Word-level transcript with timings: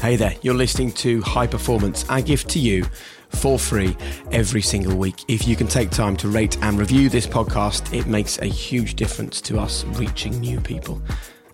Hey 0.00 0.16
there, 0.16 0.34
you're 0.40 0.54
listening 0.54 0.92
to 0.92 1.20
High 1.20 1.46
Performance. 1.46 2.06
I 2.08 2.22
give 2.22 2.44
to 2.44 2.58
you 2.58 2.86
for 3.28 3.58
free 3.58 3.94
every 4.32 4.62
single 4.62 4.96
week. 4.96 5.22
If 5.28 5.46
you 5.46 5.56
can 5.56 5.66
take 5.66 5.90
time 5.90 6.16
to 6.16 6.28
rate 6.28 6.56
and 6.62 6.78
review 6.78 7.10
this 7.10 7.26
podcast, 7.26 7.92
it 7.92 8.06
makes 8.06 8.38
a 8.38 8.46
huge 8.46 8.94
difference 8.94 9.42
to 9.42 9.58
us 9.58 9.84
reaching 9.84 10.40
new 10.40 10.58
people. 10.58 11.02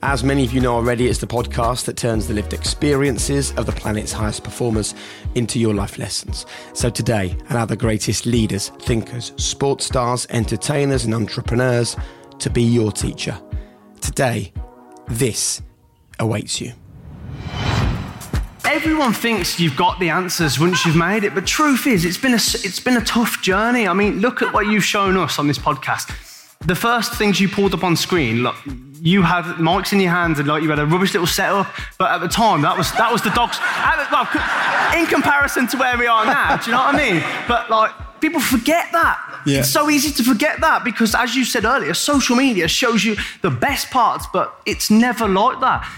As 0.01 0.23
many 0.23 0.45
of 0.45 0.53
you 0.53 0.61
know 0.61 0.77
already, 0.77 1.09
it's 1.09 1.19
the 1.19 1.27
podcast 1.27 1.87
that 1.87 1.97
turns 1.97 2.29
the 2.29 2.35
lived 2.35 2.53
experiences 2.53 3.51
of 3.55 3.67
the 3.67 3.73
planet's 3.73 4.13
highest 4.13 4.45
performers 4.45 4.95
into 5.35 5.59
your 5.59 5.75
life 5.75 5.99
lessons. 5.99 6.47
So 6.73 6.89
today, 6.89 7.37
allow 7.51 7.65
the 7.65 7.77
greatest 7.77 8.27
leaders, 8.27 8.69
thinkers, 8.79 9.33
sports 9.39 9.87
stars, 9.87 10.25
entertainers, 10.31 11.05
and 11.05 11.15
entrepreneurs 11.15 11.97
to 12.39 12.49
be 12.49 12.63
your 12.63 12.93
teacher. 12.93 13.41
Today, 14.01 14.53
this 15.09 15.63
awaits 16.21 16.61
you. 16.61 16.75
Everyone 18.69 19.13
thinks 19.13 19.61
you've 19.61 19.77
got 19.77 20.01
the 20.01 20.11
answers 20.11 20.59
once 20.59 20.85
you've 20.85 20.97
made 20.97 21.25
it, 21.25 21.35
but 21.35 21.47
truth 21.47 21.87
is, 21.87 22.05
it's 22.05 22.19
been 22.19 22.33
a 22.33 22.43
it's 22.67 22.81
been 22.81 22.97
a 22.97 23.05
tough 23.05 23.41
journey. 23.41 23.87
I 23.87 23.93
mean, 23.93 24.21
look 24.21 24.43
at 24.43 24.53
what 24.53 24.67
you've 24.67 24.85
shown 24.85 25.17
us 25.17 25.39
on 25.39 25.47
this 25.47 25.59
podcast. 25.59 26.11
The 26.67 26.75
first 26.75 27.15
things 27.15 27.41
you 27.41 27.49
pulled 27.49 27.75
up 27.75 27.85
on 27.85 27.95
screen, 27.97 28.43
look, 28.43 28.57
you 29.01 29.23
had 29.23 29.45
mics 29.57 29.93
in 29.93 30.01
your 30.01 30.11
hands 30.11 30.39
and 30.41 30.49
like 30.49 30.63
you 30.63 30.71
had 30.71 30.81
a 30.81 30.87
rubbish 30.87 31.15
little 31.15 31.29
setup, 31.29 31.69
but 31.97 32.11
at 32.11 32.19
the 32.19 32.29
time 32.29 32.63
that 32.63 32.77
was 32.77 32.91
that 32.93 33.13
was 33.13 33.23
the 33.23 33.31
dogs. 33.31 33.57
in 34.99 35.07
comparison 35.07 35.69
to 35.69 35.77
where 35.77 35.97
we 35.97 36.07
are 36.07 36.27
now, 36.27 36.57
do 36.57 36.71
you 36.71 36.77
know 36.77 36.83
what 36.83 36.95
I 36.95 37.13
mean? 37.13 37.23
But 37.47 37.71
like 37.71 37.93
people 38.21 38.41
forget 38.41 38.89
that. 38.93 39.43
Yeah. 39.47 39.61
It's 39.61 39.71
so 39.71 39.89
easy 39.89 40.11
to 40.13 40.25
forget 40.25 40.61
that 40.61 40.83
because, 40.83 41.15
as 41.15 41.37
you 41.37 41.45
said 41.45 41.65
earlier, 41.65 41.95
social 41.95 42.35
media 42.35 42.67
shows 42.67 43.05
you 43.05 43.17
the 43.43 43.51
best 43.51 43.91
parts, 43.91 44.27
but 44.33 44.61
it's 44.67 44.91
never 44.91 45.29
like 45.29 45.61
that. 45.61 45.89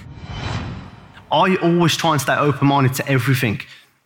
I 1.31 1.57
always 1.57 1.97
try 1.97 2.13
and 2.13 2.21
stay 2.21 2.35
open 2.35 2.69
minded 2.69 2.95
to 2.95 3.09
everything 3.09 3.61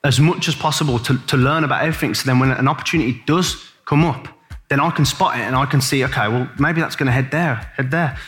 as 0.04 0.18
much 0.18 0.48
as 0.48 0.54
possible 0.54 0.98
to, 0.98 1.18
to 1.26 1.36
learn 1.36 1.64
about 1.64 1.82
everything. 1.82 2.14
So 2.14 2.26
then, 2.26 2.38
when 2.38 2.50
an 2.50 2.68
opportunity 2.68 3.22
does 3.26 3.64
come 3.84 4.04
up, 4.04 4.28
then 4.68 4.80
I 4.80 4.90
can 4.90 5.04
spot 5.04 5.36
it 5.36 5.42
and 5.42 5.54
I 5.54 5.66
can 5.66 5.80
see, 5.80 6.04
okay, 6.04 6.28
well, 6.28 6.48
maybe 6.58 6.80
that's 6.80 6.96
going 6.96 7.06
to 7.06 7.12
head 7.12 7.30
there, 7.30 7.56
head 7.76 7.90
there. 7.90 8.18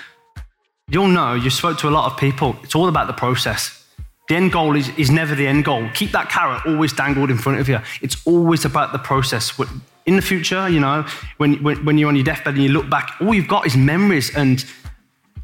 You'll 0.88 1.08
know, 1.08 1.34
you 1.34 1.48
spoke 1.50 1.78
to 1.78 1.88
a 1.88 1.90
lot 1.90 2.12
of 2.12 2.18
people, 2.18 2.56
it's 2.62 2.74
all 2.74 2.88
about 2.88 3.06
the 3.06 3.14
process. 3.14 3.82
The 4.28 4.36
end 4.36 4.52
goal 4.52 4.76
is, 4.76 4.90
is 4.98 5.10
never 5.10 5.34
the 5.34 5.46
end 5.46 5.64
goal. 5.64 5.88
Keep 5.94 6.12
that 6.12 6.28
carrot 6.28 6.66
always 6.66 6.92
dangled 6.92 7.30
in 7.30 7.38
front 7.38 7.60
of 7.60 7.68
you. 7.68 7.78
It's 8.02 8.16
always 8.26 8.64
about 8.64 8.92
the 8.92 8.98
process. 8.98 9.58
In 10.06 10.16
the 10.16 10.22
future, 10.22 10.68
you 10.68 10.80
know, 10.80 11.06
when, 11.38 11.62
when, 11.62 11.84
when 11.84 11.98
you're 11.98 12.08
on 12.08 12.16
your 12.16 12.24
deathbed 12.24 12.54
and 12.54 12.62
you 12.62 12.70
look 12.70 12.88
back, 12.88 13.16
all 13.20 13.34
you've 13.34 13.48
got 13.48 13.66
is 13.66 13.76
memories 13.76 14.34
and 14.34 14.64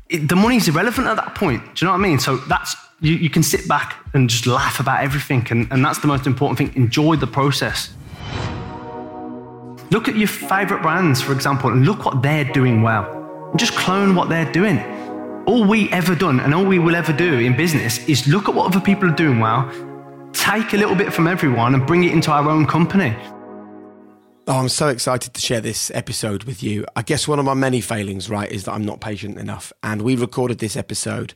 it, 0.09 0.29
the 0.29 0.37
money's 0.37 0.69
irrelevant 0.69 1.07
at 1.07 1.17
that 1.17 1.35
point. 1.35 1.63
Do 1.75 1.85
you 1.85 1.87
know 1.87 1.93
what 1.93 2.05
I 2.05 2.09
mean? 2.09 2.19
So 2.19 2.37
that's 2.37 2.77
you, 3.01 3.15
you 3.15 3.31
can 3.31 3.43
sit 3.43 3.67
back 3.67 3.97
and 4.15 4.29
just 4.29 4.47
laugh 4.47 4.81
about 4.81 5.03
everything. 5.03 5.47
And, 5.51 5.71
and 5.71 5.85
that's 5.85 5.99
the 5.99 6.07
most 6.07 6.27
important 6.27 6.59
thing. 6.59 6.83
Enjoy 6.83 7.17
the 7.17 7.27
process. 7.27 7.93
Look 9.91 10.09
at 10.09 10.17
your 10.17 10.29
favorite 10.29 10.83
brands, 10.83 11.21
for 11.21 11.33
example, 11.33 11.71
and 11.71 11.85
look 11.85 12.05
what 12.05 12.23
they're 12.23 12.45
doing 12.45 12.83
well. 12.83 13.51
And 13.51 13.59
just 13.59 13.75
clone 13.75 14.15
what 14.15 14.29
they're 14.29 14.51
doing. 14.53 14.79
All 15.47 15.67
we 15.67 15.91
ever 15.91 16.15
done 16.15 16.39
and 16.41 16.55
all 16.55 16.65
we 16.65 16.79
will 16.79 16.95
ever 16.95 17.13
do 17.13 17.39
in 17.39 17.57
business 17.57 18.07
is 18.07 18.29
look 18.29 18.49
at 18.49 18.55
what 18.55 18.67
other 18.67 18.81
people 18.81 19.09
are 19.09 19.17
doing 19.17 19.41
well, 19.41 19.69
take 20.33 20.75
a 20.75 20.77
little 20.77 20.95
bit 20.95 21.13
from 21.13 21.27
everyone 21.27 21.75
and 21.75 21.87
bring 21.87 22.05
it 22.05 22.13
into 22.13 22.31
our 22.31 22.49
own 22.49 22.67
company. 22.67 23.17
Oh, 24.47 24.59
I'm 24.59 24.69
so 24.69 24.89
excited 24.89 25.35
to 25.35 25.41
share 25.41 25.61
this 25.61 25.91
episode 25.95 26.45
with 26.45 26.63
you. 26.63 26.85
I 26.97 27.03
guess 27.03 27.27
one 27.27 27.39
of 27.39 27.45
my 27.45 27.55
many 27.55 27.81
failings, 27.81 28.29
right, 28.29 28.51
is 28.51 28.65
that 28.65 28.73
I'm 28.73 28.85
not 28.85 29.01
patient 29.01 29.39
enough. 29.39 29.73
And 29.83 30.03
we 30.03 30.17
recorded 30.17 30.59
this 30.59 30.77
episode 30.77 31.35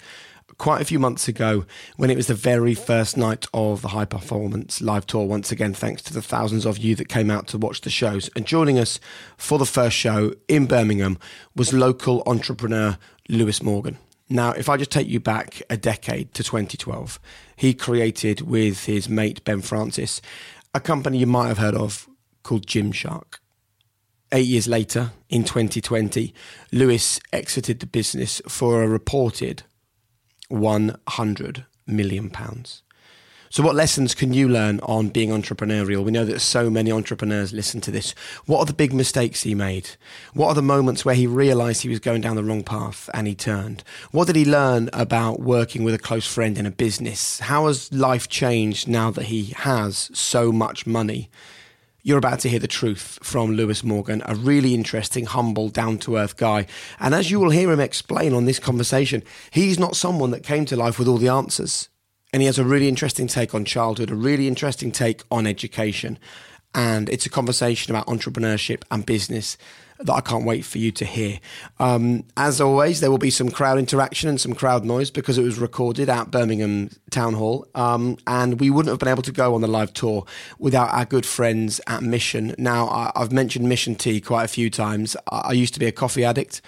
quite 0.58 0.80
a 0.80 0.84
few 0.84 0.98
months 0.98 1.28
ago 1.28 1.64
when 1.96 2.10
it 2.10 2.16
was 2.16 2.26
the 2.26 2.34
very 2.34 2.74
first 2.74 3.16
night 3.16 3.46
of 3.52 3.82
the 3.82 3.88
High 3.88 4.04
Performance 4.04 4.80
live 4.80 5.06
tour. 5.06 5.26
Once 5.26 5.50
again, 5.50 5.74
thanks 5.74 6.02
to 6.02 6.12
the 6.12 6.22
thousands 6.22 6.64
of 6.64 6.78
you 6.78 6.94
that 6.96 7.08
came 7.08 7.30
out 7.30 7.46
to 7.48 7.58
watch 7.58 7.80
the 7.80 7.90
shows. 7.90 8.30
And 8.36 8.46
joining 8.46 8.78
us 8.78 9.00
for 9.36 9.58
the 9.58 9.66
first 9.66 9.96
show 9.96 10.32
in 10.48 10.66
Birmingham 10.66 11.18
was 11.54 11.72
local 11.72 12.22
entrepreneur 12.26 12.98
Lewis 13.28 13.62
Morgan. 13.62 13.98
Now, 14.28 14.52
if 14.52 14.68
I 14.68 14.76
just 14.76 14.90
take 14.90 15.08
you 15.08 15.20
back 15.20 15.62
a 15.68 15.76
decade 15.76 16.32
to 16.34 16.42
2012, 16.42 17.20
he 17.56 17.74
created 17.74 18.40
with 18.40 18.86
his 18.86 19.08
mate 19.08 19.44
Ben 19.44 19.60
Francis 19.60 20.20
a 20.72 20.80
company 20.80 21.18
you 21.18 21.26
might 21.26 21.48
have 21.48 21.58
heard 21.58 21.74
of 21.74 22.08
called 22.42 22.66
Gymshark. 22.66 23.38
Eight 24.32 24.46
years 24.46 24.66
later, 24.66 25.12
in 25.28 25.44
2020, 25.44 26.34
Lewis 26.72 27.20
exited 27.32 27.78
the 27.78 27.86
business 27.86 28.42
for 28.48 28.82
a 28.82 28.88
reported 28.88 29.62
100 30.48 31.64
million 31.86 32.30
pounds. 32.30 32.82
So, 33.54 33.62
what 33.62 33.76
lessons 33.76 34.16
can 34.16 34.32
you 34.32 34.48
learn 34.48 34.80
on 34.80 35.10
being 35.10 35.30
entrepreneurial? 35.30 36.02
We 36.02 36.10
know 36.10 36.24
that 36.24 36.40
so 36.40 36.68
many 36.68 36.90
entrepreneurs 36.90 37.52
listen 37.52 37.80
to 37.82 37.92
this. 37.92 38.10
What 38.46 38.58
are 38.58 38.64
the 38.64 38.72
big 38.72 38.92
mistakes 38.92 39.44
he 39.44 39.54
made? 39.54 39.90
What 40.32 40.48
are 40.48 40.54
the 40.54 40.60
moments 40.60 41.04
where 41.04 41.14
he 41.14 41.28
realized 41.28 41.82
he 41.82 41.88
was 41.88 42.00
going 42.00 42.20
down 42.20 42.34
the 42.34 42.42
wrong 42.42 42.64
path 42.64 43.08
and 43.14 43.28
he 43.28 43.36
turned? 43.36 43.84
What 44.10 44.26
did 44.26 44.34
he 44.34 44.44
learn 44.44 44.90
about 44.92 45.38
working 45.38 45.84
with 45.84 45.94
a 45.94 45.98
close 45.98 46.26
friend 46.26 46.58
in 46.58 46.66
a 46.66 46.72
business? 46.72 47.38
How 47.38 47.68
has 47.68 47.92
life 47.92 48.28
changed 48.28 48.88
now 48.88 49.12
that 49.12 49.26
he 49.26 49.54
has 49.56 50.10
so 50.12 50.50
much 50.50 50.84
money? 50.84 51.30
You're 52.06 52.18
about 52.18 52.40
to 52.40 52.50
hear 52.50 52.58
the 52.58 52.68
truth 52.68 53.18
from 53.22 53.52
Lewis 53.52 53.82
Morgan, 53.82 54.22
a 54.26 54.34
really 54.34 54.74
interesting, 54.74 55.24
humble, 55.24 55.70
down 55.70 55.96
to 56.00 56.18
earth 56.18 56.36
guy. 56.36 56.66
And 57.00 57.14
as 57.14 57.30
you 57.30 57.40
will 57.40 57.48
hear 57.48 57.72
him 57.72 57.80
explain 57.80 58.34
on 58.34 58.44
this 58.44 58.58
conversation, 58.58 59.22
he's 59.50 59.78
not 59.78 59.96
someone 59.96 60.30
that 60.32 60.42
came 60.42 60.66
to 60.66 60.76
life 60.76 60.98
with 60.98 61.08
all 61.08 61.16
the 61.16 61.30
answers. 61.30 61.88
And 62.30 62.42
he 62.42 62.46
has 62.46 62.58
a 62.58 62.64
really 62.64 62.88
interesting 62.88 63.26
take 63.26 63.54
on 63.54 63.64
childhood, 63.64 64.10
a 64.10 64.14
really 64.14 64.46
interesting 64.48 64.92
take 64.92 65.22
on 65.30 65.46
education. 65.46 66.18
And 66.74 67.08
it's 67.08 67.24
a 67.24 67.30
conversation 67.30 67.90
about 67.90 68.06
entrepreneurship 68.06 68.82
and 68.90 69.06
business 69.06 69.56
that 70.00 70.12
I 70.12 70.20
can't 70.20 70.44
wait 70.44 70.64
for 70.64 70.78
you 70.78 70.90
to 70.92 71.04
hear. 71.04 71.38
Um, 71.78 72.24
as 72.36 72.60
always, 72.60 73.00
there 73.00 73.10
will 73.10 73.18
be 73.18 73.30
some 73.30 73.50
crowd 73.50 73.78
interaction 73.78 74.28
and 74.28 74.40
some 74.40 74.54
crowd 74.54 74.84
noise 74.84 75.10
because 75.10 75.38
it 75.38 75.42
was 75.42 75.58
recorded 75.58 76.08
at 76.08 76.30
Birmingham 76.30 76.90
Town 77.10 77.34
Hall. 77.34 77.66
Um, 77.74 78.18
and 78.26 78.58
we 78.60 78.70
wouldn't 78.70 78.90
have 78.90 78.98
been 78.98 79.08
able 79.08 79.22
to 79.22 79.32
go 79.32 79.54
on 79.54 79.60
the 79.60 79.68
live 79.68 79.92
tour 79.92 80.26
without 80.58 80.92
our 80.92 81.04
good 81.04 81.24
friends 81.24 81.80
at 81.86 82.02
Mission. 82.02 82.54
Now, 82.58 82.88
I, 82.88 83.12
have 83.16 83.32
mentioned 83.32 83.68
Mission 83.68 83.94
Tea 83.94 84.20
quite 84.20 84.44
a 84.44 84.48
few 84.48 84.68
times. 84.68 85.16
I, 85.30 85.42
I 85.44 85.52
used 85.52 85.74
to 85.74 85.80
be 85.80 85.86
a 85.86 85.92
coffee 85.92 86.24
addict. 86.24 86.60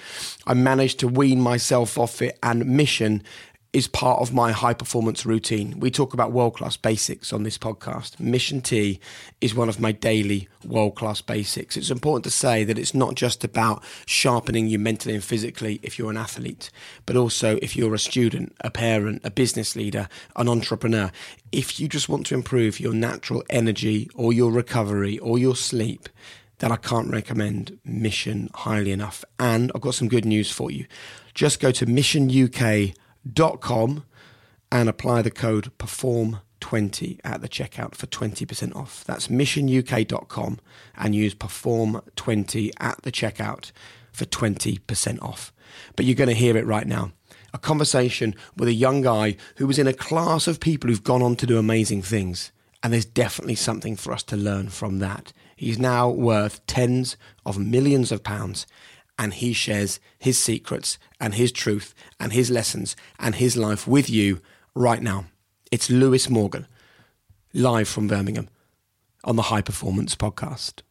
I 0.47 0.55
managed 0.55 1.01
to 1.01 1.09
wean 1.09 1.41
myself 1.41 1.99
off 1.99 2.23
it, 2.23 2.39
and 2.43 2.65
Mission 2.67 3.23
is 3.73 3.89
part 3.89 4.21
of 4.21 4.33
my 4.33 4.53
high 4.53 4.73
performance 4.73 5.27
routine. 5.27 5.79
We 5.79 5.91
talk 5.91 6.15
about 6.15 6.33
world 6.33 6.55
class 6.57 6.77
basics 6.77 7.33
on 7.33 7.43
this 7.43 7.59
podcast. 7.59 8.19
Mission 8.19 8.61
Tea 8.61 8.99
is 9.41 9.55
one 9.55 9.69
of 9.69 9.81
my 9.81 9.93
daily 9.93 10.49
world 10.65 10.95
class 10.95 11.21
basics. 11.21 11.77
It's 11.77 11.91
important 11.91 12.25
to 12.25 12.31
say 12.31 12.65
that 12.65 12.79
it's 12.79 12.95
not 12.95 13.15
just 13.15 13.45
about 13.45 13.85
sharpening 14.07 14.67
you 14.67 14.79
mentally 14.79 15.15
and 15.15 15.23
physically 15.23 15.79
if 15.83 15.99
you're 15.99 16.11
an 16.11 16.17
athlete, 16.17 16.71
but 17.05 17.17
also 17.17 17.59
if 17.61 17.77
you're 17.77 17.95
a 17.95 17.99
student, 17.99 18.55
a 18.61 18.71
parent, 18.71 19.21
a 19.25 19.31
business 19.31 19.77
leader, 19.77 20.09
an 20.37 20.49
entrepreneur. 20.49 21.11
If 21.53 21.79
you 21.79 21.89
just 21.89 22.09
want 22.09 22.27
to 22.27 22.35
improve 22.35 22.81
your 22.81 22.95
natural 22.95 23.43
energy 23.51 24.09
or 24.15 24.33
your 24.33 24.51
recovery 24.51 25.19
or 25.19 25.39
your 25.39 25.57
sleep, 25.57 26.09
then 26.59 26.73
I 26.73 26.77
can't 26.77 27.11
recommend 27.11 27.79
Mission 27.85 28.49
highly 28.55 28.93
enough. 28.93 29.25
And 29.39 29.71
I've 29.75 29.83
got 29.83 29.95
some 29.95 30.09
good 30.09 30.25
news 30.25 30.51
for 30.51 30.71
you. 30.71 30.87
Just 31.35 31.61
go 31.61 31.71
to 31.73 31.85
Mission 31.85 32.31
UK 32.31 32.95
com 33.35 34.05
and 34.71 34.89
apply 34.89 35.23
the 35.23 35.31
code 35.31 35.71
PERFORM20 35.79 37.21
at 37.25 37.41
the 37.41 37.49
checkout 37.49 37.95
for 37.95 38.07
20% 38.07 38.75
off. 38.75 39.05
That's 39.05 39.29
missionuk.com 39.29 40.59
and 40.97 41.15
use 41.15 41.35
PERFORM20 41.35 42.73
at 42.81 43.03
the 43.03 43.13
checkout 43.13 43.73
for 44.13 44.25
20% 44.25 45.23
off. 45.23 45.53
But 45.95 46.05
you're 46.05 46.15
going 46.15 46.29
to 46.29 46.35
hear 46.35 46.57
it 46.57 46.67
right 46.67 46.87
now. 46.87 47.13
A 47.53 47.59
conversation 47.59 48.35
with 48.57 48.69
a 48.69 48.75
young 48.75 49.03
guy 49.03 49.37
who 49.57 49.67
was 49.67 49.79
in 49.79 49.87
a 49.87 49.93
class 49.93 50.47
of 50.47 50.61
people 50.61 50.91
who've 50.91 51.03
gone 51.03 51.23
on 51.23 51.37
to 51.37 51.47
do 51.47 51.59
amazing 51.59 52.03
things. 52.03 52.53
And 52.83 52.93
there's 52.93 53.05
definitely 53.05 53.55
something 53.55 53.97
for 53.97 54.13
us 54.13 54.23
to 54.25 54.37
learn 54.37 54.69
from 54.69 54.99
that. 54.99 55.33
He's 55.57 55.79
now 55.79 56.11
worth 56.11 56.65
tens 56.67 57.17
of 57.47 57.59
millions 57.59 58.13
of 58.13 58.23
pounds 58.23 58.67
and 59.19 59.35
he 59.35 59.53
shares 59.53 60.01
his 60.19 60.39
secrets 60.39 60.99
and 61.21 61.35
his 61.35 61.53
truth 61.53 61.95
and 62.21 62.33
his 62.33 62.51
lessons 62.51 62.97
and 63.19 63.37
his 63.37 63.57
life 63.57 63.87
with 63.87 64.11
you 64.11 64.41
right 64.75 65.03
now. 65.03 65.27
It's 65.71 65.91
Lewis 65.91 66.29
Morgan, 66.29 66.67
live 67.53 67.89
from 67.89 68.09
Birmingham 68.09 68.49
on 69.25 69.37
the 69.37 69.43
High 69.43 69.63
Performance 69.63 70.15
Podcast. 70.15 70.83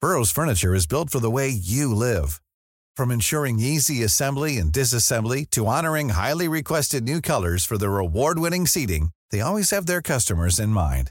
Burrow's 0.00 0.30
Furniture 0.30 0.74
is 0.74 0.86
built 0.86 1.10
for 1.10 1.18
the 1.18 1.30
way 1.30 1.48
you 1.48 1.92
live. 1.92 2.40
From 2.96 3.10
ensuring 3.10 3.58
easy 3.58 4.02
assembly 4.04 4.56
and 4.58 4.72
disassembly 4.72 5.48
to 5.50 5.66
honoring 5.66 6.10
highly 6.10 6.46
requested 6.46 7.02
new 7.04 7.20
colors 7.20 7.64
for 7.64 7.78
their 7.78 7.98
award 7.98 8.38
winning 8.38 8.66
seating, 8.66 9.10
they 9.30 9.40
always 9.40 9.70
have 9.70 9.86
their 9.86 10.00
customers 10.00 10.60
in 10.60 10.70
mind. 10.70 11.10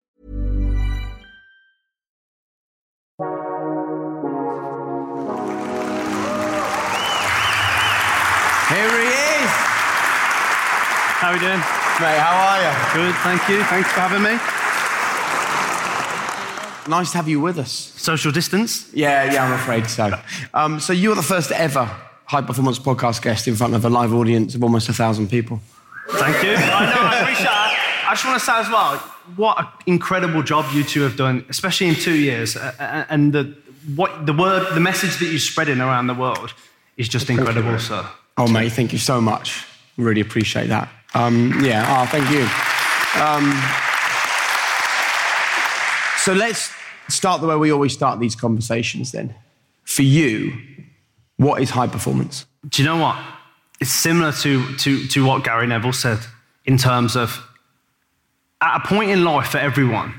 Here 8.81 8.89
he 8.89 9.09
is. 9.09 9.51
How 11.21 11.29
are 11.29 11.33
we 11.33 11.39
doing? 11.39 11.59
Mate, 12.01 12.17
how 12.17 12.33
are 12.49 12.59
you? 12.65 12.71
Good, 12.97 13.15
thank 13.21 13.47
you. 13.47 13.63
Thanks 13.65 13.91
for 13.91 13.99
having 13.99 14.23
me. 14.23 14.39
Nice 16.89 17.11
to 17.11 17.17
have 17.17 17.27
you 17.27 17.39
with 17.39 17.59
us. 17.59 17.71
Social 17.71 18.31
distance. 18.31 18.91
Yeah, 18.91 19.31
yeah, 19.31 19.45
I'm 19.45 19.53
afraid 19.53 19.85
so. 19.85 20.19
Um, 20.55 20.79
so 20.79 20.93
you 20.93 21.09
were 21.09 21.15
the 21.15 21.21
first 21.21 21.51
ever 21.51 21.85
high 22.25 22.41
performance 22.41 22.79
podcast 22.79 23.21
guest 23.21 23.47
in 23.47 23.55
front 23.55 23.75
of 23.75 23.85
a 23.85 23.89
live 23.89 24.15
audience 24.15 24.55
of 24.55 24.63
almost 24.63 24.89
a 24.89 24.93
thousand 24.93 25.29
people. 25.29 25.61
Thank 26.09 26.43
you. 26.43 26.55
I 26.55 26.85
know, 26.87 27.01
I 27.01 27.19
appreciate 27.21 27.45
that. 27.45 28.07
I 28.07 28.13
just 28.13 28.25
want 28.25 28.39
to 28.39 28.45
say 28.45 28.53
as 28.55 28.67
well, 28.67 28.97
what 29.35 29.59
an 29.59 29.67
incredible 29.85 30.41
job 30.41 30.65
you 30.73 30.83
two 30.83 31.01
have 31.01 31.17
done, 31.17 31.45
especially 31.49 31.87
in 31.87 31.93
two 31.93 32.15
years. 32.15 32.57
And 32.79 33.31
the, 33.31 33.55
what, 33.95 34.25
the 34.25 34.33
word, 34.33 34.73
the 34.73 34.79
message 34.79 35.19
that 35.19 35.27
you're 35.27 35.37
spreading 35.37 35.81
around 35.81 36.07
the 36.07 36.15
world 36.15 36.55
is 36.97 37.07
just 37.07 37.29
incredible, 37.29 37.77
sir. 37.77 38.09
Oh, 38.37 38.47
mate, 38.47 38.71
thank 38.71 38.93
you 38.93 38.99
so 38.99 39.21
much. 39.21 39.65
Really 39.97 40.21
appreciate 40.21 40.67
that. 40.67 40.89
Um, 41.13 41.61
yeah, 41.63 41.85
oh, 41.89 42.05
thank 42.05 42.29
you. 42.31 42.47
Um, 43.21 43.51
so 46.17 46.33
let's 46.33 46.71
start 47.09 47.41
the 47.41 47.47
way 47.47 47.55
we 47.55 47.71
always 47.71 47.93
start 47.93 48.19
these 48.19 48.35
conversations 48.35 49.11
then. 49.11 49.35
For 49.83 50.03
you, 50.03 50.53
what 51.37 51.61
is 51.61 51.71
high 51.71 51.87
performance? 51.87 52.45
Do 52.69 52.81
you 52.81 52.87
know 52.87 52.97
what? 52.97 53.17
It's 53.79 53.91
similar 53.91 54.31
to, 54.31 54.75
to, 54.77 55.07
to 55.07 55.25
what 55.25 55.43
Gary 55.43 55.67
Neville 55.67 55.93
said 55.93 56.19
in 56.65 56.77
terms 56.77 57.15
of 57.15 57.45
at 58.61 58.77
a 58.77 58.87
point 58.87 59.09
in 59.09 59.23
life 59.23 59.47
for 59.47 59.57
everyone, 59.57 60.13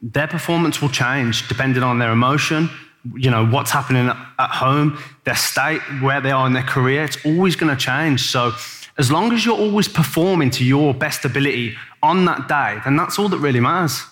their 0.00 0.28
performance 0.28 0.80
will 0.80 0.88
change 0.88 1.48
depending 1.48 1.82
on 1.82 1.98
their 1.98 2.12
emotion, 2.12 2.70
you 3.16 3.30
know, 3.30 3.46
what's 3.46 3.70
happening 3.70 4.08
at 4.08 4.50
home, 4.50 4.98
their 5.24 5.36
state, 5.36 5.80
where 6.00 6.20
they 6.20 6.30
are 6.30 6.46
in 6.46 6.52
their 6.52 6.62
career. 6.62 7.04
It's 7.04 7.24
always 7.24 7.56
going 7.56 7.74
to 7.74 7.82
change. 7.82 8.22
So 8.30 8.52
as 8.98 9.12
long 9.12 9.32
as 9.32 9.46
you're 9.46 9.56
always 9.58 9.88
performing 9.88 10.50
to 10.50 10.64
your 10.64 10.92
best 10.92 11.24
ability 11.24 11.76
on 12.02 12.24
that 12.26 12.48
day, 12.48 12.80
then 12.84 12.96
that's 12.96 13.18
all 13.18 13.28
that 13.28 13.38
really 13.38 13.60
matters. 13.60 14.02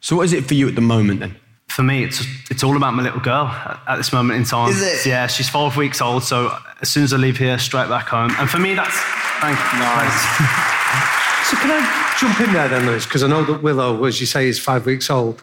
So, 0.00 0.16
what 0.16 0.22
is 0.24 0.32
it 0.32 0.44
for 0.44 0.54
you 0.54 0.68
at 0.68 0.74
the 0.74 0.80
moment 0.80 1.20
then? 1.20 1.36
For 1.68 1.82
me, 1.82 2.04
it's, 2.04 2.24
it's 2.50 2.62
all 2.62 2.76
about 2.76 2.94
my 2.94 3.02
little 3.02 3.20
girl 3.20 3.46
at, 3.46 3.80
at 3.88 3.96
this 3.96 4.12
moment 4.12 4.38
in 4.38 4.44
time. 4.44 4.70
Is 4.70 4.82
it? 4.82 5.08
Yeah, 5.08 5.26
she's 5.26 5.48
five 5.48 5.76
weeks 5.76 6.00
old, 6.00 6.22
so 6.22 6.56
as 6.80 6.88
soon 6.88 7.02
as 7.02 7.12
I 7.12 7.16
leave 7.16 7.36
here, 7.36 7.58
straight 7.58 7.88
back 7.88 8.06
home. 8.06 8.30
And 8.38 8.48
for 8.48 8.58
me, 8.58 8.74
that's 8.74 8.96
thank 9.40 9.58
you. 9.58 9.78
Nice. 9.78 10.72
So 11.46 11.56
can 11.58 11.70
I 11.70 12.16
jump 12.18 12.40
in 12.40 12.52
there 12.52 12.66
then, 12.66 12.86
Lewis? 12.86 13.04
Because 13.04 13.22
I 13.22 13.28
know 13.28 13.44
that 13.44 13.62
Willow, 13.62 14.02
as 14.04 14.18
you 14.18 14.26
say, 14.26 14.48
is 14.48 14.58
five 14.58 14.84
weeks 14.84 15.08
old. 15.08 15.40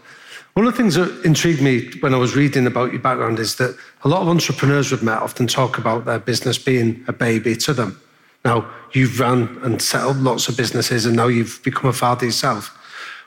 One 0.53 0.67
of 0.67 0.73
the 0.73 0.77
things 0.77 0.95
that 0.95 1.25
intrigued 1.25 1.61
me 1.61 1.89
when 1.99 2.13
I 2.13 2.17
was 2.17 2.35
reading 2.35 2.67
about 2.67 2.91
your 2.91 3.01
background 3.01 3.39
is 3.39 3.55
that 3.55 3.75
a 4.03 4.07
lot 4.07 4.21
of 4.21 4.27
entrepreneurs 4.27 4.91
we've 4.91 5.01
met 5.01 5.17
often 5.17 5.47
talk 5.47 5.79
about 5.79 6.05
their 6.05 6.19
business 6.19 6.59
being 6.59 7.03
a 7.07 7.13
baby 7.13 7.55
to 7.55 7.73
them. 7.73 7.99
Now, 8.45 8.69
you've 8.91 9.19
run 9.19 9.57
and 9.63 9.81
set 9.81 10.01
up 10.01 10.15
lots 10.19 10.47
of 10.47 10.55
businesses 10.55 11.07
and 11.07 11.15
now 11.15 11.27
you've 11.27 11.59
become 11.63 11.89
a 11.89 11.93
father 11.93 12.27
yourself. 12.27 12.77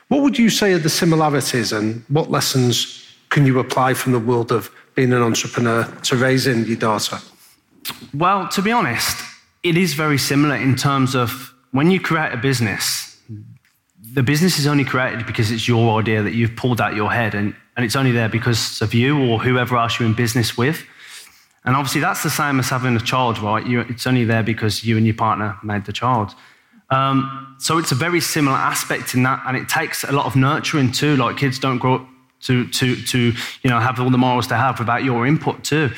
What 0.07 0.21
would 0.21 0.39
you 0.39 0.49
say 0.49 0.71
are 0.71 0.79
the 0.79 0.89
similarities 0.89 1.73
and 1.73 2.05
what 2.07 2.31
lessons 2.31 3.03
can 3.29 3.45
you 3.45 3.59
apply 3.59 3.93
from 3.93 4.13
the 4.13 4.19
world 4.19 4.53
of 4.53 4.71
being 4.95 5.11
an 5.11 5.21
entrepreneur 5.21 5.83
to 6.03 6.15
raising 6.15 6.65
your 6.65 6.77
daughter? 6.77 7.19
Well, 8.13 8.47
to 8.49 8.61
be 8.61 8.71
honest, 8.71 9.21
it 9.63 9.75
is 9.75 9.95
very 9.95 10.17
similar 10.17 10.55
in 10.55 10.77
terms 10.77 11.13
of 11.13 11.53
when 11.71 11.91
you 11.91 11.99
create 11.99 12.31
a 12.31 12.37
business, 12.37 13.16
the 14.13 14.23
business 14.23 14.59
is 14.59 14.67
only 14.67 14.83
created 14.83 15.25
because 15.25 15.51
it's 15.51 15.67
your 15.67 15.99
idea 15.99 16.23
that 16.23 16.33
you've 16.33 16.55
pulled 16.55 16.81
out 16.81 16.95
your 16.95 17.11
head, 17.11 17.35
and, 17.35 17.55
and 17.75 17.85
it's 17.85 17.95
only 17.95 18.11
there 18.11 18.29
because 18.29 18.81
of 18.81 18.93
you 18.93 19.29
or 19.29 19.39
whoever 19.39 19.77
else 19.77 19.99
you're 19.99 20.07
in 20.07 20.15
business 20.15 20.57
with. 20.57 20.85
And 21.65 21.75
obviously, 21.75 22.01
that's 22.01 22.23
the 22.23 22.29
same 22.29 22.59
as 22.59 22.69
having 22.69 22.95
a 22.95 22.99
child, 22.99 23.39
right? 23.39 23.65
You, 23.65 23.81
it's 23.81 24.07
only 24.07 24.23
there 24.23 24.43
because 24.43 24.83
you 24.83 24.97
and 24.97 25.05
your 25.05 25.15
partner 25.15 25.57
made 25.63 25.85
the 25.85 25.93
child. 25.93 26.33
Um, 26.89 27.55
so 27.59 27.77
it's 27.77 27.91
a 27.91 27.95
very 27.95 28.21
similar 28.21 28.55
aspect 28.55 29.13
in 29.13 29.23
that, 29.23 29.43
and 29.45 29.57
it 29.57 29.67
takes 29.67 30.03
a 30.03 30.11
lot 30.11 30.25
of 30.25 30.35
nurturing 30.35 30.91
too. 30.91 31.17
Like 31.17 31.37
kids 31.37 31.59
don't 31.59 31.77
grow 31.77 31.95
up 31.95 32.07
to, 32.41 32.67
to, 32.67 32.95
to 32.95 33.33
you 33.63 33.69
know, 33.69 33.79
have 33.79 33.99
all 33.99 34.09
the 34.09 34.17
morals 34.17 34.47
they 34.47 34.55
have 34.55 34.79
without 34.79 35.03
your 35.03 35.25
input 35.27 35.63
too. 35.63 35.91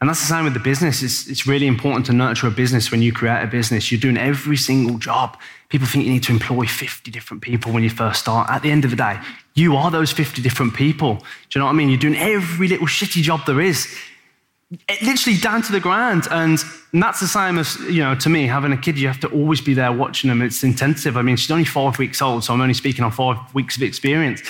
And 0.00 0.08
that's 0.08 0.20
the 0.20 0.26
same 0.26 0.44
with 0.44 0.54
the 0.54 0.60
business. 0.60 1.02
It's, 1.02 1.26
it's 1.26 1.46
really 1.46 1.66
important 1.66 2.06
to 2.06 2.12
nurture 2.12 2.46
a 2.46 2.50
business 2.52 2.90
when 2.90 3.02
you 3.02 3.12
create 3.12 3.42
a 3.42 3.48
business. 3.48 3.90
You're 3.90 4.00
doing 4.00 4.16
every 4.16 4.56
single 4.56 4.96
job. 4.98 5.36
People 5.70 5.88
think 5.88 6.04
you 6.04 6.12
need 6.12 6.22
to 6.24 6.32
employ 6.32 6.66
50 6.66 7.10
different 7.10 7.42
people 7.42 7.72
when 7.72 7.82
you 7.82 7.90
first 7.90 8.20
start. 8.20 8.48
At 8.48 8.62
the 8.62 8.70
end 8.70 8.84
of 8.84 8.90
the 8.90 8.96
day, 8.96 9.18
you 9.54 9.74
are 9.74 9.90
those 9.90 10.12
50 10.12 10.40
different 10.40 10.74
people. 10.74 11.14
Do 11.14 11.24
you 11.54 11.58
know 11.58 11.64
what 11.64 11.72
I 11.72 11.74
mean? 11.74 11.88
You're 11.88 11.98
doing 11.98 12.16
every 12.16 12.68
little 12.68 12.86
shitty 12.86 13.22
job 13.22 13.40
there 13.44 13.60
is. 13.60 13.92
It, 14.70 15.02
literally 15.02 15.38
down 15.38 15.62
to 15.62 15.72
the 15.72 15.80
ground. 15.80 16.28
And 16.30 16.60
that's 16.92 17.18
the 17.18 17.26
same 17.26 17.58
as, 17.58 17.76
you 17.80 18.04
know, 18.04 18.14
to 18.14 18.28
me, 18.28 18.46
having 18.46 18.72
a 18.72 18.76
kid, 18.76 18.98
you 18.98 19.08
have 19.08 19.20
to 19.20 19.28
always 19.28 19.60
be 19.60 19.74
there 19.74 19.90
watching 19.90 20.28
them. 20.28 20.42
It's 20.42 20.62
intensive. 20.62 21.16
I 21.16 21.22
mean, 21.22 21.34
she's 21.34 21.50
only 21.50 21.64
five 21.64 21.98
weeks 21.98 22.22
old, 22.22 22.44
so 22.44 22.54
I'm 22.54 22.60
only 22.60 22.74
speaking 22.74 23.04
on 23.04 23.10
five 23.10 23.38
weeks 23.52 23.76
of 23.76 23.82
experience. 23.82 24.42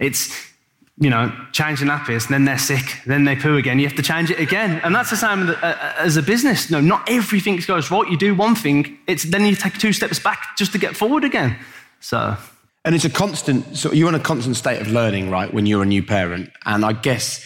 It's, 0.00 0.53
you 0.98 1.10
know, 1.10 1.32
change 1.52 1.80
the 1.80 1.86
nappies, 1.86 2.28
then 2.28 2.44
they're 2.44 2.58
sick, 2.58 3.00
then 3.04 3.24
they 3.24 3.34
poo 3.34 3.56
again. 3.56 3.78
You 3.78 3.86
have 3.86 3.96
to 3.96 4.02
change 4.02 4.30
it 4.30 4.38
again. 4.38 4.80
And 4.84 4.94
that's 4.94 5.10
the 5.10 5.16
same 5.16 5.48
uh, 5.48 5.52
uh, 5.54 5.94
as 5.98 6.16
a 6.16 6.22
business. 6.22 6.70
No, 6.70 6.80
not 6.80 7.08
everything 7.08 7.56
goes 7.56 7.90
right. 7.90 8.08
You 8.08 8.16
do 8.16 8.34
one 8.34 8.54
thing, 8.54 8.98
it's, 9.06 9.24
then 9.24 9.44
you 9.44 9.56
take 9.56 9.78
two 9.78 9.92
steps 9.92 10.20
back 10.20 10.56
just 10.56 10.72
to 10.72 10.78
get 10.78 10.96
forward 10.96 11.24
again. 11.24 11.58
So. 12.00 12.36
And 12.84 12.94
it's 12.94 13.04
a 13.04 13.10
constant, 13.10 13.76
so 13.76 13.92
you're 13.92 14.08
in 14.08 14.14
a 14.14 14.20
constant 14.20 14.56
state 14.56 14.80
of 14.80 14.88
learning, 14.88 15.30
right, 15.30 15.52
when 15.52 15.66
you're 15.66 15.82
a 15.82 15.86
new 15.86 16.02
parent. 16.02 16.50
And 16.64 16.84
I 16.84 16.92
guess 16.92 17.44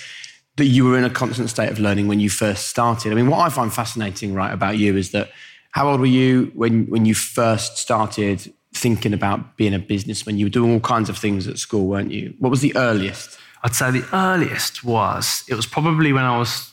that 0.56 0.66
you 0.66 0.84
were 0.84 0.98
in 0.98 1.04
a 1.04 1.10
constant 1.10 1.48
state 1.48 1.70
of 1.70 1.78
learning 1.78 2.08
when 2.08 2.20
you 2.20 2.28
first 2.28 2.68
started. 2.68 3.12
I 3.12 3.14
mean, 3.14 3.28
what 3.28 3.40
I 3.40 3.48
find 3.48 3.72
fascinating, 3.72 4.34
right, 4.34 4.52
about 4.52 4.76
you 4.76 4.96
is 4.96 5.12
that 5.12 5.30
how 5.70 5.88
old 5.88 6.00
were 6.00 6.06
you 6.06 6.50
when, 6.54 6.86
when 6.86 7.06
you 7.06 7.14
first 7.14 7.78
started 7.78 8.52
thinking 8.78 9.12
about 9.12 9.56
being 9.56 9.74
a 9.74 9.78
businessman? 9.78 10.38
You 10.38 10.46
were 10.46 10.50
doing 10.50 10.72
all 10.72 10.80
kinds 10.80 11.08
of 11.08 11.18
things 11.18 11.46
at 11.46 11.58
school, 11.58 11.86
weren't 11.86 12.10
you? 12.10 12.34
What 12.38 12.50
was 12.50 12.60
the 12.60 12.76
earliest? 12.76 13.38
I'd 13.62 13.74
say 13.74 13.90
the 13.90 14.06
earliest 14.12 14.84
was, 14.84 15.44
it 15.48 15.54
was 15.54 15.66
probably 15.66 16.12
when 16.12 16.24
I 16.24 16.38
was 16.38 16.72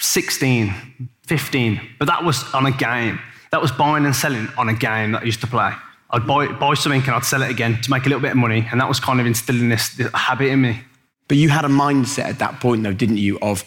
16, 0.00 1.08
15, 1.26 1.80
but 1.98 2.06
that 2.06 2.24
was 2.24 2.42
on 2.54 2.66
a 2.66 2.70
game. 2.70 3.20
That 3.50 3.60
was 3.60 3.72
buying 3.72 4.04
and 4.04 4.14
selling 4.14 4.48
on 4.56 4.68
a 4.68 4.74
game 4.74 5.12
that 5.12 5.22
I 5.22 5.24
used 5.24 5.40
to 5.40 5.46
play. 5.46 5.72
I'd 6.10 6.26
buy, 6.26 6.46
buy 6.46 6.74
something 6.74 7.02
and 7.02 7.10
I'd 7.10 7.24
sell 7.24 7.42
it 7.42 7.50
again 7.50 7.80
to 7.82 7.90
make 7.90 8.06
a 8.06 8.08
little 8.08 8.22
bit 8.22 8.30
of 8.32 8.36
money, 8.36 8.66
and 8.70 8.80
that 8.80 8.88
was 8.88 9.00
kind 9.00 9.20
of 9.20 9.26
instilling 9.26 9.68
this, 9.68 9.90
this 9.90 10.10
habit 10.14 10.48
in 10.48 10.62
me. 10.62 10.80
But 11.28 11.36
you 11.36 11.50
had 11.50 11.66
a 11.66 11.68
mindset 11.68 12.24
at 12.24 12.38
that 12.38 12.60
point, 12.60 12.82
though, 12.82 12.94
didn't 12.94 13.18
you, 13.18 13.38
of 13.40 13.64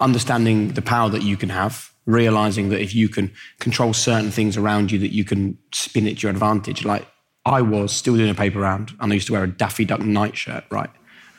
understanding 0.00 0.68
the 0.68 0.82
power 0.82 1.10
that 1.10 1.22
you 1.22 1.36
can 1.36 1.50
have, 1.50 1.89
realizing 2.06 2.68
that 2.70 2.80
if 2.80 2.94
you 2.94 3.08
can 3.08 3.30
control 3.58 3.92
certain 3.92 4.30
things 4.30 4.56
around 4.56 4.90
you, 4.90 4.98
that 4.98 5.12
you 5.12 5.24
can 5.24 5.58
spin 5.72 6.06
it 6.06 6.18
to 6.18 6.22
your 6.22 6.30
advantage. 6.30 6.84
Like 6.84 7.06
I 7.44 7.62
was 7.62 7.92
still 7.92 8.16
doing 8.16 8.30
a 8.30 8.34
paper 8.34 8.60
round, 8.60 8.92
and 9.00 9.12
I 9.12 9.14
used 9.14 9.26
to 9.28 9.34
wear 9.34 9.44
a 9.44 9.48
Daffy 9.48 9.84
Duck 9.84 10.00
nightshirt, 10.00 10.64
right? 10.70 10.90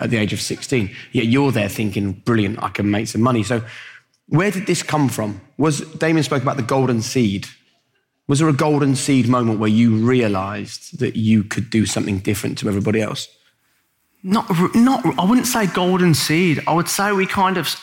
at 0.02 0.10
the 0.10 0.18
age 0.18 0.34
of 0.34 0.42
16. 0.42 0.94
Yet 1.14 1.26
you're 1.28 1.52
there 1.52 1.70
thinking, 1.70 2.14
brilliant, 2.14 2.62
I 2.62 2.70
can 2.70 2.92
make 2.92 3.08
some 3.08 3.22
money. 3.22 3.44
So 3.44 3.64
where 4.28 4.52
did 4.52 4.66
this 4.66 4.84
come 4.84 5.08
from? 5.08 5.40
Was 5.58 5.82
Damian 5.82 6.24
spoke 6.24 6.42
about 6.42 6.58
the 6.58 6.64
golden 6.64 7.02
seed. 7.02 7.48
Was 8.28 8.40
there 8.40 8.50
a 8.50 8.54
golden 8.54 8.96
seed 8.96 9.28
moment 9.30 9.60
where 9.60 9.70
you 9.70 9.96
realized 9.96 11.00
that 11.00 11.16
you 11.16 11.44
could 11.44 11.70
do 11.70 11.86
something 11.86 12.20
different 12.20 12.58
to 12.60 12.68
everybody 12.68 13.02
else? 13.02 13.28
Not, 14.24 14.46
not, 14.76 15.06
I 15.20 15.26
wouldn't 15.26 15.48
say 15.48 15.68
golden 15.68 16.14
seed. 16.14 16.62
I 16.68 16.74
would 16.74 16.88
say 16.88 17.12
we 17.12 17.26
kind 17.26 17.58
of 17.58 17.76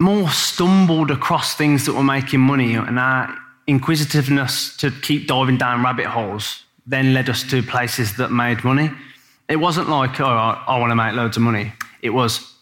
more 0.00 0.28
stumbled 0.30 1.10
across 1.10 1.54
things 1.54 1.86
that 1.86 1.94
were 1.94 2.02
making 2.02 2.40
money 2.40 2.74
and 2.74 2.98
our 2.98 3.36
inquisitiveness 3.66 4.76
to 4.78 4.90
keep 4.90 5.28
diving 5.28 5.56
down 5.56 5.82
rabbit 5.82 6.06
holes 6.06 6.64
then 6.86 7.14
led 7.14 7.28
us 7.28 7.42
to 7.44 7.62
places 7.62 8.16
that 8.16 8.30
made 8.30 8.64
money. 8.64 8.90
It 9.48 9.56
wasn't 9.56 9.88
like, 9.88 10.20
oh, 10.20 10.26
I, 10.26 10.78
want 10.78 10.90
to 10.90 10.96
make 10.96 11.14
loads 11.14 11.36
of 11.36 11.42
money. 11.42 11.72
It 12.00 12.10
was, 12.10 12.54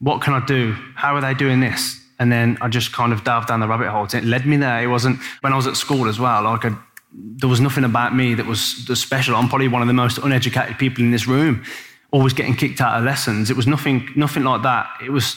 what 0.00 0.20
can 0.20 0.34
I 0.34 0.44
do? 0.44 0.72
How 0.94 1.14
are 1.14 1.20
they 1.20 1.34
doing 1.34 1.60
this? 1.60 1.98
And 2.18 2.30
then 2.30 2.58
I 2.60 2.68
just 2.68 2.92
kind 2.92 3.12
of 3.12 3.24
dived 3.24 3.48
down 3.48 3.60
the 3.60 3.68
rabbit 3.68 3.88
hole. 3.88 4.04
It 4.04 4.24
led 4.24 4.46
me 4.46 4.56
there. 4.56 4.82
It 4.82 4.88
wasn't 4.88 5.20
when 5.40 5.52
I 5.52 5.56
was 5.56 5.66
at 5.66 5.76
school 5.76 6.08
as 6.08 6.18
well. 6.18 6.44
Like 6.44 6.64
I, 6.64 6.76
there 7.12 7.48
was 7.48 7.60
nothing 7.60 7.84
about 7.84 8.14
me 8.14 8.34
that 8.34 8.46
was, 8.46 8.84
that 8.84 8.90
was 8.90 9.00
special. 9.00 9.36
I'm 9.36 9.48
probably 9.48 9.68
one 9.68 9.82
of 9.82 9.88
the 9.88 9.94
most 9.94 10.18
uneducated 10.18 10.78
people 10.78 11.02
in 11.02 11.10
this 11.10 11.26
room, 11.26 11.64
always 12.10 12.32
getting 12.32 12.54
kicked 12.54 12.80
out 12.80 12.98
of 12.98 13.04
lessons. 13.04 13.50
It 13.50 13.56
was 13.56 13.66
nothing, 13.66 14.08
nothing 14.16 14.44
like 14.44 14.62
that. 14.62 14.88
It 15.02 15.10
was 15.10 15.36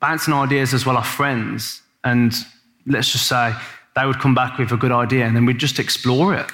bouncing 0.00 0.34
ideas 0.34 0.74
as 0.74 0.86
well 0.86 0.96
off 0.96 1.08
friends. 1.08 1.82
And 2.04 2.34
let's 2.86 3.12
just 3.12 3.26
say 3.26 3.54
they 3.94 4.06
would 4.06 4.20
come 4.20 4.34
back 4.34 4.58
with 4.58 4.72
a 4.72 4.76
good 4.76 4.92
idea 4.92 5.24
and 5.26 5.34
then 5.34 5.46
we'd 5.46 5.58
just 5.58 5.78
explore 5.78 6.34
it. 6.34 6.46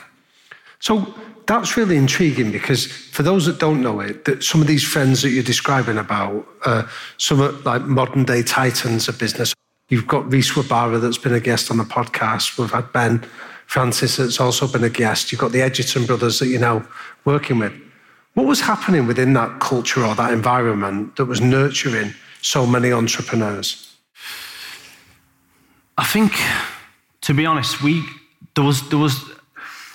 So 0.79 1.15
that's 1.47 1.77
really 1.77 1.97
intriguing 1.97 2.53
because 2.53 2.87
for 2.87 3.23
those 3.23 3.47
that 3.47 3.59
don't 3.59 3.83
know 3.83 4.01
it, 4.01 4.25
that 4.25 4.43
some 4.43 4.61
of 4.61 4.67
these 4.67 4.85
friends 4.85 5.23
that 5.23 5.31
you're 5.31 5.43
describing 5.43 5.99
about, 5.99 6.47
uh, 6.65 6.85
some 7.19 7.41
are 7.41 7.53
like 7.53 7.83
modern 7.83 8.25
day 8.25 8.43
titans 8.43 9.09
of 9.09 9.19
business. 9.19 9.55
You've 9.89 10.07
got 10.07 10.31
Reece 10.31 10.53
Wabara 10.53 11.01
that's 11.01 11.19
been 11.19 11.35
a 11.35 11.41
guest 11.41 11.71
on 11.71 11.77
the 11.77 11.85
podcast. 11.85 12.59
We've 12.59 12.71
had 12.71 12.93
Ben 12.93 13.25
Francis 13.67 14.17
that's 14.17 14.41
also 14.41 14.67
been 14.67 14.85
a 14.85 14.91
guest. 14.91 15.33
You've 15.33 15.41
got 15.41 15.53
the 15.53 15.63
Edgerton 15.63 16.07
brothers 16.07 16.39
that 16.39 16.47
you're 16.47 16.61
now 16.61 16.87
working 17.25 17.59
with. 17.59 17.73
What 18.35 18.47
was 18.47 18.61
happening 18.61 19.07
within 19.07 19.35
that 19.35 19.61
culture 19.61 20.05
or 20.05 20.15
that 20.15 20.33
environment 20.33 21.17
that 21.17 21.27
was 21.27 21.41
nurturing 21.41 22.15
so 22.43 22.67
many 22.67 22.93
entrepreneurs? 22.93 23.97
I 25.97 26.05
think, 26.05 26.33
to 27.23 27.35
be 27.35 27.47
honest, 27.47 27.83
we 27.83 28.05
there 28.55 28.65
was 28.65 28.89
there 28.91 28.99
was 28.99 29.25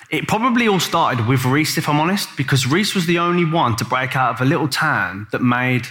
it 0.10 0.28
probably 0.28 0.68
all 0.68 0.80
started 0.80 1.28
with 1.28 1.44
Reece, 1.44 1.78
if 1.78 1.90
I'm 1.90 2.00
honest, 2.00 2.30
because 2.38 2.66
Reece 2.66 2.96
was 2.96 3.06
the 3.06 3.20
only 3.20 3.44
one 3.44 3.76
to 3.76 3.86
break 3.86 4.16
out 4.16 4.34
of 4.34 4.42
a 4.42 4.46
little 4.46 4.68
town 4.68 5.28
that 5.32 5.42
made 5.42 5.88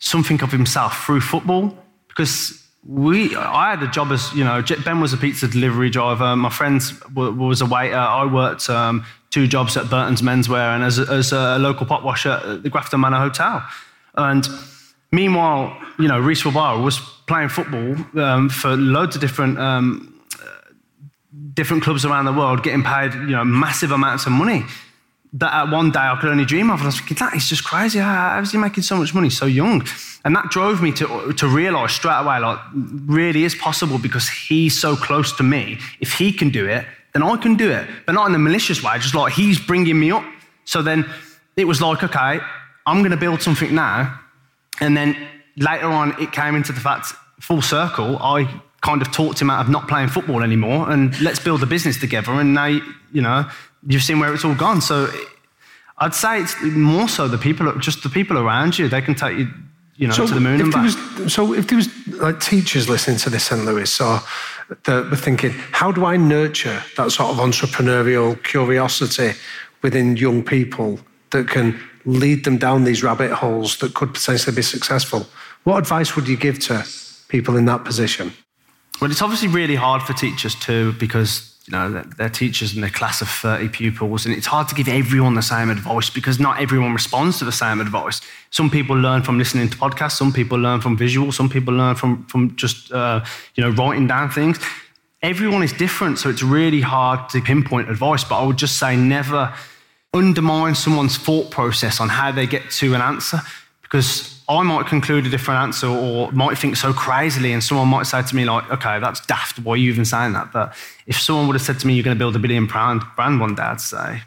something 0.00 0.42
of 0.42 0.50
himself 0.50 1.04
through 1.06 1.20
football. 1.20 1.78
Because 2.08 2.60
we, 2.84 3.36
I 3.36 3.70
had 3.70 3.82
a 3.82 3.86
job 3.86 4.10
as, 4.10 4.32
you 4.34 4.42
know, 4.42 4.62
Ben 4.84 5.00
was 5.00 5.12
a 5.12 5.16
pizza 5.16 5.46
delivery 5.46 5.90
driver. 5.90 6.34
My 6.34 6.50
friend 6.50 6.82
was 7.14 7.60
a 7.60 7.66
waiter. 7.66 7.94
I 7.94 8.24
worked 8.26 8.68
um, 8.68 9.06
two 9.30 9.46
jobs 9.46 9.76
at 9.76 9.88
Burton's 9.88 10.22
Menswear 10.22 10.74
and 10.74 10.82
as 10.82 10.98
as 10.98 11.30
a 11.30 11.56
local 11.58 11.86
pot 11.86 12.02
washer 12.02 12.30
at 12.30 12.64
the 12.64 12.68
Grafton 12.68 13.00
Manor 13.00 13.18
Hotel. 13.18 13.64
And 14.16 14.44
meanwhile, 15.12 15.76
you 15.98 16.08
know, 16.08 16.18
Reece 16.18 16.42
Wabara 16.42 16.82
was 16.82 16.98
playing 17.26 17.50
football 17.50 17.94
um, 18.20 18.48
for 18.48 18.76
loads 18.76 19.14
of 19.14 19.20
different 19.20 19.58
um, 19.58 20.08
different 21.54 21.82
clubs 21.82 22.04
around 22.04 22.24
the 22.24 22.32
world 22.32 22.62
getting 22.62 22.82
paid, 22.82 23.14
you 23.14 23.36
know, 23.36 23.44
massive 23.44 23.92
amounts 23.92 24.26
of 24.26 24.32
money 24.32 24.64
that 25.34 25.52
at 25.52 25.70
one 25.70 25.90
day 25.90 26.00
I 26.00 26.16
could 26.20 26.30
only 26.30 26.44
dream 26.44 26.70
of. 26.70 26.80
And 26.80 26.84
I 26.84 26.86
was 26.86 26.98
thinking, 26.98 27.16
that 27.18 27.34
is 27.34 27.48
just 27.48 27.64
crazy. 27.64 27.98
How, 27.98 28.38
is 28.40 28.52
he 28.52 28.58
making 28.58 28.82
so 28.82 28.96
much 28.96 29.14
money 29.14 29.30
so 29.30 29.46
young? 29.46 29.86
And 30.24 30.36
that 30.36 30.50
drove 30.50 30.82
me 30.82 30.92
to, 30.92 31.32
to 31.32 31.48
realize 31.48 31.92
straight 31.92 32.20
away, 32.20 32.38
like, 32.38 32.58
really 32.74 33.44
is 33.44 33.54
possible 33.54 33.98
because 33.98 34.28
he's 34.28 34.78
so 34.78 34.94
close 34.94 35.32
to 35.36 35.42
me. 35.42 35.78
If 36.00 36.12
he 36.14 36.32
can 36.32 36.50
do 36.50 36.66
it, 36.66 36.84
then 37.12 37.22
I 37.22 37.36
can 37.36 37.56
do 37.56 37.70
it. 37.70 37.88
But 38.06 38.12
not 38.12 38.28
in 38.28 38.34
a 38.34 38.38
malicious 38.38 38.82
way, 38.82 38.98
just 38.98 39.14
like 39.14 39.32
he's 39.32 39.58
bringing 39.58 39.98
me 39.98 40.12
up. 40.12 40.24
So 40.64 40.82
then 40.82 41.10
it 41.56 41.64
was 41.64 41.80
like, 41.80 42.02
okay, 42.02 42.40
I'm 42.86 42.98
going 42.98 43.10
to 43.10 43.16
build 43.16 43.42
something 43.42 43.74
now. 43.74 44.20
And 44.80 44.96
then 44.96 45.16
later 45.56 45.86
on, 45.86 46.20
it 46.20 46.32
came 46.32 46.54
into 46.54 46.72
the 46.72 46.80
fact, 46.80 47.14
full 47.40 47.62
circle, 47.62 48.18
I 48.18 48.48
kind 48.80 49.00
of 49.00 49.12
talked 49.12 49.40
him 49.40 49.48
out 49.50 49.64
of 49.64 49.70
not 49.70 49.86
playing 49.86 50.08
football 50.08 50.42
anymore 50.42 50.90
and 50.90 51.18
let's 51.20 51.38
build 51.38 51.62
a 51.62 51.66
business 51.66 51.98
together. 51.98 52.32
And 52.32 52.52
now, 52.52 52.66
you 52.66 53.22
know, 53.22 53.48
you've 53.86 54.02
seen 54.02 54.18
where 54.18 54.34
it's 54.34 54.44
all 54.44 54.54
gone. 54.54 54.80
So 54.80 55.08
I'd 55.98 56.14
say 56.14 56.40
it's 56.40 56.60
more 56.62 57.08
so 57.08 57.28
the 57.28 57.38
people, 57.38 57.72
just 57.78 58.02
the 58.02 58.08
people 58.08 58.38
around 58.38 58.78
you, 58.78 58.88
they 58.88 59.00
can 59.00 59.14
take 59.14 59.38
you, 59.38 59.48
you 59.96 60.08
know, 60.08 60.14
so 60.14 60.26
to 60.26 60.34
the 60.34 60.40
moon 60.40 60.60
and 60.60 60.72
back. 60.72 60.84
Was, 60.84 61.32
so 61.32 61.52
if 61.54 61.68
there 61.68 61.76
was 61.76 61.88
like 62.08 62.40
teachers 62.40 62.88
listening 62.88 63.18
to 63.18 63.30
this 63.30 63.52
in 63.52 63.64
Lewis 63.64 64.00
or 64.00 64.20
that 64.84 65.10
were 65.10 65.16
thinking, 65.16 65.50
how 65.50 65.92
do 65.92 66.04
I 66.04 66.16
nurture 66.16 66.82
that 66.96 67.12
sort 67.12 67.30
of 67.30 67.36
entrepreneurial 67.36 68.42
curiosity 68.42 69.38
within 69.82 70.16
young 70.16 70.42
people 70.42 70.98
that 71.30 71.48
can 71.48 71.78
lead 72.04 72.44
them 72.44 72.58
down 72.58 72.84
these 72.84 73.02
rabbit 73.02 73.32
holes 73.32 73.78
that 73.78 73.94
could 73.94 74.14
potentially 74.14 74.54
be 74.54 74.62
successful? 74.62 75.26
What 75.64 75.78
advice 75.78 76.16
would 76.16 76.28
you 76.28 76.36
give 76.36 76.58
to 76.60 76.86
people 77.28 77.56
in 77.56 77.64
that 77.66 77.84
position? 77.84 78.32
Well, 79.00 79.10
it's 79.10 79.22
obviously 79.22 79.48
really 79.48 79.74
hard 79.74 80.02
for 80.02 80.12
teachers 80.12 80.54
too 80.54 80.92
because 80.92 81.48
you 81.66 81.72
know 81.72 82.02
they're 82.16 82.28
teachers 82.28 82.76
in 82.76 82.84
a 82.84 82.90
class 82.90 83.20
of 83.20 83.28
30 83.28 83.68
pupils, 83.68 84.26
and 84.26 84.34
it's 84.34 84.46
hard 84.46 84.68
to 84.68 84.74
give 84.74 84.88
everyone 84.88 85.34
the 85.34 85.42
same 85.42 85.70
advice 85.70 86.10
because 86.10 86.38
not 86.38 86.60
everyone 86.60 86.92
responds 86.92 87.38
to 87.38 87.44
the 87.44 87.52
same 87.52 87.80
advice. 87.80 88.20
Some 88.50 88.70
people 88.70 88.96
learn 88.96 89.22
from 89.22 89.38
listening 89.38 89.68
to 89.70 89.76
podcasts, 89.76 90.12
some 90.12 90.32
people 90.32 90.58
learn 90.58 90.80
from 90.80 90.96
visuals, 90.96 91.34
some 91.34 91.48
people 91.48 91.74
learn 91.74 91.94
from 91.94 92.24
from 92.26 92.54
just 92.56 92.92
uh, 92.92 93.24
you 93.54 93.62
know 93.62 93.70
writing 93.70 94.06
down 94.06 94.30
things. 94.30 94.58
Everyone 95.22 95.62
is 95.62 95.72
different, 95.72 96.18
so 96.18 96.28
it's 96.28 96.42
really 96.42 96.80
hard 96.80 97.28
to 97.30 97.40
pinpoint 97.40 97.88
advice. 97.88 98.24
But 98.24 98.42
I 98.42 98.46
would 98.46 98.56
just 98.56 98.78
say 98.78 98.96
never 98.96 99.52
undermine 100.14 100.74
someone's 100.74 101.16
thought 101.16 101.50
process 101.50 102.00
on 102.00 102.08
how 102.08 102.30
they 102.32 102.46
get 102.46 102.70
to 102.70 102.94
an 102.94 103.00
answer 103.00 103.40
because 103.82 104.40
I 104.48 104.62
might 104.62 104.86
conclude 104.86 105.26
a 105.26 105.30
different 105.30 105.60
answer 105.60 105.86
or 105.86 106.32
might 106.32 106.58
think 106.58 106.76
so 106.76 106.92
crazily, 106.92 107.52
and 107.52 107.62
someone 107.62 107.88
might 107.88 108.04
say 108.04 108.22
to 108.22 108.36
me, 108.36 108.44
like, 108.44 108.70
okay, 108.70 108.98
that's 108.98 109.24
daft. 109.26 109.58
Why 109.58 109.74
are 109.74 109.76
you 109.76 109.90
even 109.90 110.04
saying 110.04 110.32
that? 110.32 110.52
But 110.52 110.74
if 111.06 111.20
someone 111.20 111.46
would 111.46 111.54
have 111.54 111.62
said 111.62 111.78
to 111.80 111.86
me, 111.86 111.94
you're 111.94 112.02
going 112.02 112.16
to 112.16 112.18
build 112.18 112.34
a 112.34 112.38
billion 112.38 112.66
pound 112.66 113.02
brand 113.16 113.40
one 113.40 113.54
day, 113.54 113.62
I'd 113.62 113.80
say, 113.80 114.22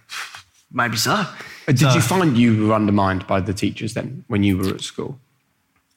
maybe 0.71 0.97
so. 0.97 1.11
Uh, 1.11 1.25
did 1.67 1.79
so, 1.79 1.93
you 1.93 2.01
find 2.01 2.37
you 2.37 2.67
were 2.67 2.73
undermined 2.73 3.27
by 3.27 3.39
the 3.39 3.53
teachers 3.53 3.93
then 3.93 4.23
when 4.27 4.43
you 4.43 4.57
were 4.57 4.69
at 4.69 4.81
school? 4.81 5.19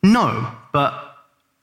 No, 0.02 0.50
but 0.72 1.07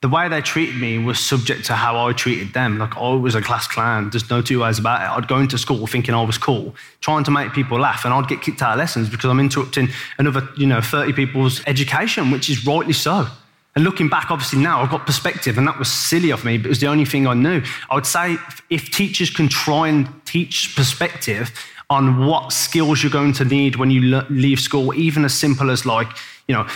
the 0.06 0.10
way 0.10 0.30
they 0.30 0.40
treated 0.40 0.80
me 0.80 1.00
was 1.00 1.20
subject 1.20 1.66
to 1.66 1.74
how 1.74 2.06
I 2.06 2.14
treated 2.14 2.54
them. 2.54 2.78
Like 2.78 2.96
I 2.96 3.16
was 3.16 3.34
a 3.34 3.42
class 3.42 3.66
clown. 3.66 4.12
There's 4.12 4.30
no 4.30 4.40
two 4.40 4.60
ways 4.60 4.78
about 4.78 5.02
it. 5.02 5.18
I'd 5.18 5.28
go 5.28 5.40
into 5.40 5.58
school 5.58 5.88
thinking 5.88 6.14
I 6.14 6.22
was 6.22 6.38
cool, 6.38 6.76
trying 7.02 7.24
to 7.24 7.32
make 7.32 7.54
people 7.54 7.80
laugh, 7.80 8.06
and 8.06 8.14
I'd 8.14 8.28
get 8.28 8.40
kicked 8.40 8.62
out 8.62 8.74
of 8.74 8.78
lessons 8.78 9.10
because 9.10 9.32
I'm 9.32 9.40
interrupting 9.40 9.90
another, 10.20 10.48
you 10.58 10.68
know, 10.68 10.80
30 10.80 11.14
people's 11.14 11.60
education, 11.66 12.30
which 12.30 12.52
is 12.52 12.68
rightly 12.68 12.94
so. 12.94 13.26
And 13.74 13.84
looking 13.84 14.08
back, 14.08 14.30
obviously 14.30 14.60
now 14.60 14.84
I've 14.84 14.92
got 14.92 15.08
perspective, 15.08 15.58
and 15.58 15.68
that 15.68 15.80
was 15.80 15.92
silly 15.92 16.30
of 16.30 16.46
me, 16.46 16.60
but 16.60 16.68
it 16.68 16.70
was 16.70 16.82
the 16.82 16.88
only 16.88 17.06
thing 17.06 17.26
I 17.26 17.34
knew. 17.34 17.64
I 17.90 17.96
would 17.96 18.06
say 18.06 18.38
if 18.70 18.92
teachers 18.92 19.32
can 19.32 19.50
try 19.50 19.88
and 19.88 20.08
teach 20.28 20.76
perspective 20.76 21.52
on 21.90 22.28
what 22.28 22.54
skills 22.54 23.02
you're 23.02 23.12
going 23.12 23.34
to 23.34 23.46
need 23.46 23.78
when 23.78 23.90
you 23.90 24.22
leave 24.30 24.60
school, 24.60 24.94
even 24.94 25.26
as 25.26 25.34
simple 25.34 25.72
as 25.72 25.84
like, 25.84 26.10
you 26.48 26.54
know, 26.54 26.68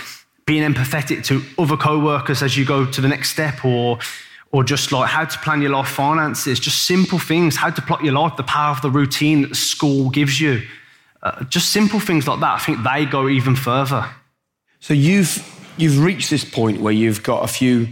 being 0.49 0.63
empathetic 0.63 1.23
to 1.23 1.43
other 1.59 1.77
co-workers 1.77 2.41
as 2.41 2.57
you 2.57 2.65
go 2.65 2.83
to 2.83 3.01
the 3.01 3.07
next 3.07 3.29
step 3.29 3.63
or 3.63 3.99
or 4.51 4.63
just 4.63 4.91
like 4.91 5.07
how 5.07 5.23
to 5.23 5.37
plan 5.37 5.61
your 5.61 5.69
life 5.69 5.87
finances 5.87 6.59
just 6.59 6.87
simple 6.87 7.19
things 7.19 7.55
how 7.55 7.69
to 7.69 7.83
plot 7.83 8.03
your 8.03 8.15
life 8.15 8.35
the 8.35 8.41
power 8.41 8.71
of 8.71 8.81
the 8.81 8.89
routine 8.89 9.43
that 9.43 9.55
school 9.55 10.09
gives 10.09 10.41
you. 10.41 10.63
Uh, 11.21 11.43
just 11.43 11.69
simple 11.69 11.99
things 11.99 12.27
like 12.27 12.39
that 12.39 12.55
i 12.55 12.57
think 12.57 12.79
they 12.83 13.05
go 13.05 13.29
even 13.29 13.55
further. 13.55 14.03
So 14.79 14.95
you've 14.95 15.31
you've 15.77 16.03
reached 16.03 16.31
this 16.31 16.43
point 16.43 16.81
where 16.81 16.93
you've 16.93 17.21
got 17.21 17.43
a 17.43 17.47
few 17.47 17.87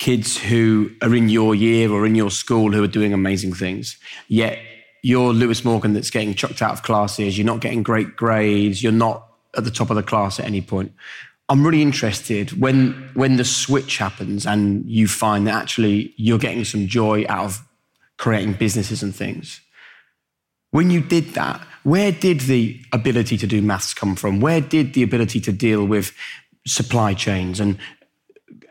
kids 0.00 0.36
who 0.36 0.90
are 1.02 1.14
in 1.14 1.28
your 1.28 1.54
year 1.54 1.92
or 1.92 2.04
in 2.04 2.16
your 2.16 2.32
school 2.32 2.72
who 2.72 2.82
are 2.82 2.94
doing 2.98 3.12
amazing 3.12 3.54
things 3.54 3.96
yet 4.26 4.58
you're 5.04 5.32
lewis 5.32 5.64
morgan 5.64 5.92
that's 5.92 6.10
getting 6.10 6.34
chucked 6.34 6.62
out 6.62 6.72
of 6.72 6.82
classes 6.82 7.38
you're 7.38 7.46
not 7.46 7.60
getting 7.60 7.84
great 7.84 8.16
grades 8.16 8.82
you're 8.82 8.90
not 8.90 9.28
at 9.56 9.62
the 9.62 9.70
top 9.70 9.88
of 9.90 9.94
the 9.94 10.02
class 10.02 10.40
at 10.40 10.46
any 10.46 10.60
point 10.60 10.90
I'm 11.52 11.62
really 11.66 11.82
interested 11.82 12.58
when 12.58 13.10
when 13.12 13.36
the 13.36 13.44
switch 13.44 13.98
happens 13.98 14.46
and 14.46 14.86
you 14.86 15.06
find 15.06 15.46
that 15.46 15.54
actually 15.54 16.14
you're 16.16 16.38
getting 16.38 16.64
some 16.64 16.86
joy 16.86 17.26
out 17.28 17.44
of 17.44 17.68
creating 18.16 18.54
businesses 18.54 19.02
and 19.02 19.14
things. 19.14 19.60
When 20.70 20.90
you 20.90 21.02
did 21.02 21.34
that, 21.34 21.60
where 21.82 22.10
did 22.10 22.40
the 22.40 22.80
ability 22.94 23.36
to 23.36 23.46
do 23.46 23.60
maths 23.60 23.92
come 23.92 24.16
from? 24.16 24.40
Where 24.40 24.62
did 24.62 24.94
the 24.94 25.02
ability 25.02 25.40
to 25.40 25.52
deal 25.52 25.84
with 25.84 26.14
supply 26.66 27.12
chains 27.12 27.60
and 27.60 27.76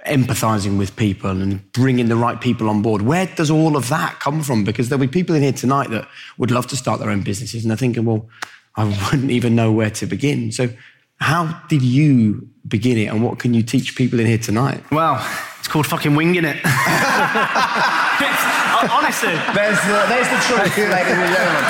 empathizing 0.07 0.79
with 0.79 0.95
people 0.95 1.29
and 1.29 1.71
bringing 1.73 2.07
the 2.07 2.15
right 2.15 2.41
people 2.41 2.67
on 2.67 2.81
board? 2.81 3.03
Where 3.03 3.27
does 3.27 3.51
all 3.51 3.77
of 3.77 3.89
that 3.89 4.19
come 4.19 4.41
from? 4.41 4.63
Because 4.63 4.89
there'll 4.89 5.05
be 5.05 5.07
people 5.07 5.35
in 5.35 5.43
here 5.43 5.53
tonight 5.53 5.91
that 5.91 6.07
would 6.39 6.49
love 6.49 6.65
to 6.69 6.75
start 6.75 6.99
their 6.99 7.11
own 7.11 7.21
businesses 7.21 7.63
and 7.63 7.69
they're 7.69 7.77
thinking, 7.77 8.05
well, 8.05 8.27
I 8.75 8.85
wouldn't 9.11 9.29
even 9.29 9.53
know 9.53 9.71
where 9.71 9.91
to 9.91 10.07
begin. 10.07 10.51
So 10.51 10.69
How 11.21 11.61
did 11.69 11.81
you 11.83 12.47
begin 12.67 12.97
it, 12.97 13.05
and 13.05 13.23
what 13.23 13.37
can 13.39 13.53
you 13.53 13.61
teach 13.63 13.95
people 13.95 14.19
in 14.19 14.25
here 14.25 14.37
tonight? 14.39 14.83
Well, 14.91 15.23
it's 15.59 15.67
called 15.67 15.85
fucking 15.87 16.15
winging 16.15 16.45
it. 16.45 16.57
Uh, 18.73 18.87
honestly, 18.93 19.29
There's 19.53 19.79
the, 19.81 20.05
there's 20.09 20.27
the 20.27 20.37
truth, 20.47 20.75
ladies 20.77 21.13
and 21.13 21.35
gentlemen. 21.35 21.63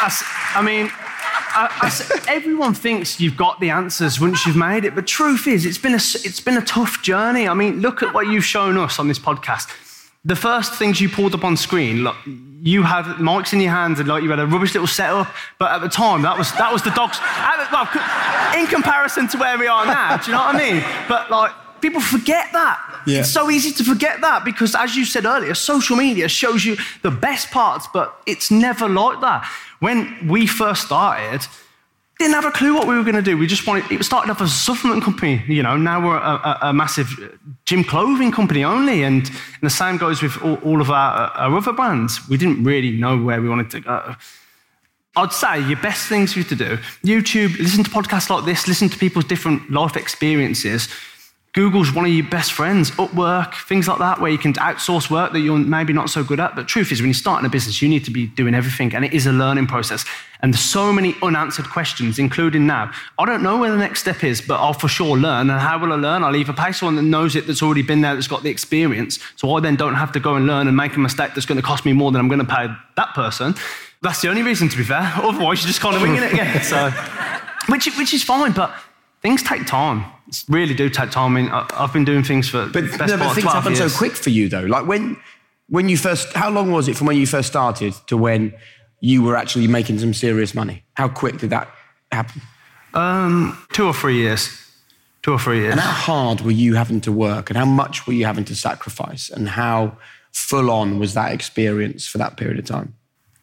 I, 0.00 0.04
s- 0.06 0.24
I 0.54 0.62
mean, 0.64 0.90
I, 0.94 1.78
I 1.82 1.86
s- 1.88 2.10
everyone 2.26 2.72
thinks 2.72 3.20
you've 3.20 3.36
got 3.36 3.60
the 3.60 3.68
answers 3.68 4.18
once 4.18 4.46
you've 4.46 4.56
made 4.56 4.84
it, 4.86 4.94
but 4.94 5.06
truth 5.06 5.46
is, 5.46 5.66
it's 5.66 5.76
been 5.78 5.92
a 5.92 5.96
s- 5.96 6.24
it's 6.24 6.40
been 6.40 6.56
a 6.56 6.62
tough 6.64 7.02
journey. 7.02 7.46
I 7.48 7.52
mean, 7.54 7.80
look 7.80 8.02
at 8.02 8.14
what 8.14 8.28
you've 8.28 8.44
shown 8.46 8.78
us 8.78 8.98
on 8.98 9.08
this 9.08 9.18
podcast. 9.18 9.68
The 10.24 10.36
first 10.36 10.74
things 10.74 11.00
you 11.00 11.08
pulled 11.08 11.34
up 11.34 11.44
on 11.44 11.56
screen, 11.56 12.04
look, 12.04 12.16
you 12.62 12.84
had 12.84 13.04
mics 13.16 13.52
in 13.52 13.60
your 13.60 13.72
hands 13.72 13.98
and 13.98 14.08
like 14.08 14.22
you 14.22 14.30
had 14.30 14.38
a 14.38 14.46
rubbish 14.46 14.72
little 14.72 14.86
setup, 14.86 15.26
but 15.58 15.72
at 15.72 15.80
the 15.80 15.88
time 15.88 16.22
that 16.22 16.38
was 16.38 16.52
that 16.52 16.72
was 16.72 16.82
the 16.82 16.90
dogs. 16.90 17.18
in 18.56 18.66
comparison 18.68 19.26
to 19.28 19.38
where 19.38 19.58
we 19.58 19.66
are 19.66 19.84
now, 19.84 20.16
do 20.16 20.30
you 20.30 20.36
know 20.36 20.44
what 20.44 20.54
I 20.54 20.58
mean? 20.58 20.84
But 21.08 21.28
like 21.30 21.50
people 21.82 22.00
forget 22.00 22.52
that. 22.52 23.02
Yeah. 23.06 23.20
It's 23.20 23.30
so 23.30 23.50
easy 23.50 23.72
to 23.72 23.84
forget 23.84 24.20
that 24.20 24.44
because, 24.44 24.74
as 24.74 24.96
you 24.96 25.04
said 25.04 25.24
earlier, 25.26 25.54
social 25.54 25.96
media 25.96 26.28
shows 26.28 26.64
you 26.64 26.76
the 27.02 27.10
best 27.10 27.50
parts, 27.50 27.88
but 27.92 28.16
it's 28.24 28.50
never 28.50 28.88
like 28.88 29.20
that. 29.20 29.44
When 29.80 30.28
we 30.28 30.46
first 30.46 30.86
started, 30.86 31.46
didn't 32.22 32.34
have 32.34 32.44
a 32.44 32.50
clue 32.50 32.74
what 32.74 32.86
we 32.86 32.96
were 32.96 33.02
going 33.02 33.16
to 33.16 33.22
do. 33.22 33.36
We 33.36 33.46
just 33.46 33.66
wanted, 33.66 33.90
it 33.90 34.02
started 34.04 34.30
off 34.30 34.40
as 34.40 34.50
a 34.50 34.56
supplement 34.56 35.02
company, 35.02 35.42
you 35.46 35.62
know, 35.62 35.76
now 35.76 36.04
we're 36.04 36.16
a, 36.16 36.20
a, 36.20 36.58
a 36.62 36.72
massive 36.72 37.08
gym 37.64 37.84
clothing 37.84 38.32
company 38.32 38.64
only. 38.64 39.02
And, 39.02 39.26
and 39.26 39.62
the 39.62 39.70
same 39.70 39.96
goes 39.96 40.22
with 40.22 40.40
all, 40.42 40.54
all 40.56 40.80
of 40.80 40.90
our, 40.90 41.30
our 41.32 41.56
other 41.56 41.72
brands. 41.72 42.26
We 42.28 42.36
didn't 42.36 42.64
really 42.64 42.92
know 42.92 43.20
where 43.20 43.40
we 43.40 43.48
wanted 43.48 43.70
to 43.70 43.80
go. 43.80 44.16
I'd 45.14 45.32
say 45.32 45.60
your 45.68 45.80
best 45.82 46.08
things 46.08 46.32
for 46.32 46.38
you 46.38 46.44
to 46.46 46.56
do 46.56 46.78
YouTube, 47.04 47.58
listen 47.58 47.84
to 47.84 47.90
podcasts 47.90 48.30
like 48.30 48.46
this, 48.46 48.66
listen 48.66 48.88
to 48.88 48.96
people's 48.96 49.26
different 49.26 49.70
life 49.70 49.96
experiences. 49.96 50.88
Google's 51.54 51.92
one 51.92 52.06
of 52.06 52.10
your 52.10 52.26
best 52.26 52.54
friends, 52.54 52.92
Upwork, 52.92 53.54
things 53.68 53.86
like 53.86 53.98
that, 53.98 54.18
where 54.18 54.30
you 54.30 54.38
can 54.38 54.54
outsource 54.54 55.10
work 55.10 55.32
that 55.34 55.40
you're 55.40 55.58
maybe 55.58 55.92
not 55.92 56.08
so 56.08 56.24
good 56.24 56.40
at. 56.40 56.56
But 56.56 56.66
truth 56.66 56.90
is, 56.90 57.02
when 57.02 57.08
you're 57.08 57.14
starting 57.14 57.44
a 57.44 57.50
business, 57.50 57.82
you 57.82 57.90
need 57.90 58.06
to 58.06 58.10
be 58.10 58.26
doing 58.26 58.54
everything, 58.54 58.94
and 58.94 59.04
it 59.04 59.12
is 59.12 59.26
a 59.26 59.32
learning 59.32 59.66
process. 59.66 60.06
And 60.40 60.54
there's 60.54 60.64
so 60.64 60.94
many 60.94 61.14
unanswered 61.22 61.66
questions, 61.66 62.18
including 62.18 62.66
now. 62.66 62.90
I 63.18 63.26
don't 63.26 63.42
know 63.42 63.58
where 63.58 63.70
the 63.70 63.76
next 63.76 64.00
step 64.00 64.24
is, 64.24 64.40
but 64.40 64.60
I'll 64.60 64.72
for 64.72 64.88
sure 64.88 65.14
learn. 65.14 65.50
And 65.50 65.60
how 65.60 65.78
will 65.78 65.92
I 65.92 65.96
learn? 65.96 66.24
I'll 66.24 66.34
either 66.34 66.54
pay 66.54 66.72
someone 66.72 66.96
that 66.96 67.02
knows 67.02 67.36
it, 67.36 67.46
that's 67.46 67.62
already 67.62 67.82
been 67.82 68.00
there, 68.00 68.14
that's 68.14 68.28
got 68.28 68.42
the 68.42 68.50
experience, 68.50 69.18
so 69.36 69.54
I 69.54 69.60
then 69.60 69.76
don't 69.76 69.96
have 69.96 70.10
to 70.12 70.20
go 70.20 70.36
and 70.36 70.46
learn 70.46 70.68
and 70.68 70.76
make 70.76 70.96
a 70.96 71.00
mistake 71.00 71.32
that's 71.34 71.46
going 71.46 71.60
to 71.60 71.62
cost 71.62 71.84
me 71.84 71.92
more 71.92 72.10
than 72.12 72.20
I'm 72.22 72.28
going 72.28 72.44
to 72.44 72.46
pay 72.46 72.68
that 72.96 73.12
person. 73.14 73.54
That's 74.00 74.22
the 74.22 74.30
only 74.30 74.42
reason, 74.42 74.70
to 74.70 74.76
be 74.78 74.84
fair. 74.84 75.12
Otherwise, 75.16 75.62
you're 75.62 75.68
just 75.68 75.82
kind 75.82 75.96
of 75.96 76.00
winging 76.00 76.22
it 76.22 76.32
again. 76.32 76.62
So, 76.62 76.90
which, 77.68 77.94
which 77.98 78.14
is 78.14 78.24
fine, 78.24 78.52
but 78.52 78.74
things 79.22 79.42
take 79.42 79.66
time. 79.66 80.04
It's 80.28 80.44
really 80.48 80.74
do 80.74 80.88
take 80.90 81.10
time. 81.10 81.36
I 81.36 81.40
mean, 81.40 81.50
I- 81.50 81.66
I've 81.76 81.92
been 81.92 82.04
doing 82.04 82.22
things 82.24 82.48
for 82.48 82.66
But, 82.66 82.84
best 82.98 82.98
no, 82.98 83.06
part 83.06 83.20
but 83.20 83.34
things 83.34 83.42
12 83.44 83.54
happen 83.54 83.72
years. 83.76 83.92
so 83.92 83.98
quick 83.98 84.12
for 84.12 84.30
you, 84.30 84.48
though. 84.48 84.60
Like 84.62 84.86
when, 84.86 85.16
when 85.68 85.88
you 85.88 85.96
first, 85.96 86.32
how 86.34 86.50
long 86.50 86.70
was 86.72 86.88
it 86.88 86.96
from 86.96 87.06
when 87.06 87.16
you 87.16 87.26
first 87.26 87.48
started 87.48 87.94
to 88.08 88.16
when 88.16 88.52
you 89.00 89.22
were 89.22 89.36
actually 89.36 89.66
making 89.68 89.98
some 89.98 90.12
serious 90.14 90.54
money? 90.54 90.84
How 90.94 91.08
quick 91.08 91.38
did 91.38 91.50
that 91.50 91.68
happen? 92.10 92.42
Um, 92.94 93.56
two 93.72 93.86
or 93.86 93.94
three 93.94 94.16
years. 94.16 94.50
Two 95.22 95.32
or 95.32 95.38
three 95.38 95.60
years. 95.60 95.72
And 95.72 95.80
how 95.80 95.92
hard 95.92 96.40
were 96.40 96.50
you 96.50 96.74
having 96.74 97.00
to 97.02 97.12
work, 97.12 97.48
and 97.48 97.56
how 97.56 97.64
much 97.64 98.06
were 98.06 98.12
you 98.12 98.26
having 98.26 98.44
to 98.46 98.56
sacrifice, 98.56 99.30
and 99.30 99.48
how 99.50 99.96
full 100.32 100.68
on 100.70 100.98
was 100.98 101.14
that 101.14 101.32
experience 101.32 102.06
for 102.06 102.18
that 102.18 102.36
period 102.36 102.58
of 102.58 102.64
time? 102.64 102.94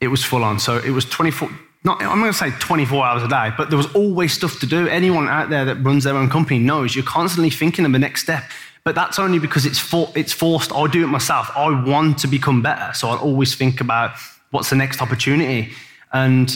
it 0.02 0.08
was 0.08 0.24
full 0.24 0.46
on. 0.46 0.60
So 0.60 0.78
it 0.78 0.92
was 0.92 1.04
24, 1.06 1.50
not, 1.84 2.02
I'm 2.02 2.20
going 2.20 2.32
to 2.32 2.38
say 2.38 2.52
24 2.60 3.06
hours 3.06 3.24
a 3.24 3.28
day, 3.28 3.52
but 3.58 3.70
there 3.70 3.78
was 3.78 3.94
always 3.96 4.34
stuff 4.34 4.60
to 4.60 4.66
do. 4.66 4.88
Anyone 4.88 5.30
out 5.30 5.50
there 5.50 5.64
that 5.66 5.76
runs 5.76 6.04
their 6.04 6.16
own 6.16 6.30
company 6.30 6.60
knows 6.60 6.96
you're 6.96 7.06
constantly 7.06 7.50
thinking 7.50 7.86
of 7.86 7.94
the 7.94 8.00
next 8.00 8.22
step. 8.24 8.44
But 8.84 8.96
that's 8.96 9.20
only 9.20 9.40
because 9.40 9.66
it's, 9.66 9.80
for, 9.80 10.10
it's 10.16 10.34
forced. 10.34 10.74
I 10.74 10.88
do 10.88 11.04
it 11.04 11.08
myself. 11.08 11.50
I 11.56 11.84
want 11.84 12.18
to 12.20 12.28
become 12.28 12.62
better. 12.62 12.94
So 12.94 13.10
I 13.10 13.18
always 13.18 13.56
think 13.56 13.82
about 13.82 14.12
what's 14.52 14.70
the 14.70 14.76
next 14.76 15.02
opportunity. 15.02 15.72
And 16.12 16.52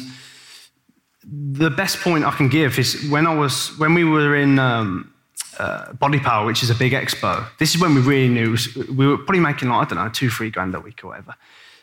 the 1.23 1.69
best 1.69 1.99
point 1.99 2.25
I 2.25 2.31
can 2.31 2.49
give 2.49 2.77
is 2.77 3.09
when 3.09 3.25
I 3.25 3.35
was, 3.35 3.77
when 3.77 3.93
we 3.93 4.03
were 4.03 4.35
in, 4.35 4.59
um, 4.59 5.13
uh, 5.59 5.93
Body 5.93 6.19
Power, 6.19 6.45
which 6.45 6.63
is 6.63 6.69
a 6.69 6.75
big 6.75 6.93
expo. 6.93 7.45
This 7.59 7.75
is 7.75 7.81
when 7.81 7.93
we 7.93 8.01
really 8.01 8.27
knew 8.27 8.57
we 8.91 9.07
were 9.07 9.17
probably 9.17 9.39
making 9.39 9.69
like, 9.69 9.85
I 9.85 9.95
don't 9.95 10.03
know, 10.03 10.09
two, 10.09 10.29
three 10.29 10.49
grand 10.49 10.73
a 10.73 10.79
week 10.79 11.03
or 11.03 11.09
whatever. 11.09 11.35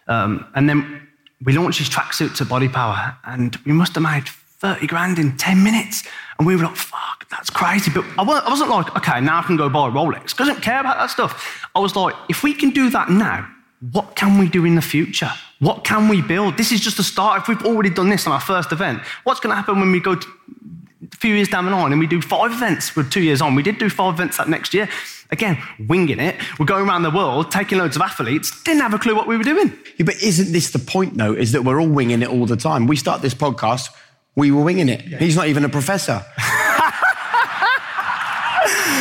Um, 0.09 0.47
and 0.55 0.69
then 0.69 1.09
we 1.45 1.53
launched 1.53 1.79
these 1.79 1.89
tracksuit 1.89 2.37
to 2.37 2.45
Body 2.45 2.69
Power, 2.69 3.17
and 3.25 3.57
we 3.65 3.73
must 3.73 3.95
have 3.95 4.03
made 4.03 4.29
30 4.29 4.87
grand 4.87 5.19
in 5.19 5.37
10 5.37 5.63
minutes. 5.63 6.07
And 6.39 6.47
we 6.47 6.55
were 6.55 6.65
like, 6.65 6.77
fuck, 6.77 7.29
that's 7.31 7.51
crazy. 7.51 7.91
But 7.91 8.05
I 8.19 8.23
wasn't, 8.23 8.71
like, 8.71 8.95
okay, 8.97 9.21
now 9.21 9.39
I 9.39 9.43
can 9.43 9.57
go 9.57 9.69
buy 9.69 9.89
a 9.89 9.91
Rolex. 9.91 10.39
I 10.39 10.47
don't 10.47 10.63
care 10.63 10.81
about 10.81 10.99
that 10.99 11.11
stuff. 11.11 11.67
I 11.75 11.81
was 11.81 11.97
like, 11.97 12.15
if 12.29 12.43
we 12.43 12.55
can 12.55 12.71
do 12.71 12.91
that 12.91 13.09
now, 13.09 13.49
what 13.93 14.17
can 14.17 14.39
we 14.39 14.49
do 14.49 14.67
in 14.67 14.75
the 14.75 14.83
future? 14.83 15.31
What 15.59 15.85
can 15.85 16.09
we 16.09 16.21
build? 16.21 16.59
This 16.59 16.73
is 16.73 16.81
just 16.81 16.99
a 16.99 17.03
start. 17.03 17.43
If 17.43 17.49
we've 17.49 17.65
already 17.65 17.91
done 17.91 18.11
this 18.11 18.27
on 18.27 18.33
our 18.33 18.41
first 18.41 18.73
event, 18.73 19.03
what's 19.25 19.41
going 19.41 19.51
to 19.51 19.57
happen 19.57 19.81
when 19.81 19.91
we 19.91 20.01
go 20.01 20.13
a 20.13 21.17
few 21.17 21.35
years 21.35 21.49
down 21.49 21.65
the 21.65 21.71
line 21.71 21.93
and 21.93 22.01
we 22.01 22.07
do 22.07 22.21
five 22.21 22.53
events? 22.53 22.95
We're 22.95 23.05
two 23.05 23.23
years 23.23 23.41
on. 23.41 23.55
We 23.55 23.63
did 23.63 23.79
do 23.79 23.89
five 23.89 24.15
events 24.15 24.37
that 24.37 24.49
next 24.49 24.75
year. 24.75 24.89
Again, 25.33 25.59
winging 25.87 26.19
it. 26.19 26.37
We're 26.59 26.67
going 26.67 26.89
around 26.89 27.03
the 27.03 27.11
world, 27.11 27.51
taking 27.53 27.79
loads 27.79 27.95
of 27.97 28.03
athletes. 28.03 28.63
Didn't 28.65 28.81
have 28.83 28.95
a 28.95 28.99
clue 28.99 29.15
what 29.15 29.29
we 29.29 29.37
were 29.37 29.45
doing. 29.45 29.73
Yeah, 29.97 30.07
but 30.07 30.21
isn't 30.23 30.53
this 30.53 30.71
the 30.71 30.79
point, 30.81 31.17
though? 31.17 31.33
Is 31.35 31.53
that 31.53 31.63
we're 31.63 31.81
all 31.81 31.89
winging 31.89 32.23
it 32.23 32.29
all 32.29 32.47
the 32.47 32.57
time? 32.57 32.87
We 32.89 32.97
start 32.97 33.23
this 33.23 33.35
podcast, 33.35 33.91
we 34.35 34.51
were 34.51 34.63
winging 34.63 34.89
it. 34.89 35.03
He's 35.03 35.37
not 35.37 35.47
even 35.49 35.65
a 35.65 35.69
professor. 35.69 36.25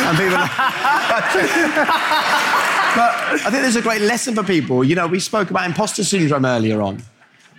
and 0.04 0.16
people 0.18 0.36
are- 0.36 0.50
but 2.96 3.10
I 3.32 3.50
think 3.50 3.62
there's 3.62 3.76
a 3.76 3.82
great 3.82 4.02
lesson 4.02 4.34
for 4.34 4.42
people. 4.42 4.82
You 4.84 4.94
know, 4.94 5.06
we 5.06 5.20
spoke 5.20 5.50
about 5.50 5.66
imposter 5.66 6.04
syndrome 6.04 6.44
earlier 6.44 6.82
on. 6.82 7.02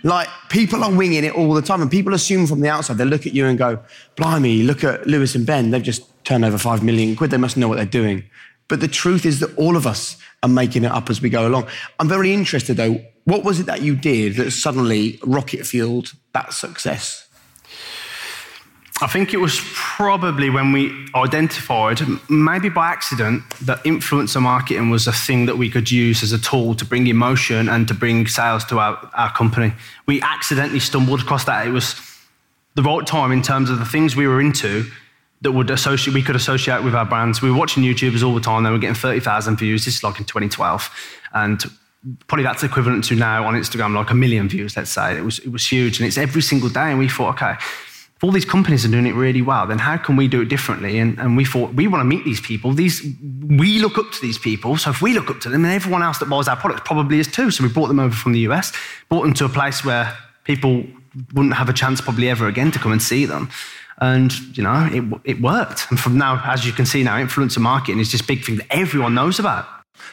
Like, 0.04 0.28
people 0.48 0.82
are 0.82 0.92
winging 0.92 1.24
it 1.24 1.34
all 1.34 1.54
the 1.54 1.62
time, 1.62 1.80
and 1.80 1.90
people 1.90 2.12
assume 2.12 2.46
from 2.46 2.60
the 2.60 2.68
outside, 2.68 2.98
they 2.98 3.04
look 3.04 3.26
at 3.26 3.34
you 3.34 3.46
and 3.46 3.56
go, 3.56 3.78
Blimey, 4.16 4.64
look 4.64 4.82
at 4.82 5.06
Lewis 5.06 5.34
and 5.34 5.46
Ben, 5.46 5.70
they've 5.70 5.82
just 5.82 6.02
turned 6.24 6.44
over 6.44 6.58
five 6.58 6.82
million 6.82 7.14
quid, 7.16 7.30
they 7.30 7.36
must 7.36 7.56
know 7.56 7.68
what 7.68 7.76
they're 7.76 7.86
doing. 7.86 8.24
But 8.68 8.80
the 8.80 8.88
truth 8.88 9.26
is 9.26 9.40
that 9.40 9.56
all 9.56 9.76
of 9.76 9.86
us 9.86 10.16
are 10.42 10.48
making 10.48 10.84
it 10.84 10.90
up 10.90 11.10
as 11.10 11.20
we 11.20 11.30
go 11.30 11.46
along. 11.46 11.68
I'm 11.98 12.08
very 12.08 12.32
interested, 12.32 12.76
though, 12.76 13.04
what 13.24 13.44
was 13.44 13.60
it 13.60 13.66
that 13.66 13.82
you 13.82 13.94
did 13.94 14.36
that 14.36 14.50
suddenly 14.50 15.18
rocket 15.24 15.66
fueled 15.66 16.12
that 16.32 16.52
success? 16.52 17.28
I 19.00 19.08
think 19.08 19.34
it 19.34 19.38
was 19.38 19.60
probably 19.72 20.48
when 20.48 20.70
we 20.70 20.92
identified, 21.16 22.00
maybe 22.30 22.68
by 22.68 22.88
accident, 22.88 23.42
that 23.62 23.82
influencer 23.82 24.40
marketing 24.40 24.90
was 24.90 25.08
a 25.08 25.12
thing 25.12 25.46
that 25.46 25.58
we 25.58 25.68
could 25.68 25.90
use 25.90 26.22
as 26.22 26.32
a 26.32 26.38
tool 26.38 26.74
to 26.76 26.84
bring 26.84 27.08
emotion 27.08 27.68
and 27.68 27.88
to 27.88 27.94
bring 27.94 28.28
sales 28.28 28.64
to 28.66 28.78
our, 28.78 29.10
our 29.14 29.32
company. 29.32 29.72
We 30.06 30.22
accidentally 30.22 30.78
stumbled 30.78 31.22
across 31.22 31.44
that. 31.44 31.66
It 31.66 31.70
was 31.70 31.96
the 32.74 32.82
right 32.82 33.04
time 33.04 33.32
in 33.32 33.42
terms 33.42 33.70
of 33.70 33.80
the 33.80 33.84
things 33.84 34.14
we 34.14 34.28
were 34.28 34.40
into 34.40 34.88
that 35.42 35.52
would 35.52 35.70
associate, 35.70 36.14
we 36.14 36.22
could 36.22 36.36
associate 36.36 36.82
with 36.82 36.94
our 36.94 37.04
brands. 37.04 37.42
We 37.42 37.50
were 37.50 37.58
watching 37.58 37.82
YouTubers 37.82 38.24
all 38.24 38.34
the 38.34 38.40
time. 38.40 38.62
They 38.62 38.70
were 38.70 38.78
getting 38.78 38.94
30,000 38.94 39.56
views. 39.56 39.84
This 39.84 39.96
is 39.96 40.02
like 40.02 40.18
in 40.18 40.24
2012. 40.24 40.90
And 41.34 41.62
probably 42.26 42.44
that's 42.44 42.62
equivalent 42.62 43.04
to 43.04 43.16
now 43.16 43.46
on 43.46 43.54
Instagram, 43.54 43.94
like 43.94 44.10
a 44.10 44.14
million 44.14 44.48
views, 44.48 44.76
let's 44.76 44.90
say. 44.90 45.16
It 45.16 45.24
was, 45.24 45.40
it 45.40 45.50
was 45.50 45.66
huge. 45.66 45.98
And 45.98 46.06
it's 46.06 46.18
every 46.18 46.42
single 46.42 46.68
day. 46.68 46.90
And 46.90 46.98
we 46.98 47.08
thought, 47.08 47.34
okay, 47.34 47.54
if 48.22 48.22
all 48.22 48.30
these 48.30 48.44
companies 48.44 48.84
are 48.84 48.88
doing 48.88 49.06
it 49.06 49.14
really 49.14 49.42
well, 49.42 49.66
then 49.66 49.78
how 49.78 49.96
can 49.96 50.14
we 50.14 50.28
do 50.28 50.42
it 50.42 50.48
differently? 50.48 51.00
And, 51.00 51.18
and 51.18 51.36
we 51.36 51.44
thought, 51.44 51.74
we 51.74 51.88
want 51.88 52.02
to 52.02 52.04
meet 52.04 52.24
these 52.24 52.40
people. 52.40 52.72
These, 52.72 53.04
we 53.42 53.80
look 53.80 53.98
up 53.98 54.12
to 54.12 54.20
these 54.20 54.38
people. 54.38 54.76
So 54.76 54.90
if 54.90 55.02
we 55.02 55.12
look 55.12 55.28
up 55.28 55.40
to 55.40 55.48
them, 55.48 55.62
then 55.62 55.72
everyone 55.74 56.04
else 56.04 56.18
that 56.18 56.26
buys 56.26 56.46
our 56.46 56.56
products 56.56 56.82
probably 56.84 57.18
is 57.18 57.26
too. 57.26 57.50
So 57.50 57.64
we 57.64 57.68
brought 57.68 57.88
them 57.88 57.98
over 57.98 58.14
from 58.14 58.32
the 58.32 58.40
US, 58.40 58.72
brought 59.08 59.22
them 59.22 59.34
to 59.34 59.44
a 59.44 59.48
place 59.48 59.84
where 59.84 60.16
people 60.44 60.84
wouldn't 61.34 61.54
have 61.54 61.68
a 61.68 61.72
chance 61.72 62.00
probably 62.00 62.28
ever 62.28 62.46
again 62.46 62.70
to 62.70 62.78
come 62.78 62.92
and 62.92 63.02
see 63.02 63.26
them. 63.26 63.50
And, 63.98 64.32
you 64.56 64.62
know, 64.62 64.88
it, 64.90 65.20
it 65.24 65.40
worked. 65.40 65.86
And 65.90 66.00
from 66.00 66.18
now, 66.18 66.42
as 66.44 66.66
you 66.66 66.72
can 66.72 66.86
see 66.86 67.02
now, 67.02 67.16
influencer 67.16 67.58
marketing 67.58 68.00
is 68.00 68.10
this 68.10 68.22
big 68.22 68.44
thing 68.44 68.56
that 68.56 68.66
everyone 68.70 69.14
knows 69.14 69.38
about. 69.38 69.66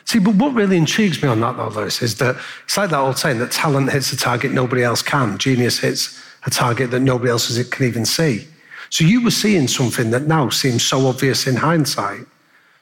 See, 0.06 0.20
but 0.20 0.36
what 0.36 0.54
really 0.54 0.78
intrigues 0.78 1.22
me 1.22 1.30
on 1.30 1.40
that, 1.42 1.58
though, 1.58 1.68
Lewis, 1.70 2.02
is 2.02 2.18
that 2.18 2.36
it's 2.66 2.78
like 2.78 2.90
that 2.90 3.00
old 3.00 3.18
saying 3.18 3.40
that 3.40 3.52
talent 3.52 3.92
hits 3.92 4.12
a 4.12 4.18
target 4.18 4.52
nobody 4.52 4.84
else 4.84 5.02
can. 5.02 5.38
Genius 5.38 5.80
hits 5.80 6.20
a 6.46 6.50
target 6.50 6.92
that 6.92 7.02
nobody 7.02 7.32
else 7.32 7.62
can 7.70 7.86
even 7.86 8.06
see. 8.06 8.48
So 8.90 9.04
you 9.04 9.24
were 9.24 9.32
seeing 9.32 9.68
something 9.68 10.10
that 10.12 10.24
now 10.24 10.50
seems 10.50 10.84
so 10.84 11.08
obvious 11.08 11.48
in 11.48 11.56
hindsight. 11.56 12.22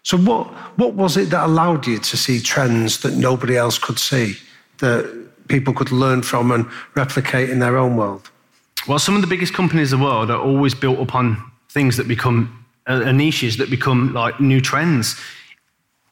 So 0.04 0.18
what, 0.18 0.48
what 0.78 0.94
was 0.94 1.18
it 1.18 1.30
that 1.32 1.46
allowed 1.46 1.86
you 1.86 2.00
to 2.00 2.18
see 2.18 2.40
trends 2.40 3.02
that 3.02 3.16
nobody 3.16 3.58
else 3.58 3.78
could 3.78 4.00
see, 4.00 4.36
that 4.78 5.28
people 5.50 5.74
could 5.74 5.92
learn 5.92 6.22
from 6.22 6.52
and 6.52 6.66
replicate 6.96 7.50
in 7.50 7.60
their 7.60 7.78
own 7.78 7.98
world? 7.98 8.30
Well, 8.86 9.00
some 9.00 9.16
of 9.16 9.22
the 9.22 9.28
biggest 9.28 9.54
companies 9.54 9.92
in 9.92 10.00
the 10.00 10.06
world 10.06 10.30
are 10.30 10.40
always 10.40 10.76
built 10.76 11.00
upon 11.00 11.52
things 11.70 11.98
that 11.98 12.08
become 12.08 12.66
uh, 12.88 13.04
uh, 13.06 13.12
niches 13.12 13.58
that 13.58 13.70
become 13.70 14.14
like 14.14 14.40
new 14.40 14.62
trends. 14.62 15.16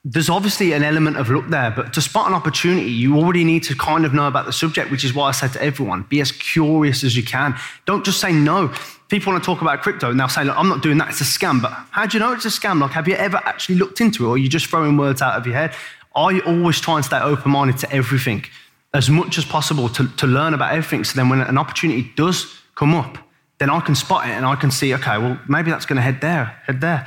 there's 0.04 0.30
obviously 0.30 0.74
an 0.74 0.84
element 0.84 1.18
of 1.18 1.30
luck 1.30 1.46
there, 1.48 1.72
but 1.72 1.94
to 1.94 2.02
spot 2.02 2.28
an 2.28 2.34
opportunity, 2.34 2.92
you 2.92 3.18
already 3.18 3.44
need 3.44 3.64
to 3.64 3.74
kind 3.76 4.06
of 4.06 4.14
know 4.14 4.28
about 4.28 4.46
the 4.46 4.54
subject, 4.54 4.92
which 4.92 5.04
is 5.04 5.14
why 5.16 5.30
I 5.30 5.32
said 5.32 5.54
to 5.54 5.64
everyone 5.64 6.04
be 6.10 6.22
as 6.22 6.32
curious 6.32 7.04
as 7.04 7.16
you 7.16 7.24
can. 7.24 7.56
Don't 7.86 8.06
just 8.06 8.20
say 8.20 8.32
no. 8.32 8.74
People 9.08 9.32
want 9.32 9.44
to 9.44 9.46
talk 9.46 9.62
about 9.62 9.82
crypto 9.82 10.12
and 10.12 10.20
they'll 10.20 10.28
say, 10.28 10.44
Look, 10.44 10.58
I'm 10.58 10.68
not 10.68 10.84
doing 10.84 10.98
that, 11.00 11.10
it's 11.10 11.22
a 11.22 11.24
scam. 11.24 11.62
But 11.62 11.72
how 11.92 12.06
do 12.06 12.18
you 12.18 12.24
know 12.24 12.34
it's 12.34 12.46
a 12.46 12.50
scam? 12.50 12.82
Like, 12.82 12.92
have 12.92 13.08
you 13.08 13.16
ever 13.16 13.38
actually 13.38 13.76
looked 13.76 14.02
into 14.02 14.26
it 14.26 14.28
or 14.28 14.34
are 14.34 14.38
you 14.38 14.50
just 14.50 14.68
throwing 14.68 14.98
words 14.98 15.22
out 15.22 15.38
of 15.38 15.48
your 15.48 15.56
head? 15.56 15.74
I 16.16 16.40
always 16.42 16.80
try 16.80 16.98
and 16.98 17.06
stay 17.06 17.20
open 17.20 17.52
minded 17.52 17.78
to 17.80 17.92
everything 17.92 18.46
as 18.96 19.10
much 19.10 19.38
as 19.38 19.44
possible 19.44 19.90
to, 19.90 20.08
to 20.16 20.26
learn 20.26 20.54
about 20.54 20.72
everything. 20.72 21.04
So 21.04 21.16
then 21.18 21.28
when 21.28 21.42
an 21.42 21.58
opportunity 21.58 22.12
does 22.16 22.52
come 22.76 22.96
up, 22.96 23.18
then 23.58 23.70
I 23.70 23.82
can 23.82 23.94
spot 23.94 24.26
it 24.28 24.32
and 24.32 24.46
I 24.46 24.56
can 24.56 24.72
see, 24.72 24.94
okay, 24.94 25.18
well, 25.18 25.38
maybe 25.50 25.70
that's 25.70 25.86
going 25.86 25.98
to 25.98 26.02
head 26.02 26.22
there, 26.22 26.46
head 26.66 26.80
there. 26.80 27.06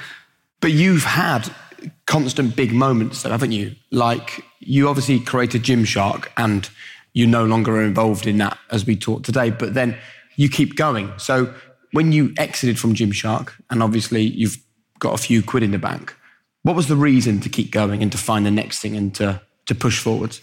But 0.60 0.72
you've 0.72 1.04
had 1.04 1.50
constant 2.06 2.54
big 2.54 2.72
moments, 2.72 3.22
though, 3.22 3.30
haven't 3.30 3.52
you? 3.52 3.74
Like 3.90 4.44
you 4.60 4.88
obviously 4.88 5.18
created 5.18 5.62
Gymshark, 5.62 6.28
and 6.36 6.68
you 7.14 7.26
no 7.26 7.44
longer 7.44 7.76
are 7.76 7.82
involved 7.82 8.26
in 8.26 8.36
that 8.38 8.58
as 8.70 8.84
we 8.84 8.94
talked 8.94 9.24
today. 9.24 9.50
But 9.50 9.72
then 9.74 9.96
you 10.36 10.50
keep 10.50 10.76
going. 10.76 11.12
So 11.16 11.54
when 11.92 12.12
you 12.12 12.34
exited 12.36 12.78
from 12.78 12.94
Gymshark, 12.94 13.52
and 13.70 13.82
obviously 13.82 14.22
you've 14.22 14.58
got 14.98 15.14
a 15.14 15.18
few 15.18 15.42
quid 15.42 15.62
in 15.62 15.70
the 15.70 15.78
bank, 15.78 16.14
what 16.64 16.76
was 16.76 16.88
the 16.88 16.96
reason 16.96 17.40
to 17.40 17.48
keep 17.48 17.70
going 17.70 18.02
and 18.02 18.12
to 18.12 18.18
find 18.18 18.44
the 18.44 18.50
next 18.50 18.80
thing 18.80 18.94
and 18.94 19.14
to 19.14 19.40
to 19.66 19.74
push 19.74 20.02
forwards? 20.02 20.40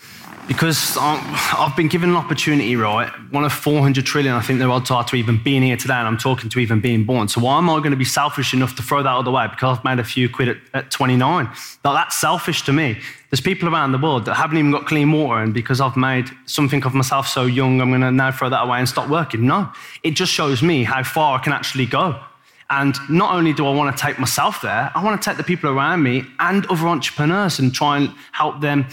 Because 0.47 0.95
I've 0.99 1.75
been 1.75 1.87
given 1.87 2.09
an 2.09 2.15
opportunity, 2.15 2.75
right? 2.75 3.09
One 3.31 3.43
of 3.43 3.51
400 3.51 4.05
trillion, 4.05 4.35
I 4.35 4.41
think 4.41 4.59
the 4.59 4.65
odds 4.65 4.91
are 4.91 5.03
to 5.05 5.15
even 5.15 5.41
being 5.41 5.63
here 5.63 5.77
today, 5.77 5.95
and 5.95 6.07
I'm 6.07 6.17
talking 6.17 6.49
to 6.49 6.59
even 6.59 6.81
being 6.81 7.03
born. 7.03 7.27
So 7.27 7.41
why 7.41 7.57
am 7.57 7.69
I 7.69 7.77
going 7.79 7.91
to 7.91 7.97
be 7.97 8.05
selfish 8.05 8.53
enough 8.53 8.75
to 8.75 8.83
throw 8.83 9.01
that 9.01 9.11
other 9.11 9.31
way 9.31 9.47
because 9.47 9.77
I've 9.77 9.83
made 9.83 9.99
a 9.99 10.03
few 10.03 10.29
quid 10.29 10.49
at, 10.49 10.57
at 10.73 10.91
29? 10.91 11.49
Now, 11.83 11.93
that's 11.93 12.19
selfish 12.19 12.61
to 12.63 12.73
me. 12.73 12.99
There's 13.31 13.41
people 13.41 13.67
around 13.67 13.91
the 13.91 13.97
world 13.97 14.25
that 14.25 14.35
haven't 14.35 14.57
even 14.57 14.71
got 14.71 14.85
clean 14.85 15.11
water, 15.11 15.41
and 15.41 15.53
because 15.53 15.81
I've 15.81 15.97
made 15.97 16.29
something 16.45 16.83
of 16.83 16.93
myself 16.93 17.27
so 17.27 17.45
young, 17.45 17.81
I'm 17.81 17.89
going 17.89 18.01
to 18.01 18.11
now 18.11 18.31
throw 18.31 18.49
that 18.49 18.63
away 18.63 18.79
and 18.79 18.87
stop 18.87 19.09
working. 19.09 19.47
No, 19.47 19.71
it 20.03 20.11
just 20.11 20.31
shows 20.31 20.61
me 20.61 20.83
how 20.83 21.03
far 21.03 21.39
I 21.39 21.43
can 21.43 21.53
actually 21.53 21.87
go. 21.87 22.19
And 22.69 22.95
not 23.09 23.33
only 23.33 23.53
do 23.53 23.67
I 23.67 23.73
want 23.73 23.95
to 23.95 24.03
take 24.03 24.17
myself 24.19 24.61
there, 24.61 24.91
I 24.95 25.03
want 25.03 25.21
to 25.21 25.29
take 25.29 25.37
the 25.37 25.43
people 25.43 25.69
around 25.69 26.01
me 26.01 26.23
and 26.39 26.65
other 26.67 26.87
entrepreneurs 26.87 27.59
and 27.59 27.73
try 27.73 27.97
and 27.97 28.11
help 28.31 28.59
them 28.59 28.87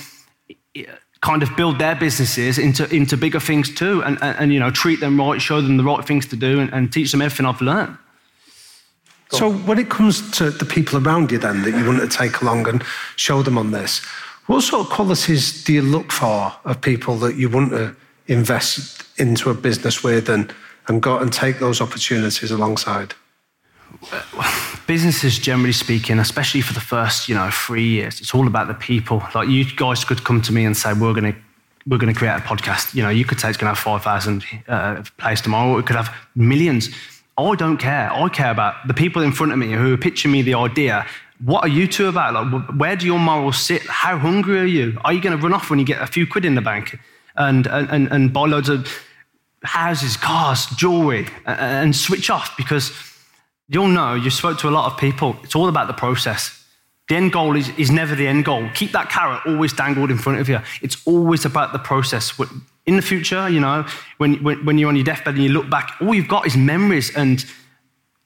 kind 1.23 1.43
of 1.43 1.55
build 1.57 1.79
their 1.79 1.95
businesses 1.95 2.59
into, 2.59 2.93
into 2.95 3.17
bigger 3.17 3.41
things 3.41 3.73
too 3.73 4.03
and, 4.03 4.19
and, 4.23 4.37
and 4.39 4.53
you 4.53 4.61
know, 4.61 4.71
treat 4.71 5.01
them 5.01 5.19
right, 5.19 5.41
show 5.41 5.61
them 5.61 5.77
the 5.77 5.85
right 5.85 6.05
things 6.05 6.27
to 6.27 6.37
do 6.37 6.61
and, 6.61 6.73
and 6.75 6.93
teach 6.93 7.13
them 7.13 7.23
everything 7.23 7.47
I've 7.47 7.61
learned. 7.61 7.97
So 9.31 9.51
when 9.51 9.79
it 9.79 9.89
comes 9.89 10.31
to 10.33 10.51
the 10.51 10.67
people 10.67 10.99
around 10.99 11.33
you 11.33 11.39
then 11.39 11.63
that 11.63 11.71
you 11.71 11.87
want 11.87 12.01
to 12.01 12.09
take 12.09 12.43
along 12.43 12.69
and 12.69 12.85
show 13.17 13.43
them 13.43 13.57
on 13.57 13.71
this, 13.71 14.01
what 14.47 14.61
sort 14.63 14.87
of 14.87 14.93
qualities 14.93 15.65
do 15.65 15.73
you 15.73 15.81
look 15.81 16.13
for 16.13 16.53
of 16.65 16.81
people 16.83 17.17
that 17.19 17.37
you 17.37 17.49
want 17.49 17.71
to 17.71 17.97
invest 18.27 19.05
into 19.19 19.49
a 19.49 19.55
business 19.55 20.05
with 20.05 20.29
and, 20.29 20.53
and 20.89 21.01
go 21.01 21.19
and 21.19 21.33
take 21.33 21.61
those 21.61 21.81
opportunities 21.81 22.51
alongside? 22.51 23.15
Businesses 24.87 25.39
generally 25.39 25.73
speaking 25.73 26.19
especially 26.19 26.61
for 26.61 26.73
the 26.73 26.81
first 26.81 27.29
you 27.29 27.35
know 27.35 27.51
three 27.51 27.87
years 27.87 28.21
it's 28.21 28.35
all 28.35 28.47
about 28.47 28.69
the 28.69 28.75
people. 28.75 29.23
Like 29.35 29.49
you 29.49 29.65
guys 29.65 30.05
could 30.05 30.25
come 30.25 30.43
to 30.43 30.53
me 30.53 30.65
and 30.65 30.77
say 30.77 30.93
we're 30.93 31.15
going 31.15 31.33
to 31.33 31.39
we're 31.87 31.99
going 31.99 32.13
to 32.13 32.19
create 32.19 32.37
a 32.37 32.41
podcast. 32.41 32.95
You 32.95 33.03
know 33.03 33.09
you 33.09 33.25
could 33.25 33.41
say 33.41 33.49
it's 33.49 33.59
going 33.59 33.73
to 33.73 33.75
have 33.75 33.85
5000 33.85 34.45
uh, 34.69 35.03
plays 35.19 35.41
tomorrow 35.41 35.79
it 35.79 35.87
could 35.87 35.97
have 35.97 36.15
millions. 36.35 36.91
I 37.39 37.55
don't 37.55 37.79
care. 37.79 38.13
I 38.13 38.29
care 38.29 38.51
about 38.51 38.87
the 38.87 38.95
people 38.95 39.23
in 39.23 39.33
front 39.33 39.53
of 39.53 39.59
me 39.59 39.73
who 39.73 39.95
are 39.95 39.97
pitching 39.97 40.31
me 40.31 40.43
the 40.43 40.55
idea. 40.55 41.07
What 41.45 41.65
are 41.65 41.69
you 41.69 41.89
two 41.89 42.09
about? 42.09 42.35
Like 42.35 42.69
where 42.79 42.97
do 42.97 43.07
your 43.07 43.19
morals 43.19 43.61
sit? 43.61 43.83
How 43.83 44.19
hungry 44.19 44.61
are 44.61 44.65
you? 44.65 44.99
Are 45.05 45.13
you 45.13 45.21
going 45.21 45.37
to 45.37 45.43
run 45.43 45.55
off 45.55 45.71
when 45.71 45.79
you 45.79 45.85
get 45.85 46.01
a 46.01 46.07
few 46.07 46.27
quid 46.27 46.45
in 46.45 46.55
the 46.55 46.61
bank? 46.61 46.99
And 47.37 47.67
and, 47.67 48.13
and 48.13 48.33
buy 48.33 48.47
loads 48.47 48.69
of 48.69 48.87
houses 49.65 50.17
cars 50.17 50.67
jewelry 50.77 51.27
and 51.47 51.95
switch 51.95 52.31
off 52.31 52.57
because 52.57 52.91
You'll 53.73 53.89
know, 53.89 54.15
you 54.15 54.29
spoke 54.29 54.59
to 54.59 54.69
a 54.69 54.71
lot 54.71 54.93
of 54.93 54.99
people, 54.99 55.37
it's 55.43 55.57
all 55.57 55.69
about 55.69 55.87
the 55.87 55.95
process. 55.95 56.63
The 57.09 57.17
end 57.17 57.33
goal 57.33 57.57
is, 57.57 57.71
is 57.79 57.91
never 57.91 58.15
the 58.15 58.27
end 58.27 58.45
goal. 58.45 58.69
Keep 58.75 58.93
that 58.93 59.09
carrot 59.09 59.41
always 59.47 59.73
dangled 59.73 60.11
in 60.11 60.19
front 60.19 60.41
of 60.41 60.49
you. 60.49 60.61
It's 60.83 61.05
always 61.07 61.47
about 61.47 61.73
the 61.73 61.79
process. 61.79 62.39
In 62.85 62.97
the 62.97 63.03
future, 63.03 63.49
you 63.49 63.61
know, 63.61 63.87
when, 64.19 64.43
when, 64.45 64.65
when 64.67 64.79
you're 64.79 64.91
on 64.91 64.97
your 64.97 65.05
deathbed 65.05 65.35
and 65.35 65.43
you 65.43 65.49
look 65.49 65.71
back, 65.71 65.97
all 66.03 66.15
you've 66.15 66.29
got 66.29 66.47
is 66.47 66.57
memories 66.57 67.17
and 67.17 67.45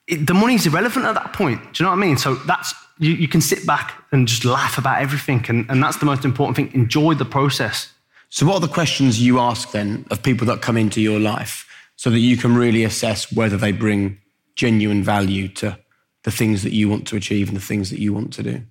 it, 0.08 0.26
the 0.26 0.34
money's 0.34 0.66
irrelevant 0.66 1.06
at 1.06 1.14
that 1.14 1.32
point. 1.32 1.60
Do 1.72 1.82
you 1.82 1.84
know 1.84 1.90
what 1.90 2.02
I 2.02 2.06
mean? 2.06 2.16
So 2.16 2.34
that's, 2.34 2.74
you, 2.98 3.12
you 3.12 3.28
can 3.28 3.40
sit 3.40 3.64
back 3.66 4.02
and 4.10 4.26
just 4.26 4.44
laugh 4.44 4.78
about 4.78 5.00
everything. 5.00 5.44
And, 5.48 5.66
and 5.70 5.82
that's 5.82 5.98
the 5.98 6.06
most 6.06 6.24
important 6.24 6.56
thing. 6.56 6.72
Enjoy 6.74 7.14
the 7.14 7.24
process. 7.24 7.92
So, 8.30 8.46
what 8.46 8.54
are 8.54 8.60
the 8.60 8.68
questions 8.68 9.22
you 9.22 9.38
ask 9.38 9.70
then 9.70 10.04
of 10.10 10.22
people 10.22 10.46
that 10.48 10.60
come 10.60 10.76
into 10.76 11.00
your 11.00 11.20
life 11.20 11.68
so 11.94 12.10
that 12.10 12.18
you 12.18 12.36
can 12.36 12.56
really 12.56 12.82
assess 12.82 13.32
whether 13.32 13.56
they 13.56 13.72
bring 13.72 14.18
genuine 14.56 15.02
value 15.02 15.48
to 15.48 15.78
the 16.24 16.30
things 16.30 16.62
that 16.64 16.72
you 16.72 16.88
want 16.88 17.06
to 17.06 17.16
achieve 17.16 17.48
and 17.48 17.56
the 17.56 17.62
things 17.62 17.90
that 17.90 18.00
you 18.00 18.12
want 18.12 18.32
to 18.32 18.42
do? 18.42 18.62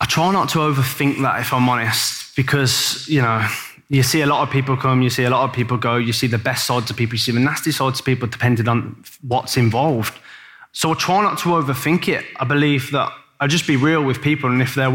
I 0.00 0.04
try 0.06 0.30
not 0.32 0.48
to 0.50 0.58
overthink 0.58 1.22
that, 1.22 1.40
if 1.40 1.52
I'm 1.52 1.68
honest, 1.68 2.34
because, 2.36 3.06
you 3.08 3.22
know, 3.22 3.46
you 3.88 4.02
see 4.02 4.20
a 4.20 4.26
lot 4.26 4.42
of 4.42 4.50
people 4.50 4.76
come, 4.76 5.02
you 5.02 5.10
see 5.10 5.24
a 5.24 5.30
lot 5.30 5.48
of 5.48 5.54
people 5.54 5.76
go, 5.76 5.96
you 5.96 6.12
see 6.12 6.26
the 6.26 6.38
best 6.38 6.66
sides 6.66 6.90
of 6.90 6.96
people, 6.96 7.14
you 7.14 7.18
see 7.18 7.32
the 7.32 7.40
nasty 7.40 7.72
sides 7.72 8.00
of 8.00 8.06
people, 8.06 8.28
depending 8.28 8.68
on 8.68 9.02
what's 9.22 9.56
involved. 9.56 10.18
So 10.72 10.92
I 10.92 10.94
try 10.94 11.22
not 11.22 11.38
to 11.38 11.50
overthink 11.50 12.08
it. 12.08 12.24
I 12.36 12.44
believe 12.44 12.92
that 12.92 13.12
I'll 13.40 13.48
just 13.48 13.66
be 13.66 13.76
real 13.76 14.04
with 14.04 14.20
people, 14.20 14.50
and 14.50 14.60
if 14.62 14.74
they're, 14.74 14.90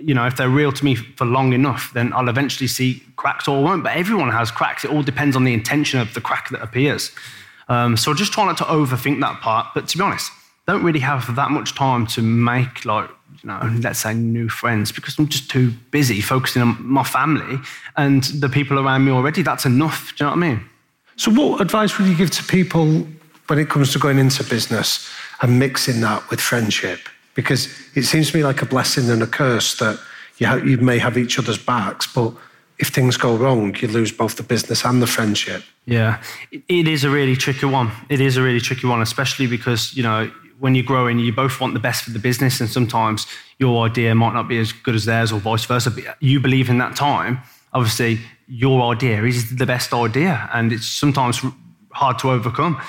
you 0.00 0.12
know, 0.12 0.26
if 0.26 0.36
they're 0.36 0.48
real 0.48 0.72
to 0.72 0.84
me 0.84 0.96
for 0.96 1.24
long 1.24 1.52
enough, 1.52 1.92
then 1.94 2.12
I'll 2.12 2.28
eventually 2.28 2.66
see 2.66 3.02
cracks 3.16 3.46
or 3.48 3.62
won't. 3.62 3.84
But 3.84 3.96
everyone 3.96 4.30
has 4.30 4.50
cracks. 4.50 4.84
It 4.84 4.90
all 4.90 5.02
depends 5.02 5.36
on 5.36 5.44
the 5.44 5.54
intention 5.54 6.00
of 6.00 6.12
the 6.12 6.20
crack 6.20 6.50
that 6.50 6.60
appears. 6.60 7.12
Um, 7.68 7.96
so 7.96 8.12
I 8.12 8.14
just 8.14 8.32
try 8.32 8.44
not 8.46 8.56
to 8.58 8.64
overthink 8.64 9.20
that 9.20 9.40
part. 9.40 9.68
But 9.74 9.88
to 9.88 9.98
be 9.98 10.02
honest, 10.02 10.30
don't 10.66 10.82
really 10.82 11.00
have 11.00 11.34
that 11.36 11.50
much 11.50 11.74
time 11.74 12.06
to 12.08 12.22
make 12.22 12.84
like 12.84 13.10
you 13.42 13.48
know, 13.48 13.60
let's 13.80 14.00
say 14.00 14.14
new 14.14 14.48
friends 14.48 14.90
because 14.90 15.18
I'm 15.18 15.28
just 15.28 15.50
too 15.50 15.72
busy 15.90 16.20
focusing 16.20 16.62
on 16.62 16.76
my 16.84 17.04
family 17.04 17.58
and 17.96 18.24
the 18.24 18.48
people 18.48 18.78
around 18.78 19.04
me 19.04 19.12
already. 19.12 19.42
That's 19.42 19.64
enough. 19.64 20.14
Do 20.16 20.24
you 20.24 20.30
know 20.30 20.36
what 20.36 20.44
I 20.44 20.48
mean? 20.48 20.64
So, 21.16 21.30
what 21.30 21.60
advice 21.60 21.98
would 21.98 22.08
you 22.08 22.16
give 22.16 22.30
to 22.32 22.44
people 22.44 23.06
when 23.46 23.58
it 23.58 23.68
comes 23.68 23.92
to 23.92 23.98
going 23.98 24.18
into 24.18 24.44
business 24.44 25.08
and 25.40 25.58
mixing 25.58 26.00
that 26.00 26.28
with 26.30 26.40
friendship? 26.40 27.00
Because 27.34 27.68
it 27.94 28.02
seems 28.02 28.30
to 28.30 28.36
me 28.36 28.44
like 28.44 28.62
a 28.62 28.66
blessing 28.66 29.08
and 29.10 29.22
a 29.22 29.26
curse 29.26 29.76
that 29.78 30.00
you, 30.38 30.64
you 30.64 30.78
may 30.78 30.98
have 30.98 31.16
each 31.16 31.38
other's 31.38 31.58
backs, 31.58 32.06
but 32.12 32.34
if 32.78 32.88
things 32.88 33.16
go 33.16 33.36
wrong, 33.36 33.74
you 33.76 33.88
lose 33.88 34.12
both 34.12 34.36
the 34.36 34.42
business 34.42 34.84
and 34.84 35.02
the 35.02 35.06
friendship. 35.06 35.62
Yeah, 35.84 36.22
it 36.50 36.86
is 36.86 37.04
a 37.04 37.10
really 37.10 37.36
tricky 37.36 37.66
one. 37.66 37.90
It 38.08 38.20
is 38.20 38.36
a 38.36 38.42
really 38.42 38.60
tricky 38.60 38.86
one, 38.86 39.02
especially 39.02 39.46
because, 39.46 39.96
you 39.96 40.02
know, 40.02 40.30
when 40.60 40.74
you're 40.74 40.84
growing, 40.84 41.18
you 41.18 41.32
both 41.32 41.60
want 41.60 41.74
the 41.74 41.80
best 41.80 42.04
for 42.04 42.10
the 42.10 42.18
business, 42.18 42.60
and 42.60 42.68
sometimes 42.68 43.26
your 43.58 43.84
idea 43.86 44.14
might 44.14 44.34
not 44.34 44.48
be 44.48 44.58
as 44.58 44.72
good 44.72 44.94
as 44.94 45.04
theirs, 45.04 45.32
or 45.32 45.40
vice 45.40 45.64
versa. 45.64 45.90
But 45.90 46.04
you 46.20 46.40
believe 46.40 46.68
in 46.68 46.78
that 46.78 46.96
time, 46.96 47.40
obviously, 47.72 48.20
your 48.46 48.92
idea 48.92 49.22
is 49.24 49.56
the 49.56 49.66
best 49.66 49.92
idea, 49.92 50.48
and 50.52 50.72
it's 50.72 50.86
sometimes 50.86 51.40
hard 51.92 52.18
to 52.20 52.30
overcome. 52.30 52.80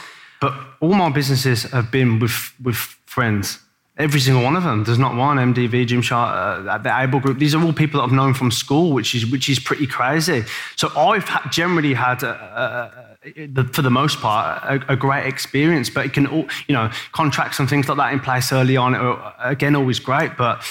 But 0.41 0.54
all 0.80 0.93
my 0.93 1.10
businesses 1.10 1.63
have 1.63 1.91
been 1.91 2.19
with, 2.19 2.54
with 2.62 2.78
friends 3.06 3.60
Every 3.99 4.21
single 4.21 4.43
one 4.43 4.55
of 4.55 4.63
them. 4.63 4.85
There's 4.85 4.97
not 4.97 5.15
one 5.15 5.35
MDV, 5.35 5.88
Gymshark, 5.88 6.67
uh, 6.69 6.77
the 6.77 6.97
Able 6.97 7.19
Group. 7.19 7.38
These 7.38 7.53
are 7.53 7.62
all 7.62 7.73
people 7.73 7.99
that 7.99 8.05
I've 8.05 8.13
known 8.13 8.33
from 8.33 8.49
school, 8.49 8.93
which 8.93 9.13
is 9.13 9.25
which 9.25 9.49
is 9.49 9.59
pretty 9.59 9.85
crazy. 9.85 10.45
So 10.77 10.89
I've 10.97 11.51
generally 11.51 11.93
had, 11.93 12.23
a, 12.23 13.17
a, 13.25 13.39
a, 13.57 13.63
for 13.65 13.81
the 13.81 13.89
most 13.89 14.19
part, 14.19 14.83
a, 14.88 14.95
great 14.95 15.25
experience. 15.27 15.89
But 15.89 16.05
it 16.05 16.13
can, 16.13 16.27
all, 16.27 16.47
you 16.69 16.73
know, 16.73 16.89
contracts 17.12 17.59
and 17.59 17.69
things 17.69 17.89
like 17.89 17.97
that 17.97 18.13
in 18.13 18.21
place 18.21 18.53
early 18.53 18.77
on. 18.77 18.95
Are, 18.95 19.35
again, 19.39 19.75
always 19.75 19.99
great, 19.99 20.38
but 20.38 20.63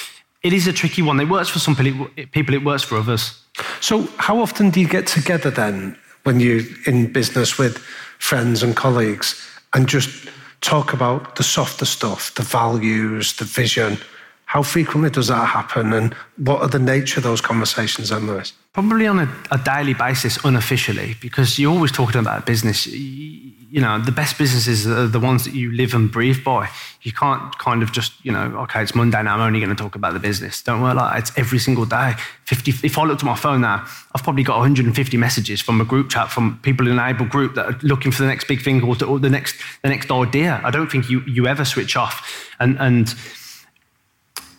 it 0.42 0.54
is 0.54 0.66
a 0.66 0.72
tricky 0.72 1.02
one. 1.02 1.20
It 1.20 1.28
works 1.28 1.50
for 1.50 1.58
some 1.58 1.76
people. 1.76 2.08
It 2.16 2.64
works 2.64 2.82
for 2.82 2.96
others. 2.96 3.38
So 3.80 4.08
how 4.16 4.40
often 4.40 4.70
do 4.70 4.80
you 4.80 4.88
get 4.88 5.06
together 5.06 5.50
then 5.50 5.98
when 6.24 6.40
you're 6.40 6.62
in 6.86 7.12
business 7.12 7.58
with 7.58 7.76
friends 8.18 8.62
and 8.62 8.74
colleagues 8.74 9.46
and 9.74 9.86
just 9.86 10.28
talk 10.60 10.92
about 10.92 11.36
the 11.36 11.42
softer 11.42 11.84
stuff, 11.84 12.34
the 12.34 12.42
values, 12.42 13.34
the 13.34 13.44
vision. 13.44 13.98
How 14.46 14.62
frequently 14.62 15.10
does 15.10 15.28
that 15.28 15.44
happen, 15.46 15.92
and 15.92 16.14
what 16.36 16.62
are 16.62 16.68
the 16.68 16.78
nature 16.78 17.20
of 17.20 17.24
those 17.24 17.42
conversations, 17.42 18.08
then, 18.08 18.26
Lewis? 18.26 18.54
Probably 18.72 19.06
on 19.06 19.18
a, 19.18 19.28
a 19.50 19.58
daily 19.58 19.94
basis, 19.94 20.42
unofficially, 20.44 21.16
because 21.20 21.58
you're 21.58 21.72
always 21.72 21.92
talking 21.92 22.20
about 22.20 22.46
business 22.46 22.86
you 22.86 23.57
know, 23.70 23.98
the 23.98 24.12
best 24.12 24.38
businesses 24.38 24.86
are 24.86 25.06
the 25.06 25.20
ones 25.20 25.44
that 25.44 25.54
you 25.54 25.72
live 25.72 25.92
and 25.92 26.10
breathe 26.10 26.42
by. 26.42 26.70
You 27.02 27.12
can't 27.12 27.56
kind 27.58 27.82
of 27.82 27.92
just, 27.92 28.12
you 28.24 28.32
know, 28.32 28.56
okay, 28.62 28.82
it's 28.82 28.94
Monday 28.94 29.22
now, 29.22 29.34
I'm 29.34 29.40
only 29.40 29.60
going 29.60 29.74
to 29.74 29.80
talk 29.80 29.94
about 29.94 30.14
the 30.14 30.20
business. 30.20 30.62
Don't 30.62 30.80
worry, 30.80 30.94
like. 30.94 31.18
It's 31.18 31.36
every 31.36 31.58
single 31.58 31.84
day. 31.84 32.14
50, 32.44 32.70
if 32.82 32.96
I 32.96 33.04
looked 33.04 33.22
at 33.22 33.26
my 33.26 33.36
phone 33.36 33.60
now, 33.60 33.86
I've 34.14 34.22
probably 34.22 34.42
got 34.42 34.56
150 34.56 35.16
messages 35.16 35.60
from 35.60 35.80
a 35.80 35.84
group 35.84 36.08
chat 36.08 36.30
from 36.30 36.58
people 36.62 36.86
in 36.86 36.98
an 36.98 37.14
able 37.14 37.26
group 37.26 37.54
that 37.56 37.66
are 37.66 37.78
looking 37.82 38.10
for 38.10 38.22
the 38.22 38.28
next 38.28 38.48
big 38.48 38.62
thing 38.62 38.82
or, 38.82 38.96
or 39.04 39.18
the 39.18 39.30
next 39.30 39.56
the 39.82 39.88
next 39.88 40.10
idea. 40.10 40.60
I 40.64 40.70
don't 40.70 40.90
think 40.90 41.10
you 41.10 41.20
you 41.20 41.46
ever 41.46 41.64
switch 41.64 41.96
off. 41.96 42.50
And 42.58 42.78
and 42.80 43.14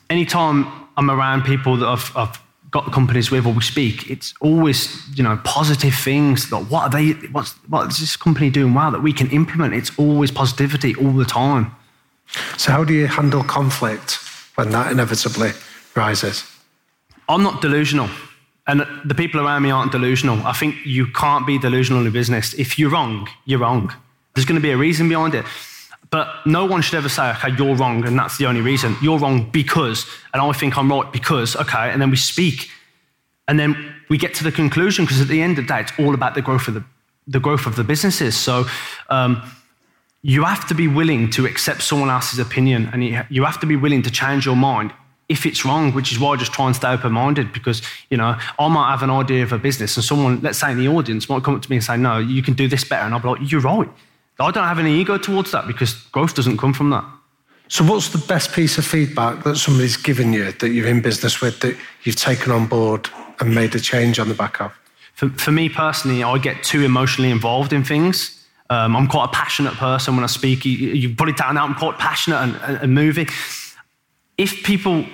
anytime 0.09 0.67
I'm 0.97 1.09
around 1.09 1.43
people 1.43 1.77
that 1.77 1.87
I've, 1.87 2.11
I've 2.15 2.39
got 2.71 2.91
companies 2.91 3.31
with 3.31 3.45
or 3.45 3.53
we 3.53 3.61
speak, 3.61 4.09
it's 4.09 4.33
always 4.41 5.01
you 5.17 5.23
know 5.23 5.39
positive 5.43 5.95
things. 5.95 6.51
Like 6.51 6.65
what 6.65 6.83
are 6.83 6.89
they? 6.89 7.11
What's 7.29 7.53
what 7.67 7.87
is 7.87 7.99
this 7.99 8.15
company 8.17 8.49
doing 8.49 8.73
well 8.73 8.91
that 8.91 9.01
we 9.01 9.13
can 9.13 9.29
implement? 9.31 9.73
It's 9.73 9.97
always 9.97 10.31
positivity 10.31 10.95
all 10.95 11.13
the 11.13 11.25
time. 11.25 11.75
So 12.57 12.71
how 12.71 12.83
do 12.83 12.93
you 12.93 13.07
handle 13.07 13.43
conflict 13.43 14.19
when 14.55 14.69
that 14.71 14.91
inevitably 14.91 15.51
rises? 15.95 16.43
I'm 17.27 17.43
not 17.43 17.61
delusional. 17.61 18.09
And 18.67 18.85
the 19.03 19.15
people 19.15 19.41
around 19.41 19.63
me 19.63 19.71
aren't 19.71 19.91
delusional. 19.91 20.45
I 20.45 20.53
think 20.53 20.75
you 20.85 21.07
can't 21.07 21.47
be 21.47 21.57
delusional 21.57 22.05
in 22.05 22.11
business. 22.11 22.53
If 22.53 22.77
you're 22.77 22.91
wrong, 22.91 23.27
you're 23.45 23.59
wrong. 23.59 23.91
There's 24.35 24.45
going 24.45 24.61
to 24.61 24.61
be 24.61 24.69
a 24.69 24.77
reason 24.77 25.09
behind 25.09 25.33
it. 25.33 25.45
But 26.11 26.27
no 26.45 26.65
one 26.65 26.81
should 26.81 26.95
ever 26.95 27.09
say, 27.09 27.29
okay, 27.31 27.49
you're 27.55 27.75
wrong, 27.75 28.05
and 28.05 28.17
that's 28.17 28.37
the 28.37 28.47
only 28.47 28.61
reason. 28.61 28.95
You're 29.01 29.19
wrong 29.19 29.49
because, 29.51 30.05
and 30.33 30.41
I 30.41 30.51
think 30.53 30.77
I'm 30.77 30.91
right 30.91 31.11
because, 31.11 31.55
okay, 31.55 31.91
and 31.91 32.01
then 32.01 32.09
we 32.09 32.17
speak. 32.17 32.69
And 33.47 33.59
then 33.59 33.95
we 34.09 34.17
get 34.17 34.33
to 34.35 34.43
the 34.43 34.51
conclusion, 34.51 35.05
because 35.05 35.21
at 35.21 35.27
the 35.27 35.41
end 35.41 35.59
of 35.59 35.67
the 35.67 35.73
day, 35.73 35.81
it's 35.81 35.91
all 35.99 36.15
about 36.15 36.33
the 36.33 36.41
growth 36.41 36.67
of 36.67 36.73
the, 36.73 36.83
the 37.27 37.39
growth 37.39 37.67
of 37.67 37.75
the 37.75 37.83
businesses. 37.83 38.35
So 38.35 38.65
um, 39.09 39.43
you 40.23 40.43
have 40.43 40.67
to 40.67 40.73
be 40.73 40.87
willing 40.87 41.29
to 41.31 41.45
accept 41.45 41.83
someone 41.83 42.09
else's 42.09 42.39
opinion, 42.39 42.89
and 42.91 43.03
you, 43.03 43.43
have 43.43 43.59
to 43.59 43.67
be 43.67 43.75
willing 43.75 44.01
to 44.01 44.11
change 44.11 44.45
your 44.45 44.55
mind 44.55 44.91
if 45.29 45.45
it's 45.45 45.63
wrong, 45.63 45.93
which 45.93 46.11
is 46.11 46.19
why 46.19 46.33
I 46.33 46.37
just 46.37 46.53
try 46.53 46.65
and 46.65 46.75
stay 46.75 46.89
open 46.89 47.11
minded 47.11 47.53
because, 47.53 47.83
you 48.09 48.17
know, 48.17 48.35
I 48.57 48.67
might 48.67 48.89
have 48.89 49.03
an 49.03 49.11
idea 49.11 49.43
of 49.43 49.53
a 49.53 49.59
business 49.59 49.95
and 49.95 50.03
someone, 50.03 50.41
let's 50.41 50.57
say 50.57 50.71
in 50.71 50.79
the 50.79 50.87
audience, 50.87 51.29
might 51.29 51.43
come 51.43 51.53
up 51.53 51.61
to 51.61 51.69
me 51.69 51.75
and 51.75 51.85
say, 51.85 51.97
no, 51.97 52.17
you 52.17 52.41
can 52.41 52.55
do 52.55 52.67
this 52.67 52.83
better. 52.83 53.05
And 53.05 53.13
I'll 53.13 53.19
be 53.19 53.27
like, 53.27 53.51
you're 53.51 53.61
right. 53.61 53.87
I 54.39 54.51
don't 54.51 54.63
have 54.63 54.79
any 54.79 54.99
ego 54.99 55.17
towards 55.17 55.51
that 55.51 55.67
because 55.67 55.93
growth 56.11 56.35
doesn't 56.35 56.57
come 56.57 56.73
from 56.73 56.89
that. 56.91 57.03
So, 57.67 57.83
what's 57.83 58.09
the 58.09 58.17
best 58.17 58.53
piece 58.53 58.77
of 58.77 58.85
feedback 58.85 59.43
that 59.43 59.57
somebody's 59.57 59.97
given 59.97 60.33
you 60.33 60.51
that 60.51 60.69
you're 60.69 60.87
in 60.87 61.01
business 61.01 61.41
with 61.41 61.59
that 61.59 61.77
you've 62.03 62.15
taken 62.15 62.51
on 62.51 62.67
board 62.67 63.09
and 63.39 63.53
made 63.53 63.75
a 63.75 63.79
change 63.79 64.17
on 64.19 64.27
the 64.27 64.33
back 64.33 64.59
of? 64.59 64.73
For, 65.13 65.29
for 65.29 65.51
me 65.51 65.69
personally, 65.69 66.23
I 66.23 66.37
get 66.37 66.63
too 66.63 66.83
emotionally 66.83 67.29
involved 67.29 67.73
in 67.73 67.83
things. 67.83 68.43
Um, 68.71 68.95
I'm 68.95 69.07
quite 69.07 69.25
a 69.25 69.31
passionate 69.31 69.73
person 69.73 70.15
when 70.15 70.23
I 70.23 70.27
speak. 70.27 70.65
You, 70.65 70.71
you 70.71 71.15
put 71.15 71.29
it 71.29 71.37
down 71.37 71.55
now, 71.55 71.65
I'm 71.65 71.75
quite 71.75 71.97
passionate 71.97 72.37
and, 72.37 72.55
and, 72.63 72.77
and 72.83 72.93
moving. 72.95 73.27
If 74.37 74.63
people 74.63 75.05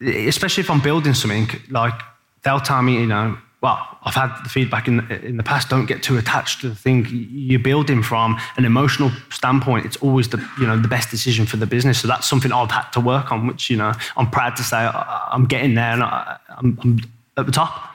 especially 0.00 0.62
if 0.62 0.70
I'm 0.70 0.80
building 0.80 1.14
something, 1.14 1.48
like 1.68 1.94
they'll 2.42 2.60
tell 2.60 2.82
me, 2.82 2.94
you 2.94 3.06
know, 3.06 3.36
well, 3.62 3.98
I've 4.04 4.14
had 4.14 4.34
the 4.42 4.48
feedback 4.48 4.88
in, 4.88 5.00
in 5.10 5.36
the 5.36 5.42
past, 5.42 5.68
don't 5.68 5.84
get 5.84 6.02
too 6.02 6.16
attached 6.16 6.62
to 6.62 6.70
the 6.70 6.74
thing 6.74 7.06
you're 7.10 7.60
building 7.60 8.02
from 8.02 8.38
an 8.56 8.64
emotional 8.64 9.10
standpoint. 9.30 9.84
It's 9.84 9.98
always 9.98 10.28
the, 10.28 10.38
you 10.58 10.66
know, 10.66 10.78
the 10.78 10.88
best 10.88 11.10
decision 11.10 11.44
for 11.44 11.58
the 11.58 11.66
business. 11.66 12.00
So 12.00 12.08
that's 12.08 12.26
something 12.26 12.52
I've 12.52 12.70
had 12.70 12.88
to 12.92 13.00
work 13.00 13.30
on, 13.30 13.46
which, 13.46 13.68
you 13.68 13.76
know, 13.76 13.92
I'm 14.16 14.30
proud 14.30 14.56
to 14.56 14.62
say 14.62 14.78
I'm 14.78 15.44
getting 15.44 15.74
there 15.74 15.92
and 15.92 16.02
I'm, 16.02 16.78
I'm 16.82 17.00
at 17.36 17.44
the 17.44 17.52
top. 17.52 17.88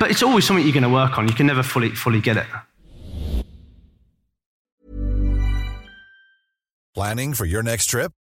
But 0.00 0.10
it's 0.10 0.24
always 0.24 0.44
something 0.44 0.64
you're 0.64 0.74
going 0.74 0.82
to 0.82 0.88
work 0.88 1.18
on. 1.18 1.28
You 1.28 1.34
can 1.34 1.46
never 1.46 1.62
fully, 1.62 1.90
fully 1.90 2.20
get 2.20 2.36
it. 2.36 2.46
Planning 6.94 7.34
for 7.34 7.44
your 7.44 7.62
next 7.62 7.86
trip? 7.86 8.12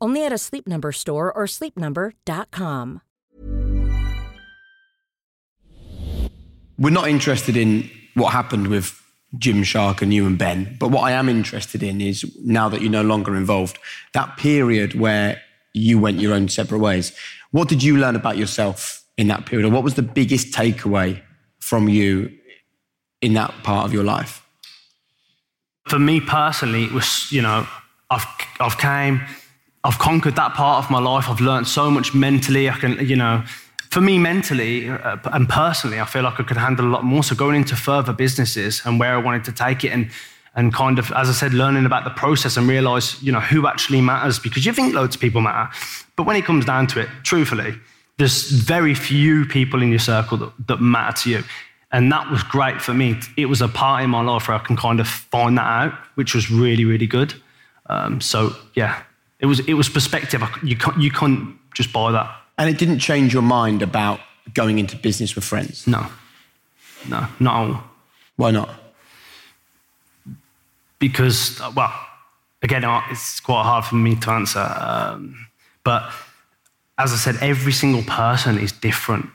Only 0.00 0.24
at 0.24 0.32
a 0.32 0.38
Sleep 0.38 0.66
Number 0.66 0.92
store 0.92 1.32
or 1.32 1.46
sleepnumber.com. 1.46 3.02
We're 6.78 6.90
not 6.90 7.08
interested 7.08 7.56
in 7.58 7.90
what 8.14 8.32
happened 8.32 8.68
with 8.68 8.98
Gymshark 9.36 10.02
and 10.02 10.12
you 10.12 10.26
and 10.26 10.38
Ben, 10.38 10.76
but 10.80 10.90
what 10.90 11.02
I 11.02 11.12
am 11.12 11.28
interested 11.28 11.82
in 11.82 12.00
is 12.00 12.24
now 12.42 12.68
that 12.70 12.80
you're 12.80 12.90
no 12.90 13.02
longer 13.02 13.36
involved, 13.36 13.78
that 14.14 14.36
period 14.38 14.98
where 14.98 15.40
you 15.74 15.98
went 15.98 16.20
your 16.20 16.34
own 16.34 16.48
separate 16.48 16.78
ways. 16.78 17.12
What 17.50 17.68
did 17.68 17.82
you 17.82 17.96
learn 17.96 18.16
about 18.16 18.38
yourself 18.38 19.04
in 19.16 19.28
that 19.28 19.44
period, 19.46 19.68
or 19.68 19.70
what 19.70 19.84
was 19.84 19.94
the 19.94 20.02
biggest 20.02 20.54
takeaway 20.54 21.22
from 21.58 21.88
you 21.88 22.32
in 23.20 23.34
that 23.34 23.52
part 23.62 23.84
of 23.84 23.92
your 23.92 24.04
life? 24.04 24.42
For 25.86 25.98
me 25.98 26.20
personally, 26.20 26.84
it 26.84 26.92
was, 26.92 27.30
you 27.30 27.42
know, 27.42 27.66
I've, 28.08 28.26
I've 28.58 28.78
came, 28.78 29.20
I've 29.82 29.98
conquered 29.98 30.36
that 30.36 30.54
part 30.54 30.84
of 30.84 30.90
my 30.90 30.98
life. 30.98 31.28
I've 31.28 31.40
learned 31.40 31.66
so 31.66 31.90
much 31.90 32.14
mentally. 32.14 32.68
I 32.68 32.74
can, 32.74 32.98
you 33.06 33.16
know, 33.16 33.42
for 33.90 34.00
me 34.00 34.18
mentally 34.18 34.88
uh, 34.88 35.16
and 35.32 35.48
personally, 35.48 35.98
I 36.00 36.04
feel 36.04 36.22
like 36.22 36.38
I 36.38 36.42
could 36.42 36.56
handle 36.56 36.86
a 36.86 36.90
lot 36.90 37.04
more. 37.04 37.22
So 37.22 37.34
going 37.34 37.56
into 37.56 37.76
further 37.76 38.12
businesses 38.12 38.82
and 38.84 39.00
where 39.00 39.14
I 39.14 39.18
wanted 39.18 39.44
to 39.44 39.52
take 39.52 39.82
it 39.84 39.88
and, 39.88 40.10
and 40.54 40.72
kind 40.74 40.98
of, 40.98 41.10
as 41.12 41.28
I 41.28 41.32
said, 41.32 41.54
learning 41.54 41.86
about 41.86 42.04
the 42.04 42.10
process 42.10 42.56
and 42.56 42.68
realize, 42.68 43.20
you 43.22 43.32
know, 43.32 43.40
who 43.40 43.66
actually 43.66 44.00
matters 44.00 44.38
because 44.38 44.66
you 44.66 44.72
think 44.72 44.94
loads 44.94 45.16
of 45.16 45.20
people 45.20 45.40
matter. 45.40 45.72
But 46.14 46.26
when 46.26 46.36
it 46.36 46.44
comes 46.44 46.66
down 46.66 46.86
to 46.88 47.00
it, 47.00 47.08
truthfully, 47.22 47.74
there's 48.18 48.50
very 48.50 48.94
few 48.94 49.46
people 49.46 49.82
in 49.82 49.88
your 49.88 49.98
circle 49.98 50.36
that, 50.38 50.52
that 50.68 50.80
matter 50.80 51.22
to 51.22 51.30
you. 51.30 51.44
And 51.90 52.12
that 52.12 52.30
was 52.30 52.42
great 52.42 52.80
for 52.80 52.94
me. 52.94 53.18
It 53.36 53.46
was 53.46 53.62
a 53.62 53.68
part 53.68 54.04
in 54.04 54.10
my 54.10 54.22
life 54.22 54.46
where 54.46 54.56
I 54.56 54.60
can 54.60 54.76
kind 54.76 55.00
of 55.00 55.08
find 55.08 55.58
that 55.58 55.66
out, 55.66 55.94
which 56.14 56.34
was 56.34 56.50
really, 56.50 56.84
really 56.84 57.06
good. 57.06 57.34
Um, 57.86 58.20
so 58.20 58.54
yeah, 58.74 59.02
it 59.40 59.46
was 59.46 59.60
it 59.60 59.74
was 59.74 59.88
perspective. 59.88 60.42
You 60.62 60.76
can't, 60.76 61.00
you 61.00 61.10
couldn't 61.10 61.58
just 61.74 61.92
buy 61.92 62.12
that. 62.12 62.30
And 62.58 62.68
it 62.68 62.78
didn't 62.78 62.98
change 62.98 63.32
your 63.32 63.42
mind 63.42 63.82
about 63.82 64.20
going 64.54 64.78
into 64.78 64.96
business 64.96 65.34
with 65.34 65.44
friends? 65.44 65.86
No, 65.86 66.06
no, 67.08 67.26
not 67.38 67.54
all. 67.54 67.82
Why 68.36 68.50
not? 68.50 68.70
Because 70.98 71.60
well, 71.74 71.92
again, 72.62 72.84
it's 73.10 73.40
quite 73.40 73.62
hard 73.62 73.84
for 73.84 73.96
me 73.96 74.16
to 74.16 74.30
answer. 74.30 74.74
Um, 74.78 75.46
but 75.84 76.12
as 76.98 77.12
I 77.12 77.16
said, 77.16 77.36
every 77.40 77.72
single 77.72 78.02
person 78.02 78.58
is 78.58 78.72
different. 78.72 79.30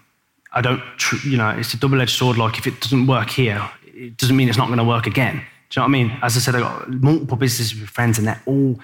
I 0.54 0.62
don't, 0.62 0.82
tr- 0.98 1.28
you 1.28 1.38
know, 1.38 1.50
it's 1.50 1.74
a 1.74 1.78
double 1.78 2.00
edged 2.00 2.12
sword. 2.12 2.38
Like, 2.38 2.58
if 2.58 2.68
it 2.68 2.80
doesn't 2.80 3.08
work 3.08 3.30
here, 3.30 3.68
it 3.86 4.18
doesn't 4.18 4.36
mean 4.36 4.48
it's 4.48 4.58
not 4.58 4.68
going 4.68 4.78
to 4.78 4.86
work 4.86 5.08
again. 5.08 5.42
Do 5.70 5.82
you 5.82 5.82
know 5.82 5.82
what 5.82 5.88
I 5.88 6.04
mean? 6.04 6.20
As 6.22 6.38
I 6.38 6.40
said, 6.40 6.56
I've 6.56 6.62
got 6.62 6.90
multiple 6.90 7.38
businesses 7.38 7.80
with 7.80 7.90
friends 7.90 8.20
and 8.20 8.28
they're 8.28 8.42
all 8.46 8.80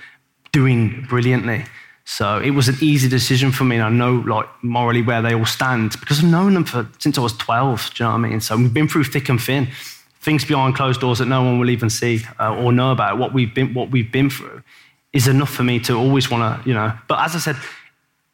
doing 0.52 1.06
brilliantly. 1.08 1.66
So 2.06 2.40
it 2.40 2.52
was 2.52 2.68
an 2.68 2.76
easy 2.82 3.08
decision 3.08 3.52
for 3.52 3.64
me. 3.64 3.78
And 3.78 3.86
I 3.86 3.90
know, 3.90 4.16
like, 4.16 4.48
morally 4.64 5.02
where 5.02 5.22
they 5.22 5.34
all 5.34 5.46
stand 5.46 5.92
because 6.00 6.20
I've 6.20 6.30
known 6.30 6.54
them 6.54 6.66
for 6.66 6.88
since 7.00 7.18
I 7.18 7.22
was 7.22 7.34
12. 7.38 7.94
Do 7.94 8.04
you 8.04 8.08
know 8.08 8.12
what 8.18 8.26
I 8.26 8.30
mean? 8.30 8.42
So 8.42 8.58
we've 8.58 8.74
been 8.74 8.88
through 8.88 9.06
thick 9.06 9.30
and 9.30 9.42
thin. 9.42 9.68
things 10.22 10.46
behind 10.46 10.76
closed 10.76 11.02
doors 11.02 11.20
that 11.20 11.26
no 11.26 11.44
one 11.44 11.60
will 11.60 11.70
even 11.70 11.90
see 11.90 12.22
uh, 12.40 12.56
or 12.56 12.72
know 12.72 12.92
about, 12.92 13.18
what 13.18 13.34
we've 13.34 13.54
been, 13.54 13.74
what 13.74 13.90
we've 13.90 14.12
been 14.12 14.30
through, 14.30 14.62
is 15.14 15.28
enough 15.28 15.50
for 15.50 15.64
me 15.64 15.80
to 15.80 15.94
always 15.94 16.30
want 16.30 16.64
to, 16.64 16.70
you 16.70 16.76
know. 16.76 16.94
But 17.08 17.20
as 17.20 17.36
I 17.36 17.40
said, 17.40 17.56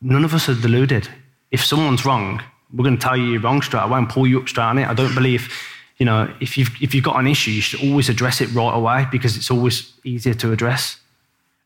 none 0.02 0.26
of 0.26 0.34
us 0.34 0.50
are 0.50 0.56
deluded. 0.56 1.08
If 1.50 1.64
someone's 1.64 2.06
wrong, 2.06 2.42
we're 2.74 2.84
going 2.84 2.98
to 2.98 3.02
tell 3.02 3.16
you 3.16 3.26
you're 3.26 3.42
wrong 3.42 3.62
straight 3.62 3.84
away 3.84 3.98
and 3.98 4.10
pull 4.10 4.28
you 4.28 4.42
up 4.42 4.50
straight 4.50 4.66
on 4.66 4.78
it. 4.78 4.88
I 4.88 4.94
don't 4.94 5.16
believe, 5.16 5.50
you 5.98 6.06
know, 6.06 6.32
if 6.42 6.58
you've, 6.58 6.72
if 6.82 6.94
you've 6.94 7.06
got 7.06 7.18
an 7.18 7.28
issue, 7.28 7.52
you 7.52 7.62
should 7.62 7.88
always 7.88 8.10
address 8.10 8.42
it 8.42 8.48
right 8.54 8.74
away 8.76 9.08
because 9.12 9.38
it's 9.38 9.50
always 9.50 9.94
easier 10.04 10.34
to 10.36 10.52
address. 10.52 11.00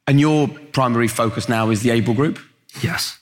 And 0.08 0.20
your 0.20 0.48
primary 0.48 1.08
focus 1.08 1.48
now 1.48 1.70
is 1.70 1.82
the 1.82 1.92
Able 1.92 2.14
Group? 2.14 2.40
Yes. 2.82 3.20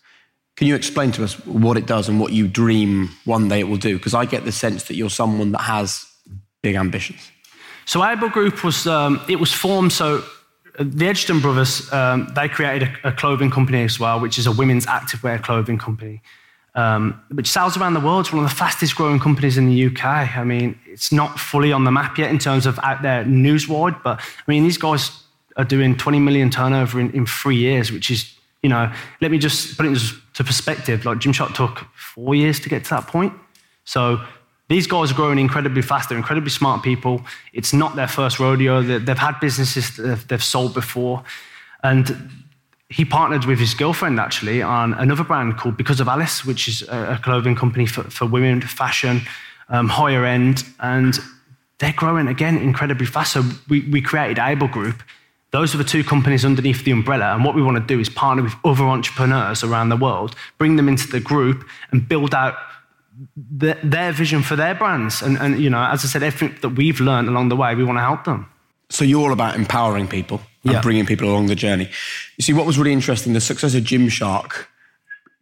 Can 0.56 0.68
you 0.68 0.76
explain 0.76 1.12
to 1.13 1.24
us 1.24 1.34
what 1.46 1.78
it 1.78 1.86
does 1.86 2.10
and 2.10 2.20
what 2.20 2.32
you 2.34 2.48
dream 2.48 3.10
one 3.26 3.48
day 3.48 3.60
it 3.60 3.68
will 3.68 3.78
do? 3.78 3.98
Because 3.98 4.13
I 4.13 4.26
get 4.26 4.46
the 4.46 4.52
sense 4.52 4.84
that 4.86 4.96
you're 4.96 5.10
someone 5.10 5.52
that 5.52 5.62
has 5.62 6.06
big 6.62 6.76
ambitions. 6.76 7.32
So 7.86 8.04
Able 8.04 8.30
Group 8.30 8.63
was, 8.63 8.86
um, 8.86 9.22
it 9.30 9.39
was 9.39 9.54
formed, 9.54 9.94
so 9.94 10.24
the 10.80 11.08
Edgerton 11.08 11.39
brothers, 11.39 11.92
um, 11.92 12.32
they 12.36 12.48
created 12.48 12.89
a, 13.04 13.10
a, 13.10 13.12
clothing 13.12 13.50
company 13.50 13.84
as 13.84 14.00
well, 14.00 14.20
which 14.20 14.38
is 14.38 14.48
a 14.48 14.52
women's 14.52 14.86
activewear 14.86 15.42
clothing 15.42 15.78
company 15.78 16.22
um, 16.76 17.22
which 17.32 17.48
sells 17.48 17.78
around 17.78 17.94
the 17.94 18.00
world. 18.00 18.26
It's 18.26 18.34
one 18.34 18.44
of 18.44 18.50
the 18.50 18.56
fastest 18.56 18.96
growing 18.96 19.20
companies 19.20 19.58
in 19.58 19.68
the 19.68 19.86
UK. 19.88 20.06
I 20.06 20.44
mean, 20.44 20.80
it's 20.86 21.12
not 21.12 21.39
fully 21.39 21.72
on 21.72 21.84
the 21.84 21.92
map 21.92 22.18
yet 22.18 22.30
in 22.30 22.39
terms 22.39 22.65
of 22.65 22.80
out 22.80 23.02
there 23.02 23.26
news-wide, 23.26 24.02
but 24.04 24.20
I 24.20 24.52
mean, 24.52 24.63
these 24.63 24.78
guys 24.78 25.12
are 25.58 25.66
doing 25.66 25.96
20 25.98 26.20
million 26.20 26.50
turnover 26.50 27.00
in, 27.00 27.12
in 27.12 27.26
three 27.26 27.58
years, 27.58 27.92
which 27.92 28.10
is, 28.12 28.34
you 28.64 28.70
know, 28.70 28.92
let 29.22 29.32
me 29.32 29.38
just 29.38 29.78
put 29.78 29.86
it 29.86 29.90
into 29.90 30.44
perspective. 30.44 31.06
Like 31.06 31.20
Gymshark 31.20 31.54
took 31.54 31.86
four 31.96 32.36
years 32.36 32.60
to 32.62 32.70
get 32.70 32.84
to 32.86 32.90
that 32.92 33.08
point. 33.08 33.34
So 33.86 34.22
these 34.70 34.86
guys 34.86 35.12
are 35.12 35.16
growing 35.16 35.40
incredibly 35.40 35.82
fast. 35.82 36.10
They're 36.10 36.18
incredibly 36.18 36.52
smart 36.52 36.84
people. 36.84 37.22
It's 37.54 37.74
not 37.74 37.96
their 37.96 38.08
first 38.08 38.40
rodeo. 38.40 38.82
They've 38.82 39.18
had 39.18 39.40
businesses 39.40 39.98
that 39.98 40.28
they've 40.28 40.44
sold 40.44 40.74
before. 40.74 41.24
And 41.84 42.46
he 42.90 43.06
partnered 43.06 43.46
with 43.46 43.60
his 43.60 43.74
girlfriend 43.74 44.20
actually 44.20 44.62
on 44.62 44.94
another 44.94 45.24
brand 45.24 45.58
called 45.58 45.78
Because 45.78 46.00
of 46.00 46.08
Alice, 46.08 46.46
which 46.46 46.68
is 46.68 46.84
a 46.84 47.20
clothing 47.24 47.56
company 47.56 47.86
for, 47.86 48.04
for 48.04 48.26
women, 48.26 48.62
fashion, 48.62 49.22
um, 49.70 49.90
higher 49.90 50.26
end, 50.26 50.64
and 50.80 51.20
they're 51.80 51.94
growing 51.94 52.28
again 52.28 52.58
incredibly 52.58 53.06
fast. 53.06 53.34
So 53.34 53.44
we, 53.70 53.82
we 53.90 54.02
created 54.02 54.40
Able 54.40 54.68
Group. 54.68 55.02
Those 55.52 55.74
are 55.74 55.80
the 55.80 55.84
two 55.84 56.04
companies 56.04 56.46
underneath 56.46 56.84
the 56.84 56.92
umbrella, 56.92 57.34
and 57.34 57.44
what 57.44 57.56
we 57.56 57.64
want 57.64 57.78
to 57.78 57.84
do 57.84 58.00
is 58.00 58.08
partner 58.08 58.44
with 58.44 58.54
other 58.64 58.84
entrepreneurs 58.84 59.64
around 59.64 59.90
the 59.90 59.98
world, 59.98 60.36
bring 60.58 60.76
them 60.76 60.88
into 60.88 61.08
the 61.08 61.20
group, 61.20 61.68
and 61.92 62.08
build 62.08 62.36
out 62.36 62.56
the, 63.36 63.78
their 63.84 64.12
vision 64.12 64.44
for 64.44 64.56
their 64.56 64.76
brands. 64.76 65.22
And, 65.22 65.38
and 65.38 65.60
you 65.60 65.70
know, 65.70 65.84
as 65.84 66.06
I 66.06 66.08
said, 66.08 66.24
everything 66.24 66.58
that 66.62 66.70
we've 66.70 67.00
learned 67.00 67.28
along 67.28 67.50
the 67.50 67.56
way, 67.56 67.74
we 67.76 67.84
want 67.84 67.98
to 67.98 68.04
help 68.04 68.26
them. 68.26 68.48
So 68.90 69.04
you're 69.04 69.22
all 69.22 69.34
about 69.34 69.56
empowering 69.56 70.08
people 70.08 70.42
and 70.64 70.74
yeah. 70.74 70.82
bringing 70.82 71.06
people 71.06 71.30
along 71.30 71.48
the 71.48 71.56
journey. 71.56 71.90
You 72.38 72.42
see, 72.42 72.54
what 72.54 72.66
was 72.66 72.78
really 72.78 72.94
interesting, 72.94 73.34
the 73.34 73.42
success 73.42 73.76
of 73.76 73.84
Gymshark 73.84 74.66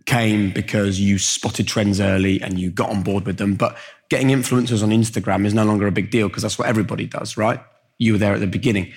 came 0.06 0.52
because 0.52 1.00
you 1.00 1.17
spotted 1.20 1.67
trends 1.67 2.00
early 2.00 2.41
and 2.41 2.60
you 2.60 2.72
got 2.72 2.89
on 2.89 3.04
board 3.04 3.26
with 3.26 3.38
them. 3.38 3.56
But 3.56 3.78
getting 4.10 4.30
influencers 4.30 4.82
on 4.84 4.89
Instagram 4.89 5.46
is 5.46 5.54
no 5.54 5.65
longer 5.65 5.88
a 5.88 5.91
big 5.91 6.12
deal 6.12 6.28
because 6.30 6.43
that's 6.43 6.58
what 6.58 6.67
everybody 6.67 7.06
does, 7.06 7.38
right? 7.38 7.60
You 7.98 8.13
were 8.13 8.17
there 8.17 8.34
at 8.34 8.39
the 8.39 8.48
beginning. 8.48 8.91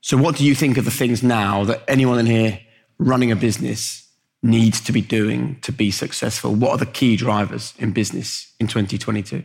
So, 0.00 0.16
what 0.16 0.36
do 0.36 0.44
you 0.44 0.54
think 0.54 0.78
of 0.78 0.84
the 0.84 0.90
things 0.90 1.22
now 1.22 1.64
that 1.64 1.82
anyone 1.88 2.18
in 2.18 2.26
here 2.26 2.60
running 2.98 3.32
a 3.32 3.36
business 3.36 4.06
needs 4.42 4.80
to 4.82 4.92
be 4.92 5.00
doing 5.00 5.58
to 5.62 5.72
be 5.72 5.90
successful? 5.90 6.54
What 6.54 6.70
are 6.70 6.78
the 6.78 6.86
key 6.86 7.16
drivers 7.16 7.74
in 7.78 7.92
business 7.92 8.52
in 8.60 8.66
2022? 8.66 9.42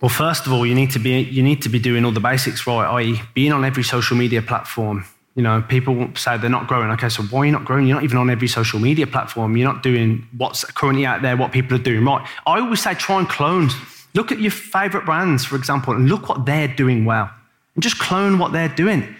Well, 0.00 0.08
first 0.08 0.46
of 0.46 0.52
all, 0.52 0.66
you 0.66 0.74
need 0.74 0.90
to 0.90 0.98
be 0.98 1.20
you 1.20 1.42
need 1.42 1.62
to 1.62 1.68
be 1.68 1.78
doing 1.78 2.04
all 2.04 2.10
the 2.10 2.20
basics 2.20 2.66
right, 2.66 2.86
i.e., 2.96 3.22
being 3.34 3.52
on 3.52 3.64
every 3.64 3.84
social 3.84 4.16
media 4.16 4.42
platform. 4.42 5.04
You 5.36 5.42
know, 5.42 5.62
people 5.62 6.10
say 6.14 6.36
they're 6.36 6.50
not 6.50 6.66
growing. 6.66 6.90
Okay, 6.90 7.08
so 7.08 7.22
why 7.22 7.40
are 7.40 7.46
you 7.46 7.52
not 7.52 7.64
growing? 7.64 7.86
You're 7.86 7.96
not 7.96 8.04
even 8.04 8.18
on 8.18 8.28
every 8.28 8.48
social 8.48 8.80
media 8.80 9.06
platform. 9.06 9.56
You're 9.56 9.72
not 9.72 9.82
doing 9.82 10.26
what's 10.36 10.64
currently 10.64 11.06
out 11.06 11.22
there, 11.22 11.36
what 11.36 11.52
people 11.52 11.76
are 11.76 11.82
doing 11.82 12.04
right. 12.04 12.26
I 12.46 12.60
always 12.60 12.82
say 12.82 12.94
try 12.94 13.18
and 13.18 13.28
clone. 13.28 13.70
Look 14.14 14.30
at 14.30 14.40
your 14.40 14.50
favorite 14.50 15.06
brands, 15.06 15.44
for 15.44 15.56
example, 15.56 15.94
and 15.94 16.08
look 16.08 16.28
what 16.28 16.44
they're 16.44 16.68
doing 16.68 17.04
well, 17.04 17.30
and 17.74 17.82
just 17.82 17.98
clone 17.98 18.38
what 18.38 18.52
they're 18.52 18.68
doing. 18.68 19.16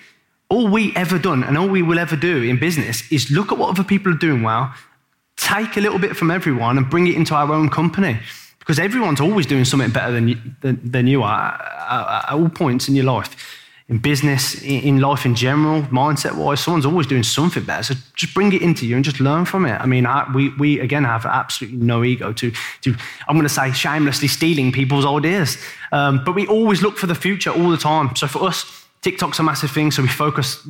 All 0.53 0.69
we 0.69 0.95
ever 0.97 1.19
done 1.19 1.43
and 1.43 1.57
all 1.57 1.67
we 1.67 1.81
will 1.81 1.99
ever 1.99 2.15
do 2.15 2.43
in 2.43 2.59
business 2.59 3.11
is 3.11 3.31
look 3.31 3.53
at 3.53 3.57
what 3.57 3.71
other 3.71 3.83
people 3.83 4.13
are 4.13 4.19
doing 4.19 4.43
well, 4.43 4.75
take 5.39 5.79
a 5.79 5.81
little 5.81 5.99
bit 5.99 6.15
from 6.15 6.31
everyone, 6.31 6.77
and 6.77 6.91
bring 6.91 7.07
it 7.07 7.15
into 7.17 7.35
our 7.35 7.51
own 7.51 7.71
company 7.71 8.21
because 8.59 8.79
everyone's 8.79 9.19
always 9.19 9.47
doing 9.47 9.65
something 9.65 9.89
better 9.89 10.13
than 10.13 10.29
you, 10.29 10.37
than, 10.61 10.79
than 10.85 11.07
you 11.07 11.23
are 11.23 11.55
at, 11.55 12.25
at, 12.29 12.33
all 12.35 12.51
points 12.51 12.87
in 12.87 12.95
your 12.95 13.07
life. 13.07 13.35
In 13.89 13.97
business, 13.97 14.63
in 14.63 15.01
life 15.01 15.25
in 15.25 15.35
general, 15.35 15.85
mindset 15.85 16.37
wise, 16.37 16.61
someone's 16.61 16.85
always 16.85 17.07
doing 17.07 17.23
something 17.23 17.65
better. 17.65 17.83
So 17.83 17.95
just 18.15 18.35
bring 18.35 18.53
it 18.53 18.61
into 18.61 18.87
you 18.87 18.95
and 18.95 19.03
just 19.03 19.21
learn 19.21 19.47
from 19.47 19.65
it. 19.65 19.81
I 19.81 19.87
mean, 19.87 20.05
I, 20.05 20.31
we, 20.35 20.51
we 20.57 20.81
again 20.81 21.05
have 21.05 21.25
absolutely 21.25 21.79
no 21.79 22.05
ego 22.05 22.31
to, 22.35 22.53
to 22.83 22.95
I'm 23.27 23.37
going 23.37 23.49
to 23.49 23.49
say, 23.49 23.73
shamelessly 23.73 24.29
stealing 24.29 24.71
people's 24.71 25.07
ideas. 25.07 25.57
Um, 25.93 26.23
but 26.25 26.35
we 26.35 26.47
always 26.47 26.83
look 26.83 26.99
for 26.99 27.07
the 27.07 27.15
future 27.15 27.51
all 27.51 27.71
the 27.71 27.79
time. 27.79 28.15
So 28.17 28.27
for 28.27 28.45
us, 28.45 28.82
TikTok's 29.03 29.39
a 29.39 29.43
massive 29.43 29.71
thing. 29.71 29.91
So 29.91 30.03
we 30.03 30.09
focus 30.09 30.67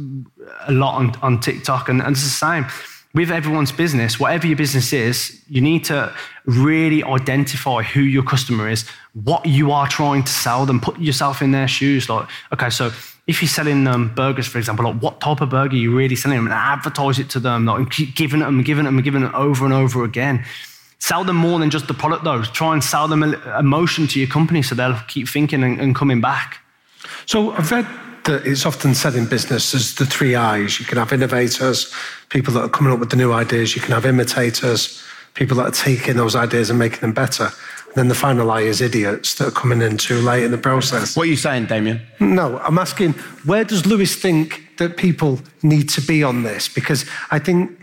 a 0.66 0.73
lot 0.73 0.97
on, 0.97 1.14
on 1.23 1.40
TikTok, 1.40 1.88
and, 1.88 2.01
and 2.03 2.12
it's 2.12 2.25
the 2.25 2.31
same 2.31 2.66
with 3.14 3.31
everyone's 3.31 3.73
business, 3.73 4.18
whatever 4.18 4.47
your 4.47 4.57
business 4.57 4.92
is, 4.92 5.42
you 5.49 5.61
need 5.61 5.85
to 5.85 6.14
really 6.47 7.05
identify 7.05 7.83
who 7.83 8.01
your 8.01 8.23
customer 8.23 8.68
is, 8.68 8.88
what 9.12 9.45
you 9.45 9.71
are 9.71 9.87
trying 9.87 10.23
to 10.25 10.33
sell 10.33 10.64
them, 10.64 10.81
put 10.81 10.99
yourself 10.99 11.42
in 11.42 11.51
their 11.51 11.68
shoes. 11.68 12.09
Like, 12.09 12.27
okay, 12.55 12.71
so 12.71 12.90
if 13.27 13.42
you're 13.42 13.49
selling 13.49 13.85
them 13.85 14.14
burgers, 14.14 14.47
for 14.47 14.59
example, 14.59 14.87
like 14.87 15.03
what 15.03 15.21
type 15.21 15.42
of 15.42 15.51
burger 15.51 15.75
are 15.75 15.79
you 15.79 15.95
really 15.95 16.16
selling 16.16 16.38
them 16.38 16.47
and 16.47 16.55
advertise 16.55 17.18
it 17.18 17.29
to 17.31 17.40
them, 17.40 17.66
like, 17.66 17.79
and 17.79 17.90
keep 17.90 18.16
giving 18.16 18.40
them 18.40 18.62
giving 18.62 18.85
them 18.85 19.01
giving 19.03 19.23
them 19.23 19.35
over 19.35 19.66
and 19.66 19.75
over 19.75 20.05
again. 20.05 20.45
Sell 20.99 21.25
them 21.25 21.37
more 21.37 21.59
than 21.59 21.68
just 21.68 21.88
the 21.88 21.95
product, 21.95 22.25
though. 22.25 22.42
Try 22.42 22.73
and 22.73 22.83
sell 22.83 23.09
them 23.09 23.23
emotion 23.23 24.07
to 24.07 24.21
your 24.21 24.29
company 24.29 24.62
so 24.62 24.75
they'll 24.75 24.99
keep 25.09 25.29
thinking 25.29 25.62
and, 25.62 25.81
and 25.81 25.95
coming 25.95 26.21
back. 26.21 26.61
So 27.27 27.51
I've 27.53 27.68
that 28.25 28.47
it's 28.47 28.67
often 28.67 28.95
said 28.95 29.15
in 29.15 29.27
business 29.27 29.75
as 29.75 29.95
the 29.95 30.07
three 30.07 30.35
I's. 30.35 30.79
You 30.79 30.87
can 30.87 30.99
have 30.99 31.13
innovators, 31.13 31.93
people 32.29 32.55
that 32.55 32.63
are 32.63 32.69
coming 32.69 32.93
up 32.93 32.99
with 32.99 33.11
the 33.11 33.17
new 33.17 33.33
ideas. 33.33 33.75
You 33.75 33.83
can 33.83 33.93
have 33.93 34.07
imitators, 34.07 35.03
people 35.35 35.57
that 35.59 35.67
are 35.67 35.71
taking 35.71 36.17
those 36.17 36.35
ideas 36.35 36.71
and 36.71 36.79
making 36.79 37.01
them 37.01 37.13
better. 37.13 37.45
And 37.45 37.95
then 37.95 38.09
the 38.09 38.15
final 38.15 38.51
I 38.51 38.63
is 38.63 38.81
idiots 38.81 39.35
that 39.35 39.49
are 39.49 39.53
coming 39.53 39.83
in 39.83 39.99
too 39.99 40.21
late 40.21 40.45
in 40.45 40.51
the 40.51 40.59
process. 40.59 41.17
What 41.17 41.25
are 41.25 41.31
you 41.31 41.37
saying, 41.37 41.67
Damian? 41.67 42.01
No, 42.21 42.59
I'm 42.59 42.79
asking 42.79 43.13
where 43.45 43.65
does 43.65 43.87
Lewis 43.87 44.15
think 44.15 44.67
that 44.79 44.97
people 44.97 45.41
need 45.63 45.89
to 45.91 46.01
be 46.01 46.23
on 46.23 46.43
this? 46.43 46.69
Because 46.69 47.05
I 47.31 47.39
think 47.39 47.79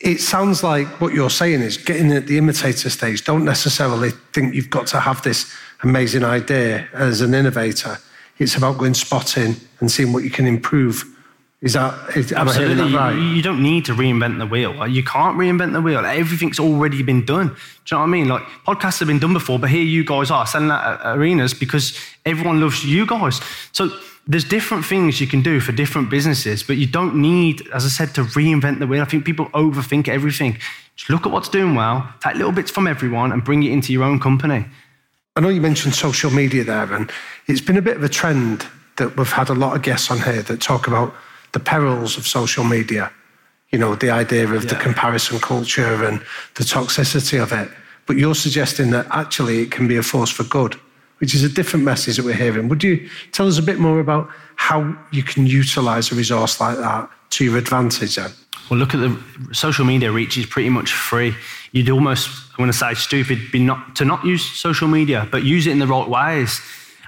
it 0.00 0.20
sounds 0.20 0.62
like 0.62 1.00
what 1.00 1.14
you're 1.14 1.30
saying 1.30 1.60
is 1.60 1.76
getting 1.76 2.12
at 2.12 2.26
the 2.26 2.38
imitator 2.38 2.90
stage. 2.90 3.24
Don't 3.24 3.44
necessarily 3.44 4.10
think 4.32 4.54
you've 4.54 4.70
got 4.70 4.86
to 4.88 5.00
have 5.00 5.22
this 5.22 5.52
amazing 5.82 6.24
idea 6.24 6.88
as 6.92 7.20
an 7.20 7.34
innovator 7.34 7.98
it's 8.38 8.56
about 8.56 8.78
going 8.78 8.94
spotting 8.94 9.56
and 9.80 9.90
seeing 9.90 10.12
what 10.12 10.24
you 10.24 10.30
can 10.30 10.46
improve. 10.46 11.04
Is 11.60 11.74
that, 11.74 12.16
is, 12.16 12.32
am 12.32 12.48
Absolutely. 12.48 12.72
I 12.72 12.76
hearing 12.76 12.92
that 12.92 12.98
right? 12.98 13.14
You, 13.14 13.22
you 13.22 13.42
don't 13.42 13.62
need 13.62 13.84
to 13.84 13.92
reinvent 13.94 14.38
the 14.38 14.46
wheel. 14.46 14.86
You 14.88 15.04
can't 15.04 15.38
reinvent 15.38 15.72
the 15.72 15.80
wheel. 15.80 16.04
Everything's 16.04 16.58
already 16.58 17.04
been 17.04 17.24
done. 17.24 17.48
Do 17.48 17.52
you 17.52 17.58
know 17.92 17.98
what 17.98 18.04
I 18.04 18.06
mean? 18.06 18.28
Like 18.28 18.42
podcasts 18.66 18.98
have 18.98 19.06
been 19.06 19.20
done 19.20 19.32
before, 19.32 19.60
but 19.60 19.70
here 19.70 19.84
you 19.84 20.04
guys 20.04 20.32
are 20.32 20.44
selling 20.44 20.72
at 20.72 20.82
uh, 20.82 21.14
arenas 21.14 21.54
because 21.54 21.96
everyone 22.26 22.60
loves 22.60 22.84
you 22.84 23.06
guys. 23.06 23.40
So 23.70 23.90
there's 24.26 24.44
different 24.44 24.84
things 24.84 25.20
you 25.20 25.28
can 25.28 25.40
do 25.40 25.60
for 25.60 25.70
different 25.70 26.10
businesses, 26.10 26.64
but 26.64 26.78
you 26.78 26.86
don't 26.86 27.14
need, 27.16 27.68
as 27.72 27.84
I 27.84 27.88
said, 27.88 28.14
to 28.16 28.24
reinvent 28.24 28.80
the 28.80 28.86
wheel. 28.88 29.02
I 29.02 29.04
think 29.04 29.24
people 29.24 29.46
overthink 29.50 30.08
everything. 30.08 30.58
Just 30.96 31.10
look 31.10 31.26
at 31.26 31.32
what's 31.32 31.48
doing 31.48 31.76
well, 31.76 32.12
take 32.20 32.34
little 32.34 32.52
bits 32.52 32.70
from 32.70 32.88
everyone, 32.88 33.30
and 33.30 33.44
bring 33.44 33.62
it 33.62 33.70
into 33.70 33.92
your 33.92 34.02
own 34.02 34.18
company. 34.18 34.64
I 35.34 35.40
know 35.40 35.48
you 35.48 35.62
mentioned 35.62 35.94
social 35.94 36.30
media 36.30 36.62
there, 36.62 36.92
and 36.92 37.10
it's 37.46 37.62
been 37.62 37.78
a 37.78 37.82
bit 37.82 37.96
of 37.96 38.02
a 38.02 38.08
trend 38.08 38.66
that 38.96 39.16
we've 39.16 39.32
had 39.32 39.48
a 39.48 39.54
lot 39.54 39.74
of 39.74 39.82
guests 39.82 40.10
on 40.10 40.20
here 40.20 40.42
that 40.42 40.60
talk 40.60 40.86
about 40.86 41.14
the 41.52 41.60
perils 41.60 42.18
of 42.18 42.26
social 42.26 42.64
media. 42.64 43.10
You 43.70 43.78
know, 43.78 43.94
the 43.94 44.10
idea 44.10 44.46
of 44.46 44.64
yeah. 44.64 44.70
the 44.70 44.76
comparison 44.76 45.38
culture 45.40 46.04
and 46.04 46.20
the 46.56 46.64
toxicity 46.64 47.42
of 47.42 47.50
it. 47.52 47.70
But 48.04 48.16
you're 48.16 48.34
suggesting 48.34 48.90
that 48.90 49.06
actually 49.10 49.62
it 49.62 49.70
can 49.70 49.88
be 49.88 49.96
a 49.96 50.02
force 50.02 50.30
for 50.30 50.44
good, 50.44 50.74
which 51.18 51.34
is 51.34 51.42
a 51.42 51.48
different 51.48 51.86
message 51.86 52.16
that 52.16 52.26
we're 52.26 52.34
hearing. 52.34 52.68
Would 52.68 52.84
you 52.84 53.08
tell 53.32 53.48
us 53.48 53.56
a 53.56 53.62
bit 53.62 53.78
more 53.78 54.00
about 54.00 54.28
how 54.56 54.94
you 55.12 55.22
can 55.22 55.46
utilize 55.46 56.12
a 56.12 56.14
resource 56.14 56.60
like 56.60 56.76
that 56.76 57.08
to 57.30 57.44
your 57.44 57.56
advantage 57.56 58.16
then? 58.16 58.32
Well, 58.70 58.78
look 58.78 58.94
at 58.94 59.00
the 59.00 59.18
social 59.52 59.84
media 59.84 60.10
reach 60.10 60.38
is 60.38 60.46
pretty 60.46 60.70
much 60.70 60.92
free 60.92 61.34
you'd 61.72 61.90
almost, 61.90 62.28
I 62.56 62.62
want 62.62 62.72
to 62.72 62.78
say, 62.78 62.94
stupid 62.94 63.50
be 63.50 63.58
not, 63.58 63.96
to 63.96 64.04
not 64.04 64.24
use 64.24 64.44
social 64.44 64.88
media, 64.88 65.26
but 65.30 65.42
use 65.42 65.66
it 65.66 65.70
in 65.72 65.78
the 65.78 65.86
right 65.86 66.08
ways. 66.08 66.60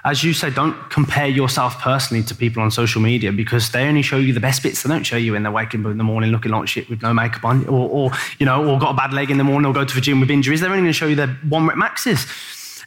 As 0.03 0.23
you 0.23 0.33
say, 0.33 0.51
don't 0.51 0.75
compare 0.91 1.27
yourself 1.27 1.79
personally 1.79 2.23
to 2.25 2.35
people 2.35 2.61
on 2.61 2.69
social 2.69 3.01
media 3.01 3.31
because 3.31 3.71
they 3.71 3.87
only 3.87 4.03
show 4.03 4.17
you 4.17 4.33
the 4.33 4.39
best 4.39 4.61
bits. 4.61 4.83
They 4.83 4.89
don't 4.89 5.03
show 5.03 5.17
you 5.17 5.31
when 5.31 5.41
they're 5.41 5.51
waking 5.51 5.83
up 5.83 5.91
in 5.91 5.97
the 5.97 6.03
morning 6.03 6.29
looking 6.29 6.51
like 6.51 6.67
shit 6.67 6.87
with 6.89 7.01
no 7.01 7.11
makeup 7.11 7.43
on, 7.43 7.65
or, 7.65 7.89
or 7.89 8.11
you 8.37 8.45
know, 8.45 8.67
or 8.67 8.77
got 8.77 8.91
a 8.91 8.93
bad 8.93 9.13
leg 9.13 9.31
in 9.31 9.39
the 9.39 9.43
morning, 9.43 9.67
or 9.67 9.73
go 9.73 9.83
to 9.83 9.95
the 9.95 10.01
gym 10.01 10.19
with 10.19 10.29
injuries. 10.29 10.61
They're 10.61 10.69
only 10.69 10.81
going 10.81 10.89
to 10.89 10.93
show 10.93 11.07
you 11.07 11.15
their 11.15 11.35
one 11.49 11.65
rep 11.65 11.77
maxes. 11.77 12.27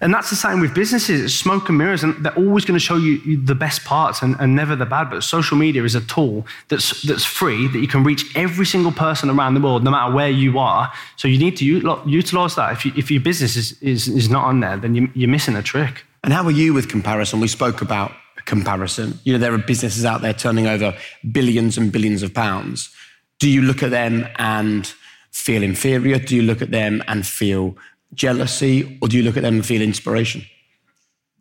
And 0.01 0.14
that's 0.14 0.30
the 0.30 0.36
same 0.36 0.61
with 0.61 0.74
businesses. 0.74 1.20
It's 1.22 1.34
smoke 1.34 1.68
and 1.68 1.78
mirrors, 1.78 2.03
and 2.03 2.24
they're 2.24 2.36
always 2.36 2.64
going 2.64 2.78
to 2.78 2.84
show 2.84 2.96
you 2.96 3.36
the 3.36 3.55
best 3.55 3.84
parts 3.84 4.22
and, 4.22 4.36
and, 4.38 4.55
never 4.55 4.76
the 4.76 4.86
bad. 4.86 5.11
But 5.11 5.22
social 5.24 5.57
media 5.57 5.84
is 5.84 5.94
a 5.94 6.01
tool 6.01 6.46
that's, 6.68 7.03
that's 7.03 7.24
free, 7.24 7.66
that 7.68 7.78
you 7.78 7.88
can 7.88 8.05
reach 8.05 8.36
every 8.36 8.66
single 8.66 8.92
person 8.92 9.30
around 9.30 9.55
the 9.55 9.61
world, 9.61 9.84
no 9.84 9.90
matter 9.90 10.12
where 10.14 10.30
you 10.30 10.59
are. 10.59 10.92
So 11.16 11.28
you 11.28 11.38
need 11.38 11.57
to 11.59 11.64
utilize 11.64 12.55
that. 12.55 12.72
If, 12.72 12.84
you, 12.84 12.92
if 12.96 13.11
your 13.11 13.20
business 13.20 13.57
is, 13.57 13.80
is, 13.82 14.09
is 14.09 14.28
not 14.28 14.44
on 14.44 14.61
there, 14.61 14.76
then 14.76 14.94
you, 14.94 15.11
you're 15.14 15.28
missing 15.28 15.57
a 15.57 15.62
trick. 15.62 16.05
And 16.24 16.32
how 16.32 16.44
are 16.44 16.51
you 16.51 16.74
with 16.74 16.88
comparison? 16.88 17.40
We 17.40 17.49
spoke 17.49 17.82
about 17.82 18.12
comparison. 18.44 19.18
You 19.24 19.34
know, 19.34 19.38
there 19.38 19.53
are 19.53 19.59
businesses 19.59 20.05
out 20.05 20.22
there 20.22 20.32
turning 20.32 20.66
over 20.66 20.96
billions 21.30 21.76
and 21.78 21.92
billions 21.92 22.22
of 22.22 22.34
pounds. 22.34 22.90
Do 23.38 23.49
you 23.49 23.62
look 23.62 23.82
at 23.82 23.90
them 23.90 24.26
and 24.36 24.86
feel 25.30 25.62
inferior? 25.62 26.18
Do 26.18 26.34
you 26.34 26.42
look 26.42 26.62
at 26.62 26.70
them 26.70 27.05
and 27.07 27.26
feel 27.26 27.76
jealousy, 28.14 28.98
or 29.00 29.09
do 29.09 29.16
you 29.16 29.22
look 29.22 29.36
at 29.36 29.42
them 29.42 29.54
and 29.54 29.66
feel 29.66 29.82
inspiration? 29.82 30.42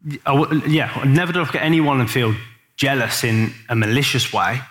yeah, 0.05 0.91
I 0.95 1.05
never 1.05 1.33
look 1.33 1.55
at 1.55 1.63
anyone 1.63 1.99
and 1.99 2.09
feel 2.09 2.35
jealous 2.75 3.23
in 3.23 3.53
a 3.69 3.75
malicious 3.75 4.31
way. 4.31 4.61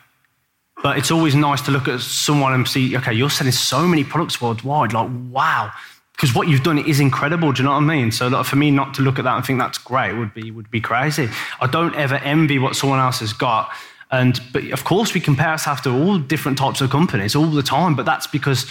But 0.82 0.99
it's 0.99 1.11
always 1.11 1.34
nice 1.34 1.62
to 1.62 1.70
look 1.70 1.88
at 1.88 2.01
someone 2.01 2.53
and 2.53 2.68
see, 2.68 2.97
okay, 2.97 3.12
you're 3.12 3.30
selling 3.30 3.53
so 3.53 3.86
many 3.86 4.05
products 4.05 4.40
worldwide. 4.40 4.92
Like, 4.92 5.11
wow. 5.30 5.72
Because 6.12 6.34
what 6.34 6.49
you've 6.49 6.62
done 6.62 6.78
is 6.78 7.01
incredible. 7.01 7.53
Do 7.53 7.62
you 7.62 7.64
know 7.66 7.72
what 7.72 7.82
I 7.82 7.86
mean? 7.86 8.11
So 8.11 8.28
like, 8.28 8.47
for 8.47 8.57
me 8.57 8.70
not 8.70 8.94
to 8.94 9.03
look 9.03 9.18
at 9.18 9.24
that 9.24 9.36
and 9.36 9.44
think 9.44 9.59
that's 9.59 9.78
great 9.78 10.14
would 10.14 10.32
be 10.32 10.51
would 10.51 10.70
be 10.70 10.80
crazy. 10.80 11.28
I 11.61 11.66
don't 11.66 11.94
ever 11.94 12.14
envy 12.16 12.59
what 12.59 12.74
someone 12.74 13.01
else 13.01 13.20
has 13.20 13.32
got. 13.34 13.70
And 14.11 14.40
but 14.53 14.64
of 14.70 14.84
course 14.84 15.12
we 15.12 15.20
compare 15.20 15.49
ourselves 15.49 15.82
to 15.82 15.90
all 15.90 16.18
different 16.18 16.57
types 16.57 16.80
of 16.80 16.88
companies 16.88 17.34
all 17.36 17.47
the 17.47 17.62
time. 17.62 17.94
But 17.94 18.07
that's 18.07 18.26
because 18.26 18.64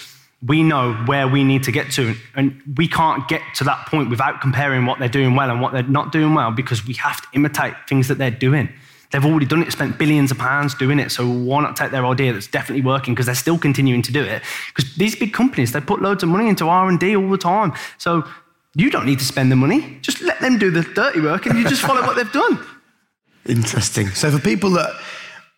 we 0.46 0.64
know 0.64 0.94
where 1.06 1.28
we 1.28 1.44
need 1.44 1.64
to 1.64 1.72
get 1.72 1.92
to. 1.92 2.16
And 2.36 2.62
we 2.78 2.88
can't 2.88 3.28
get 3.28 3.42
to 3.56 3.64
that 3.64 3.88
point 3.88 4.10
without 4.10 4.42
comparing 4.42 4.86
what 4.86 5.00
they're 5.00 5.08
doing 5.08 5.36
well 5.36 5.50
and 5.50 5.62
what 5.62 5.74
they're 5.74 5.84
not 5.84 6.12
doing 6.12 6.34
well 6.34 6.52
because 6.52 6.86
we 6.86 6.94
have 6.96 7.22
to 7.22 7.28
imitate 7.34 7.74
things 7.88 8.08
that 8.10 8.18
they're 8.18 8.32
doing. 8.32 8.70
They've 9.12 9.26
already 9.26 9.46
done 9.46 9.62
it, 9.62 9.72
spent 9.72 9.98
billions 9.98 10.32
of 10.32 10.38
pounds 10.38 10.76
doing 10.76 11.00
it. 11.00 11.12
So 11.12 11.28
why 11.28 11.62
not 11.62 11.76
take 11.76 11.92
their 11.92 12.06
idea 12.06 12.34
that's 12.34 12.48
definitely 12.48 12.84
working 12.84 13.14
because 13.14 13.28
they're 13.28 13.36
still 13.36 13.58
continuing 13.58 14.02
to 14.04 14.12
do 14.12 14.22
it? 14.22 14.44
Because 14.68 14.94
these 14.96 15.16
big 15.16 15.34
companies, 15.34 15.72
they 15.72 15.80
put 15.80 16.02
loads 16.02 16.22
of 16.22 16.30
money 16.30 16.50
into 16.50 16.68
R&D 16.68 17.16
all 17.16 17.30
the 17.30 17.38
time. 17.38 17.74
So 17.98 18.28
you 18.76 18.92
don't 18.92 19.06
need 19.06 19.20
to 19.20 19.26
spend 19.26 19.52
the 19.52 19.56
money. 19.56 19.98
Just 20.02 20.22
let 20.22 20.40
them 20.42 20.58
do 20.58 20.70
the 20.70 20.82
dirty 20.82 21.22
work 21.22 21.46
and 21.46 21.58
you 21.58 21.68
just 21.68 21.82
follow 21.82 22.02
what 22.02 22.18
they've 22.18 22.32
done. 22.32 22.60
Interesting. 23.46 24.10
So 24.10 24.32
for 24.32 24.40
people 24.40 24.72
that 24.72 24.92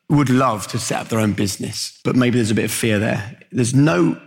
would 0.09 0.29
love 0.29 0.67
to 0.67 0.79
set 0.79 1.01
up 1.01 1.07
their 1.07 1.19
own 1.19 1.33
business, 1.33 1.99
but 2.03 2.15
maybe 2.15 2.37
there's 2.37 2.51
a 2.51 2.55
bit 2.55 2.65
of 2.65 2.71
fear 2.71 2.99
there, 2.99 3.39
there's 3.51 3.73
no 3.73 4.21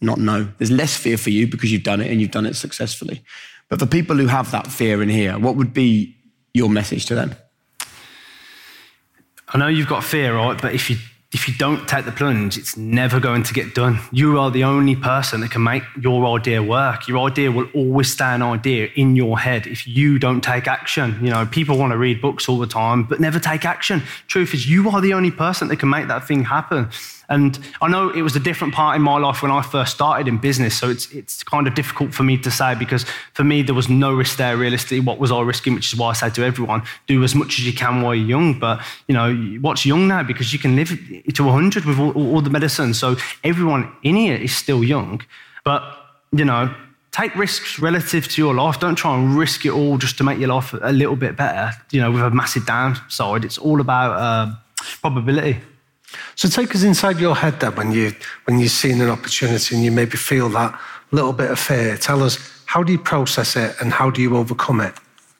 not 0.00 0.18
know. 0.18 0.48
There's 0.58 0.70
less 0.70 0.96
fear 0.96 1.16
for 1.16 1.30
you 1.30 1.46
because 1.46 1.72
you've 1.72 1.82
done 1.82 2.00
it 2.00 2.10
and 2.10 2.20
you've 2.20 2.30
done 2.30 2.46
it 2.46 2.56
successfully. 2.56 3.22
But 3.68 3.78
for 3.78 3.86
people 3.86 4.16
who 4.16 4.26
have 4.26 4.50
that 4.50 4.66
fear 4.66 5.02
in 5.02 5.08
here, 5.08 5.38
what 5.38 5.56
would 5.56 5.72
be 5.72 6.16
your 6.52 6.68
message 6.68 7.06
to 7.06 7.14
them? 7.14 7.34
I 9.48 9.58
know 9.58 9.68
you've 9.68 9.88
got 9.88 10.04
fear, 10.04 10.36
right? 10.36 10.60
But 10.60 10.74
if 10.74 10.90
you 10.90 10.96
if 11.32 11.48
you 11.48 11.54
don't 11.54 11.88
take 11.88 12.04
the 12.04 12.12
plunge, 12.12 12.58
it's 12.58 12.76
never 12.76 13.18
going 13.18 13.42
to 13.44 13.54
get 13.54 13.74
done. 13.74 13.98
You 14.10 14.38
are 14.38 14.50
the 14.50 14.64
only 14.64 14.94
person 14.94 15.40
that 15.40 15.50
can 15.50 15.62
make 15.62 15.82
your 15.98 16.26
idea 16.26 16.62
work. 16.62 17.08
Your 17.08 17.26
idea 17.26 17.50
will 17.50 17.70
always 17.74 18.12
stay 18.12 18.34
an 18.34 18.42
idea 18.42 18.90
in 18.96 19.16
your 19.16 19.38
head 19.38 19.66
if 19.66 19.86
you 19.86 20.18
don't 20.18 20.42
take 20.42 20.66
action. 20.66 21.18
You 21.22 21.30
know, 21.30 21.46
people 21.46 21.78
want 21.78 21.92
to 21.92 21.96
read 21.96 22.20
books 22.20 22.50
all 22.50 22.58
the 22.58 22.66
time, 22.66 23.04
but 23.04 23.18
never 23.18 23.38
take 23.38 23.64
action. 23.64 24.02
Truth 24.26 24.52
is, 24.52 24.68
you 24.68 24.90
are 24.90 25.00
the 25.00 25.14
only 25.14 25.30
person 25.30 25.68
that 25.68 25.76
can 25.76 25.88
make 25.88 26.08
that 26.08 26.28
thing 26.28 26.44
happen. 26.44 26.90
And 27.32 27.58
I 27.80 27.88
know 27.88 28.10
it 28.10 28.20
was 28.20 28.36
a 28.36 28.40
different 28.40 28.74
part 28.74 28.94
in 28.94 29.00
my 29.00 29.16
life 29.16 29.40
when 29.42 29.50
I 29.50 29.62
first 29.62 29.94
started 29.94 30.28
in 30.28 30.36
business, 30.36 30.76
so 30.78 30.90
it's, 30.90 31.10
it's 31.12 31.42
kind 31.42 31.66
of 31.66 31.74
difficult 31.74 32.12
for 32.12 32.24
me 32.24 32.36
to 32.36 32.50
say 32.50 32.74
because 32.74 33.06
for 33.32 33.42
me, 33.42 33.62
there 33.62 33.74
was 33.74 33.88
no 33.88 34.12
risk 34.12 34.36
there 34.36 34.54
realistically. 34.54 35.00
What 35.00 35.18
was 35.18 35.32
I 35.32 35.40
risking? 35.40 35.74
Which 35.74 35.90
is 35.90 35.98
why 35.98 36.10
I 36.10 36.12
say 36.12 36.28
to 36.28 36.44
everyone, 36.44 36.82
do 37.06 37.24
as 37.24 37.34
much 37.34 37.58
as 37.58 37.64
you 37.64 37.72
can 37.72 38.02
while 38.02 38.14
you're 38.14 38.28
young. 38.28 38.58
But, 38.58 38.82
you 39.08 39.14
know, 39.14 39.34
what's 39.62 39.86
young 39.86 40.08
now? 40.08 40.22
Because 40.22 40.52
you 40.52 40.58
can 40.58 40.76
live 40.76 40.90
to 41.32 41.42
100 41.42 41.86
with 41.86 41.98
all, 41.98 42.12
all 42.12 42.42
the 42.42 42.50
medicine. 42.50 42.92
So 42.92 43.16
everyone 43.42 43.90
in 44.02 44.16
here 44.16 44.36
is 44.36 44.54
still 44.54 44.84
young. 44.84 45.22
But, 45.64 45.82
you 46.32 46.44
know, 46.44 46.74
take 47.12 47.34
risks 47.34 47.78
relative 47.78 48.28
to 48.28 48.42
your 48.42 48.52
life. 48.52 48.78
Don't 48.78 48.96
try 48.96 49.16
and 49.16 49.34
risk 49.38 49.64
it 49.64 49.70
all 49.70 49.96
just 49.96 50.18
to 50.18 50.24
make 50.24 50.38
your 50.38 50.50
life 50.50 50.74
a 50.74 50.92
little 50.92 51.16
bit 51.16 51.38
better, 51.38 51.72
you 51.92 52.00
know, 52.02 52.10
with 52.10 52.20
a 52.20 52.30
massive 52.30 52.66
downside. 52.66 53.42
It's 53.46 53.56
all 53.56 53.80
about 53.80 54.20
uh, 54.20 54.54
probability. 55.00 55.56
So 56.34 56.48
take 56.48 56.74
us 56.74 56.82
inside 56.82 57.18
your 57.18 57.36
head 57.36 57.60
then 57.60 57.74
when 57.76 57.92
you 57.92 58.12
when 58.44 58.58
you've 58.58 58.70
seen 58.70 59.00
an 59.00 59.08
opportunity 59.08 59.74
and 59.74 59.84
you 59.84 59.90
maybe 59.90 60.16
feel 60.16 60.48
that 60.50 60.78
little 61.10 61.32
bit 61.32 61.50
of 61.50 61.58
fear. 61.58 61.96
Tell 61.96 62.22
us 62.22 62.38
how 62.66 62.82
do 62.82 62.92
you 62.92 62.98
process 62.98 63.56
it 63.56 63.76
and 63.80 63.92
how 63.92 64.10
do 64.10 64.22
you 64.22 64.36
overcome 64.36 64.80
it? 64.80 64.94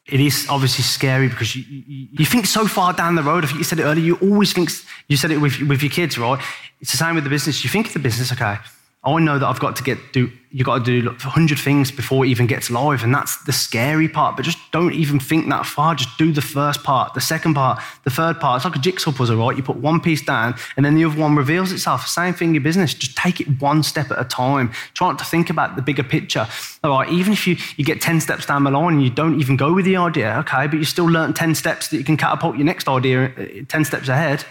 It 0.06 0.20
is 0.20 0.46
obviously 0.50 0.84
scary 0.84 1.28
because 1.28 1.54
you, 1.56 1.64
you, 1.64 2.08
you 2.12 2.26
think 2.26 2.46
so 2.46 2.66
far 2.66 2.92
down 2.92 3.14
the 3.14 3.22
road. 3.22 3.44
I 3.44 3.46
think 3.46 3.58
you 3.58 3.64
said 3.64 3.78
it 3.78 3.84
earlier. 3.84 4.04
You 4.04 4.16
always 4.16 4.52
think 4.52 4.70
you 5.08 5.16
said 5.16 5.30
it 5.30 5.38
with 5.38 5.60
with 5.62 5.82
your 5.82 5.90
kids, 5.90 6.18
right? 6.18 6.42
It's 6.80 6.90
the 6.90 6.98
same 6.98 7.14
with 7.14 7.24
the 7.24 7.30
business. 7.30 7.64
You 7.64 7.70
think 7.70 7.86
of 7.86 7.92
the 7.92 8.00
business, 8.00 8.32
okay. 8.32 8.56
I 9.04 9.18
know 9.18 9.38
that 9.38 9.46
I've 9.46 9.60
got 9.60 9.76
to 9.76 9.82
get 9.82 9.98
do 10.12 10.30
you've 10.52 10.66
got 10.66 10.84
to 10.84 11.00
do 11.00 11.08
a 11.08 11.12
100 11.12 11.58
things 11.58 11.90
before 11.90 12.24
it 12.24 12.28
even 12.28 12.46
gets 12.46 12.70
live. 12.70 13.02
And 13.02 13.14
that's 13.14 13.42
the 13.44 13.52
scary 13.52 14.08
part. 14.08 14.36
But 14.36 14.44
just 14.44 14.58
don't 14.70 14.92
even 14.92 15.18
think 15.18 15.48
that 15.48 15.64
far. 15.64 15.94
Just 15.94 16.16
do 16.18 16.30
the 16.30 16.42
first 16.42 16.82
part, 16.84 17.14
the 17.14 17.20
second 17.20 17.54
part, 17.54 17.82
the 18.04 18.10
third 18.10 18.38
part. 18.38 18.58
It's 18.58 18.64
like 18.64 18.76
a 18.76 18.78
jigsaw 18.78 19.12
puzzle, 19.12 19.38
right? 19.38 19.56
You 19.56 19.62
put 19.62 19.76
one 19.76 20.00
piece 20.00 20.22
down 20.22 20.54
and 20.76 20.84
then 20.84 20.94
the 20.94 21.04
other 21.04 21.18
one 21.18 21.34
reveals 21.34 21.72
itself. 21.72 22.06
Same 22.06 22.34
thing 22.34 22.54
in 22.54 22.62
business. 22.62 22.94
Just 22.94 23.16
take 23.16 23.40
it 23.40 23.60
one 23.60 23.82
step 23.82 24.10
at 24.10 24.20
a 24.20 24.24
time. 24.24 24.70
Try 24.94 25.08
not 25.08 25.18
to 25.18 25.24
think 25.24 25.48
about 25.48 25.74
the 25.74 25.82
bigger 25.82 26.04
picture. 26.04 26.46
All 26.84 26.90
right, 26.90 27.08
even 27.08 27.32
if 27.32 27.46
you, 27.46 27.56
you 27.76 27.84
get 27.84 28.00
10 28.00 28.20
steps 28.20 28.46
down 28.46 28.64
the 28.64 28.70
line 28.70 28.94
and 28.94 29.02
you 29.02 29.10
don't 29.10 29.40
even 29.40 29.56
go 29.56 29.72
with 29.72 29.86
the 29.86 29.96
idea, 29.96 30.36
okay, 30.40 30.66
but 30.66 30.76
you 30.76 30.84
still 30.84 31.06
learn 31.06 31.32
10 31.32 31.54
steps 31.54 31.88
that 31.88 31.96
you 31.96 32.04
can 32.04 32.16
catapult 32.16 32.56
your 32.56 32.66
next 32.66 32.88
idea 32.88 33.32
uh, 33.38 33.64
10 33.68 33.84
steps 33.84 34.08
ahead. 34.08 34.44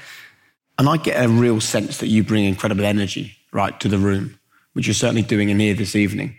And 0.79 0.89
I 0.89 0.97
get 0.97 1.23
a 1.23 1.29
real 1.29 1.61
sense 1.61 1.99
that 1.99 2.07
you 2.07 2.23
bring 2.23 2.45
incredible 2.45 2.85
energy, 2.85 3.37
right, 3.51 3.79
to 3.81 3.87
the 3.87 3.99
room 3.99 4.39
which 4.73 4.87
you're 4.87 4.93
certainly 4.93 5.21
doing 5.21 5.49
in 5.49 5.59
here 5.59 5.73
this 5.73 5.95
evening. 5.95 6.35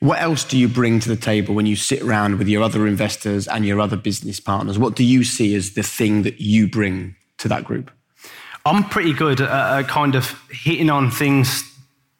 What 0.00 0.20
else 0.20 0.44
do 0.44 0.58
you 0.58 0.68
bring 0.68 1.00
to 1.00 1.08
the 1.08 1.16
table 1.16 1.54
when 1.54 1.66
you 1.66 1.74
sit 1.74 2.02
around 2.02 2.38
with 2.38 2.48
your 2.48 2.62
other 2.62 2.86
investors 2.86 3.48
and 3.48 3.64
your 3.64 3.80
other 3.80 3.96
business 3.96 4.40
partners? 4.40 4.78
What 4.78 4.94
do 4.94 5.02
you 5.02 5.24
see 5.24 5.54
as 5.54 5.72
the 5.72 5.82
thing 5.82 6.22
that 6.22 6.40
you 6.40 6.68
bring 6.68 7.16
to 7.38 7.48
that 7.48 7.64
group? 7.64 7.90
I'm 8.66 8.84
pretty 8.84 9.14
good 9.14 9.40
at 9.40 9.88
kind 9.88 10.14
of 10.14 10.38
hitting 10.50 10.90
on 10.90 11.10
things 11.10 11.62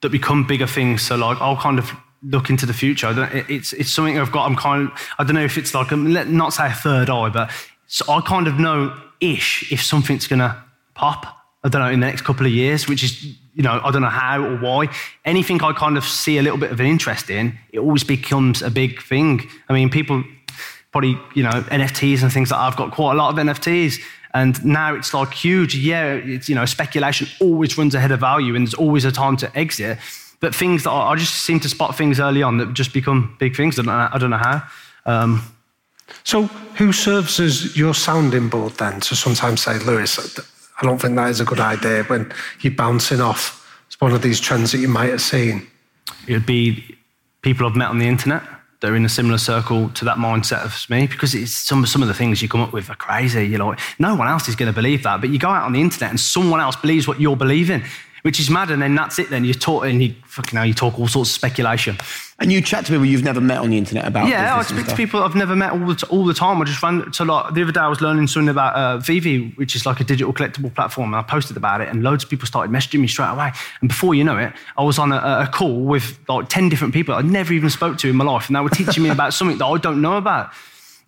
that 0.01 0.11
become 0.11 0.47
bigger 0.47 0.66
things. 0.66 1.03
So, 1.03 1.16
like, 1.16 1.40
I'll 1.40 1.57
kind 1.57 1.78
of 1.78 1.90
look 2.22 2.51
into 2.51 2.66
the 2.66 2.72
future. 2.72 3.28
It's, 3.49 3.72
it's 3.72 3.90
something 3.90 4.18
I've 4.18 4.32
got. 4.32 4.47
I'm 4.47 4.57
kind 4.57 4.88
of, 4.88 5.09
I 5.18 5.24
don't 5.24 5.34
know 5.34 5.44
if 5.44 5.59
it's 5.59 5.74
like, 5.74 5.92
um, 5.92 6.07
a, 6.07 6.24
not 6.24 6.53
say 6.53 6.66
a 6.66 6.72
third 6.72 7.11
eye, 7.11 7.28
but 7.28 7.51
so 7.86 8.11
I 8.11 8.20
kind 8.20 8.47
of 8.47 8.59
know 8.59 8.97
ish 9.20 9.70
if 9.72 9.82
something's 9.82 10.26
to 10.28 10.57
pop. 10.94 11.26
I 11.64 11.68
don't 11.68 11.82
know, 11.82 11.90
in 11.90 12.00
the 12.00 12.07
next 12.07 12.22
couple 12.22 12.46
of 12.46 12.52
years, 12.52 12.88
which 12.88 13.02
is 13.02 13.36
you 13.57 13.62
know, 13.62 13.80
I 13.82 13.90
don't 13.90 14.02
know 14.02 14.09
how 14.09 14.44
or 14.44 14.57
why. 14.59 14.88
Anything 15.24 15.62
I 15.62 15.72
kind 15.72 15.96
of 15.96 16.04
see 16.04 16.36
a 16.36 16.42
little 16.42 16.59
bit 16.59 16.70
of 16.70 16.78
an 16.78 16.86
interest 16.86 17.30
in, 17.30 17.59
it 17.72 17.78
always 17.78 18.04
becomes 18.04 18.61
a 18.61 18.70
big 18.70 19.02
thing. 19.02 19.48
I 19.70 19.72
mean, 19.72 19.88
people 19.88 20.22
probably, 20.92 21.18
you 21.34 21.42
know, 21.42 21.50
NFTs 21.50 22.22
and 22.22 22.30
things 22.30 22.50
like 22.50 22.61
that. 22.61 22.66
I've 22.66 22.76
got 22.76 22.92
quite 22.92 23.12
a 23.12 23.16
lot 23.16 23.30
of 23.30 23.36
NFTs. 23.38 23.98
And 24.34 24.62
now 24.62 24.94
it's 24.94 25.14
like 25.14 25.32
huge. 25.32 25.74
Yeah, 25.74 26.12
it's, 26.12 26.50
you 26.50 26.54
know, 26.54 26.66
speculation 26.66 27.28
always 27.40 27.78
runs 27.78 27.94
ahead 27.94 28.12
of 28.12 28.20
value 28.20 28.54
and 28.54 28.66
there's 28.66 28.74
always 28.74 29.07
a 29.07 29.11
time 29.12 29.38
to 29.38 29.59
exit. 29.59 29.98
But 30.40 30.54
things 30.54 30.84
that 30.84 30.90
I, 30.90 31.12
I 31.12 31.16
just 31.16 31.42
seem 31.42 31.59
to 31.61 31.68
spot 31.70 31.96
things 31.96 32.20
early 32.20 32.42
on 32.42 32.59
that 32.59 32.74
just 32.74 32.92
become 32.92 33.36
big 33.40 33.57
things. 33.57 33.78
I 33.78 33.82
don't 33.82 33.86
know, 33.86 34.09
I 34.12 34.18
don't 34.18 34.30
know 34.30 34.36
how. 34.36 34.62
Um, 35.07 35.42
so, 36.24 36.42
who 36.76 36.92
serves 36.92 37.40
as 37.40 37.76
your 37.76 37.94
sounding 37.94 38.48
board 38.48 38.74
then 38.74 39.00
to 39.00 39.16
sometimes 39.16 39.62
say, 39.62 39.78
Lewis, 39.78 40.18
I 40.81 40.85
don't 40.85 41.01
think 41.01 41.16
that 41.16 41.31
is 41.31 41.41
a 41.41 41.45
good 41.45 41.61
idea 41.61 42.05
when 42.05 42.33
you're 42.61 42.74
bouncing 42.74 43.20
off 43.20 43.66
It's 43.87 44.01
one 44.01 44.12
of 44.12 44.22
these 44.22 44.41
trends 44.41 44.72
that 44.72 44.79
you 44.79 44.89
might 44.89 45.11
have 45.11 45.22
seen. 45.22 45.66
It 46.27 46.33
would 46.33 46.47
be 46.47 46.97
people 47.43 47.66
I've 47.66 47.77
met 47.77 47.89
on 47.89 47.99
the 47.99 48.09
internet 48.09 48.43
that 48.81 48.91
are 48.91 48.97
in 48.97 49.05
a 49.05 49.09
similar 49.09 49.39
circle 49.39 49.89
to 49.91 50.05
that 50.05 50.18
mindset 50.18 50.64
of 50.64 50.89
me 50.91 51.07
because 51.07 51.35
it's 51.35 51.53
some, 51.53 51.87
some 51.87 52.03
of 52.03 52.09
the 52.09 52.14
things 52.14 52.43
you 52.43 52.49
come 52.49 52.61
up 52.61 52.72
with 52.72 52.91
are 52.91 52.97
crazy. 52.97 53.47
You're 53.47 53.64
like, 53.64 53.81
no 53.99 54.14
one 54.14 54.29
else 54.29 54.49
is 54.49 54.57
going 54.57 54.70
to 54.70 54.74
believe 54.74 55.03
that. 55.05 55.20
But 55.20 55.31
you 55.31 55.39
go 55.39 55.49
out 55.49 55.64
on 55.64 55.72
the 55.72 55.81
internet 55.81 56.11
and 56.11 56.20
someone 56.20 56.61
else 56.61 56.77
believes 56.77 57.09
what 57.09 57.20
you're 57.20 57.37
believing 57.37 57.85
which 58.27 58.41
is 58.41 58.51
mad. 58.51 58.72
And 58.72 58.83
then 58.83 58.97
that's 58.97 59.20
it. 59.20 59.31
Then 59.31 59.45
you 59.45 59.55
talk 59.55 59.85
and 59.85 60.03
you 60.03 60.12
fucking 60.24 60.57
hell, 60.57 60.66
you 60.66 60.74
talk 60.74 60.99
all 60.99 61.07
sorts 61.07 61.31
of 61.31 61.35
speculation. 61.37 61.97
And 62.41 62.51
you 62.51 62.61
chat 62.61 62.85
to 62.85 62.91
people 62.91 63.07
you've 63.07 63.22
never 63.22 63.41
met 63.41 63.59
on 63.59 63.70
the 63.70 63.79
internet 63.79 64.05
about. 64.05 64.27
Yeah, 64.27 64.57
I 64.57 64.62
speak 64.62 64.89
to 64.89 64.97
people 64.97 65.22
I've 65.22 65.37
never 65.37 65.55
met 65.55 65.70
all 65.70 65.87
the, 65.87 66.07
all 66.11 66.24
the 66.24 66.35
time. 66.35 66.61
I 66.61 66.64
just 66.64 66.83
ran 66.83 67.09
to 67.12 67.24
like 67.24 67.55
the 67.55 67.62
other 67.62 67.70
day 67.70 67.79
I 67.79 67.87
was 67.87 68.01
learning 68.01 68.27
something 68.27 68.49
about 68.49 68.74
uh, 68.74 68.99
VeVe, 68.99 69.57
which 69.57 69.77
is 69.77 69.87
like 69.87 70.01
a 70.01 70.05
digital 70.05 70.33
collectible 70.33 70.74
platform, 70.74 71.14
and 71.14 71.16
I 71.16 71.22
posted 71.22 71.57
about 71.57 71.81
it, 71.83 71.89
and 71.89 72.03
loads 72.03 72.24
of 72.24 72.31
people 72.31 72.49
started 72.49 72.72
messaging 72.72 72.99
me 72.99 73.07
straight 73.07 73.31
away. 73.31 73.53
And 73.81 73.89
before 73.89 74.12
you 74.12 74.24
know 74.24 74.37
it, 74.39 74.53
I 74.77 74.83
was 74.83 74.99
on 74.99 75.12
a, 75.12 75.18
a 75.18 75.51
call 75.51 75.83
with 75.83 76.18
like 76.29 76.49
ten 76.49 76.68
different 76.68 76.95
people 76.95 77.14
I'd 77.14 77.27
never 77.27 77.53
even 77.53 77.70
spoke 77.70 77.97
to 77.99 78.11
in 78.11 78.16
my 78.16 78.24
life, 78.24 78.49
and 78.49 78.57
they 78.57 78.61
were 78.61 78.70
teaching 78.70 79.05
me 79.05 79.11
about 79.11 79.35
something 79.39 79.59
that 79.59 79.66
I 79.66 79.79
don't 79.79 80.03
know 80.03 80.16
about. 80.16 80.51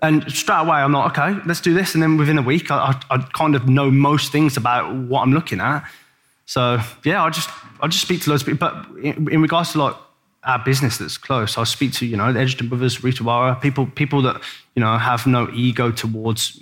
And 0.00 0.30
straight 0.30 0.60
away, 0.60 0.76
I'm 0.76 0.92
like, 0.92 1.18
okay, 1.18 1.40
let's 1.46 1.60
do 1.60 1.74
this. 1.74 1.94
And 1.94 2.02
then 2.02 2.16
within 2.16 2.38
a 2.38 2.42
week, 2.42 2.70
I, 2.70 2.92
I, 3.10 3.16
I 3.16 3.18
kind 3.32 3.56
of 3.56 3.68
know 3.68 3.90
most 3.90 4.30
things 4.30 4.56
about 4.56 4.94
what 4.94 5.22
I'm 5.22 5.32
looking 5.32 5.60
at. 5.60 5.84
So 6.48 6.80
yeah, 7.04 7.22
I 7.22 7.28
just 7.28 7.50
I 7.80 7.88
just 7.88 8.02
speak 8.02 8.22
to 8.22 8.30
loads 8.30 8.40
of 8.40 8.48
people. 8.48 8.68
But 8.70 9.04
in, 9.04 9.30
in 9.30 9.42
regards 9.42 9.72
to 9.72 9.82
like 9.82 9.94
our 10.44 10.58
business 10.64 10.96
that's 10.96 11.18
close. 11.18 11.58
I 11.58 11.64
speak 11.64 11.92
to, 11.94 12.06
you 12.06 12.16
know, 12.16 12.32
the 12.32 12.40
Edgerton 12.40 12.68
brothers, 12.68 13.04
Rita 13.04 13.22
Ora, 13.28 13.58
people, 13.60 13.86
people 13.86 14.22
that, 14.22 14.40
you 14.74 14.80
know, 14.80 14.96
have 14.96 15.26
no 15.26 15.50
ego 15.52 15.90
towards 15.90 16.58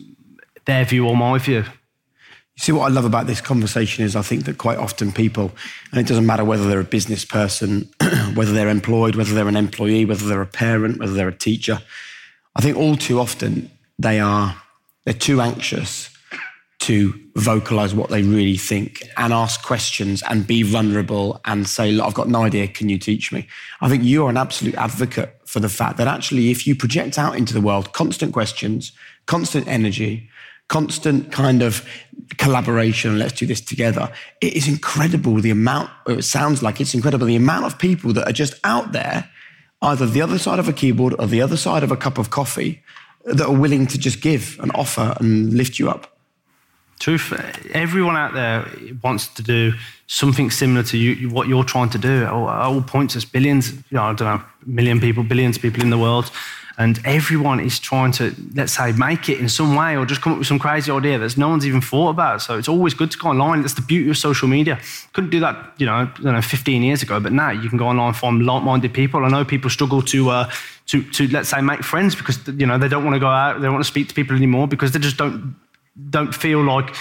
their 0.65 0.85
view 0.85 1.07
or 1.07 1.17
my 1.17 1.39
view. 1.39 1.59
You 1.59 2.63
see, 2.63 2.73
what 2.73 2.87
I 2.87 2.89
love 2.89 3.05
about 3.05 3.29
this 3.29 3.41
conversation 3.41 4.05
is 4.05 4.17
I 4.17 4.23
think 4.23 4.47
that 4.47 4.59
quite 4.59 4.79
often 4.79 5.13
people, 5.13 5.53
and 5.93 6.01
it 6.01 6.09
doesn't 6.09 6.27
matter 6.27 6.45
whether 6.45 6.67
they're 6.69 6.81
a 6.81 6.85
business 6.85 7.25
person, 7.25 7.89
whether 8.35 8.53
they're 8.53 8.71
employed, 8.71 9.15
whether 9.15 9.35
they're 9.35 9.47
an 9.47 9.57
employee, 9.57 10.05
whether 10.05 10.27
they're 10.27 10.43
a 10.43 10.47
parent, 10.47 10.99
whether 10.99 11.13
they're 11.13 11.29
a 11.29 11.37
teacher, 11.37 11.81
I 12.57 12.63
think 12.63 12.77
all 12.77 12.97
too 12.97 13.21
often 13.21 13.71
they 13.99 14.19
are 14.19 14.61
they're 15.05 15.15
too 15.15 15.41
anxious 15.41 16.16
to 16.87 17.13
vocalize 17.35 17.95
what 17.95 18.11
they 18.11 18.23
really 18.23 18.57
think 18.57 19.03
and 19.17 19.33
ask 19.33 19.65
questions 19.65 20.23
and 20.29 20.47
be 20.47 20.63
vulnerable 20.63 21.41
and 21.45 21.69
say, 21.69 21.91
Look, 21.91 22.07
I've 22.07 22.15
got 22.15 22.29
no 22.29 22.45
idea, 22.45 22.69
can 22.69 22.89
you 22.89 22.97
teach 22.97 23.33
me? 23.33 23.49
I 23.81 23.89
think 23.89 24.05
you're 24.05 24.31
an 24.31 24.37
absolute 24.37 24.77
advocate 24.77 25.37
for 25.45 25.59
the 25.59 25.69
fact 25.69 25.97
that 25.97 26.07
actually, 26.07 26.53
if 26.53 26.65
you 26.65 26.77
project 26.77 27.19
out 27.19 27.37
into 27.37 27.53
the 27.53 27.61
world 27.61 27.93
constant 27.93 28.33
questions, 28.33 28.93
constant 29.27 29.67
energy, 29.67 30.31
constant 30.69 31.33
kind 31.33 31.61
of 31.61 31.85
collaboration, 32.39 33.19
let's 33.19 33.33
do 33.33 33.47
this 33.47 33.61
together, 33.61 34.13
it 34.41 34.55
is 34.55 34.69
incredible 34.69 35.35
the 35.41 35.51
amount, 35.51 35.91
it 36.07 36.23
sounds 36.23 36.63
like 36.63 36.81
it's 36.81 36.95
incredible 36.95 37.27
the 37.27 37.35
amount 37.35 37.67
of 37.67 37.79
people 37.81 38.13
that 38.13 38.29
are 38.29 38.33
just 38.33 38.55
out 38.63 38.93
there, 38.93 39.29
either 39.83 40.07
the 40.07 40.23
other 40.23 40.39
side 40.39 40.61
of 40.61 40.69
a 40.69 40.73
keyboard 40.73 41.17
or 41.19 41.27
the 41.27 41.43
other 41.43 41.57
side 41.57 41.83
of 41.83 41.91
a 41.91 41.97
cup 41.97 42.17
of 42.17 42.31
coffee, 42.31 42.81
that 43.25 43.47
are 43.47 43.57
willing 43.57 43.89
to 43.89 43.99
just 43.99 44.21
give 44.21 44.57
and 44.63 44.71
offer 44.77 45.17
and 45.19 45.53
lift 45.53 45.81
you 45.81 45.91
up. 45.91 46.16
Truth, 46.99 47.33
everyone 47.75 48.17
out 48.17 48.33
there 48.33 48.67
wants 49.03 49.29
to 49.29 49.43
do 49.43 49.75
something 50.07 50.51
similar 50.51 50.83
to 50.85 50.97
you, 50.97 51.29
what 51.29 51.47
you're 51.47 51.65
trying 51.65 51.91
to 51.91 51.99
do. 51.99 52.25
At 52.25 52.33
all 52.33 52.81
points, 52.81 53.15
there's 53.15 53.25
billions, 53.25 53.73
you 53.73 53.83
know, 53.93 54.05
I 54.05 54.15
don't 54.15 54.21
know, 54.21 54.43
million 54.65 55.01
people, 55.01 55.23
billions 55.23 55.57
of 55.57 55.63
people 55.63 55.83
in 55.83 55.91
the 55.91 55.99
world, 55.99 56.31
and 56.79 57.01
everyone 57.05 57.61
is 57.61 57.79
trying 57.79 58.13
to, 58.13 58.35
let's 58.55 58.77
say, 58.77 58.93
make 58.93 59.29
it 59.31 59.41
in 59.41 59.49
some 59.49 59.75
way 59.77 59.97
or 59.97 60.05
just 60.05 60.21
come 60.21 60.35
up 60.35 60.39
with 60.39 60.47
some 60.47 60.59
crazy 60.59 60.93
idea 60.93 61.19
that 61.19 61.37
no 61.39 61.49
one's 61.49 61.67
even 61.67 61.81
thought 61.81 62.11
about. 62.11 62.43
So 62.43 62.59
it's 62.59 62.69
always 62.69 62.93
good 62.93 63.11
to 63.11 63.19
go 63.19 63.29
online. 63.29 63.63
That's 63.63 63.75
the 63.75 63.81
beauty 63.81 64.11
of 64.11 64.19
social 64.19 64.47
media. 64.47 64.79
Couldn't 65.15 65.31
do 65.31 65.41
that, 65.41 65.73
you 65.79 65.87
know, 65.87 66.11
know, 66.21 66.43
15 66.43 66.83
years 66.83 67.03
ago, 67.03 67.19
but 67.19 67.33
now 67.33 67.51
you 67.51 67.71
can 67.71 67.79
go 67.79 67.87
online 67.87 68.09
and 68.09 68.17
find 68.17 68.45
like-minded 68.45 68.93
people. 68.93 69.25
I 69.25 69.29
know 69.29 69.45
people 69.45 69.71
struggle 69.71 70.03
to. 70.03 70.31
Uh, 70.31 70.51
to, 70.87 71.03
to 71.03 71.27
let's 71.29 71.49
say 71.49 71.61
make 71.61 71.83
friends 71.83 72.15
because 72.15 72.39
you 72.47 72.65
know 72.65 72.79
they 72.79 72.87
don't 72.87 73.05
want 73.05 73.17
to 73.17 73.19
go 73.19 73.27
out, 73.27 73.55
they 73.57 73.65
don't 73.65 73.73
want 73.73 73.85
to 73.85 73.91
speak 73.91 74.07
to 74.07 74.15
people 74.15 74.37
anymore 74.37 74.69
because 74.69 74.93
they 74.93 75.01
just 75.01 75.17
don't 75.17 75.57
don't 76.11 76.35
feel 76.35 76.63
like 76.63 76.95